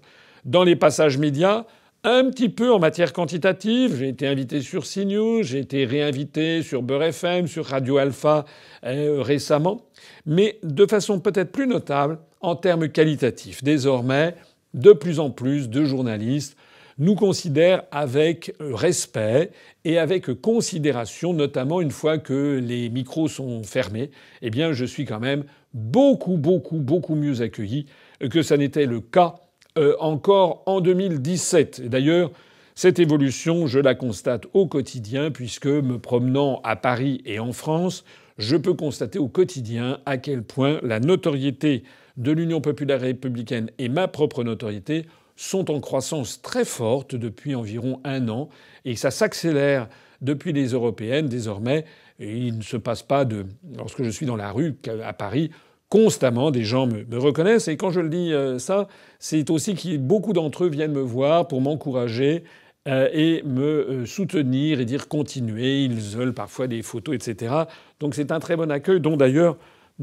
dans 0.48 0.64
les 0.64 0.76
passages 0.76 1.18
médias, 1.18 1.66
un 2.04 2.30
petit 2.30 2.48
peu 2.48 2.72
en 2.72 2.78
matière 2.78 3.12
quantitative. 3.12 3.96
J'ai 3.98 4.08
été 4.08 4.26
invité 4.26 4.62
sur 4.62 4.84
CNews, 4.84 5.42
j'ai 5.42 5.58
été 5.58 5.84
réinvité 5.84 6.62
sur 6.62 6.82
Beurre 6.82 7.02
FM, 7.02 7.46
sur 7.46 7.66
Radio 7.66 7.98
Alpha 7.98 8.46
euh, 8.84 9.20
récemment, 9.20 9.82
mais 10.24 10.58
de 10.62 10.86
façon 10.86 11.20
peut-être 11.20 11.52
plus 11.52 11.66
notable 11.66 12.18
en 12.40 12.56
termes 12.56 12.88
qualitatifs. 12.88 13.62
Désormais, 13.62 14.36
de 14.72 14.92
plus 14.92 15.20
en 15.20 15.30
plus 15.30 15.68
de 15.68 15.84
journalistes 15.84 16.56
nous 16.96 17.14
considèrent 17.14 17.84
avec 17.92 18.54
respect 18.58 19.50
et 19.84 19.98
avec 19.98 20.32
considération, 20.40 21.32
notamment 21.32 21.80
une 21.80 21.92
fois 21.92 22.18
que 22.18 22.58
les 22.58 22.88
micros 22.88 23.28
sont 23.28 23.62
fermés. 23.62 24.10
Eh 24.42 24.50
bien, 24.50 24.72
je 24.72 24.84
suis 24.84 25.04
quand 25.04 25.20
même 25.20 25.44
beaucoup, 25.74 26.38
beaucoup, 26.38 26.78
beaucoup 26.78 27.14
mieux 27.14 27.40
accueilli 27.40 27.86
que 28.30 28.42
ça 28.42 28.56
n'était 28.56 28.86
le 28.86 29.00
cas 29.00 29.36
euh, 29.78 29.96
encore 30.00 30.62
en 30.66 30.80
2017. 30.80 31.88
D'ailleurs, 31.88 32.30
cette 32.74 32.98
évolution, 32.98 33.66
je 33.66 33.78
la 33.78 33.94
constate 33.94 34.46
au 34.52 34.66
quotidien, 34.66 35.30
puisque 35.30 35.66
me 35.66 35.98
promenant 35.98 36.60
à 36.64 36.74
Paris 36.74 37.22
et 37.24 37.38
en 37.38 37.52
France, 37.52 38.04
je 38.38 38.56
peux 38.56 38.74
constater 38.74 39.18
au 39.18 39.28
quotidien 39.28 40.00
à 40.04 40.16
quel 40.16 40.42
point 40.42 40.80
la 40.82 40.98
notoriété 40.98 41.84
de 42.16 42.32
l'Union 42.32 42.60
populaire 42.60 43.00
républicaine 43.00 43.70
et 43.78 43.88
ma 43.88 44.08
propre 44.08 44.42
notoriété 44.42 45.06
sont 45.36 45.70
en 45.70 45.78
croissance 45.78 46.42
très 46.42 46.64
forte 46.64 47.14
depuis 47.14 47.54
environ 47.54 48.00
un 48.02 48.28
an, 48.28 48.48
et 48.84 48.96
ça 48.96 49.12
s'accélère 49.12 49.88
depuis 50.20 50.52
les 50.52 50.68
européennes 50.68 51.28
désormais. 51.28 51.84
il 52.18 52.58
ne 52.58 52.62
se 52.62 52.76
passe 52.76 53.04
pas 53.04 53.24
de, 53.24 53.46
lorsque 53.76 54.02
je 54.02 54.10
suis 54.10 54.26
dans 54.26 54.34
la 54.34 54.50
rue 54.50 54.76
à 55.04 55.12
Paris, 55.12 55.50
constamment 55.88 56.50
des 56.50 56.64
gens 56.64 56.86
me, 56.86 57.18
reconnaissent. 57.18 57.68
Et 57.68 57.76
quand 57.76 57.90
je 57.90 58.00
le 58.00 58.08
dis 58.08 58.32
euh, 58.32 58.58
ça, 58.58 58.88
c'est 59.18 59.50
aussi 59.50 59.74
que 59.74 59.96
beaucoup 59.96 60.32
d'entre 60.32 60.64
eux 60.64 60.68
viennent 60.68 60.92
me 60.92 61.00
voir 61.00 61.48
pour 61.48 61.60
m'encourager 61.60 62.44
euh, 62.86 63.08
et 63.12 63.42
me 63.44 63.62
euh, 63.62 64.06
soutenir 64.06 64.80
et 64.80 64.84
dire 64.84 65.08
continuer. 65.08 65.84
Ils 65.84 65.94
veulent 65.94 66.34
parfois 66.34 66.66
des 66.66 66.82
photos, 66.82 67.14
etc. 67.14 67.54
Donc 68.00 68.14
c'est 68.14 68.32
un 68.32 68.40
très 68.40 68.56
bon 68.56 68.70
accueil, 68.70 69.00
dont 69.00 69.16
d'ailleurs 69.16 69.56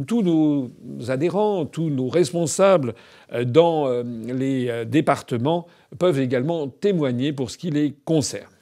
tous 0.08 0.24
nos 0.24 0.72
adhérents, 1.08 1.66
tous 1.66 1.90
nos 1.90 2.10
responsables 2.10 2.96
dans 3.46 3.88
les 4.04 4.84
départements 4.86 5.68
peuvent 5.98 6.20
également 6.20 6.68
témoigner 6.68 7.32
pour 7.32 7.50
ce 7.50 7.58
qui 7.58 7.70
les 7.70 7.96
concerne. 8.04 8.55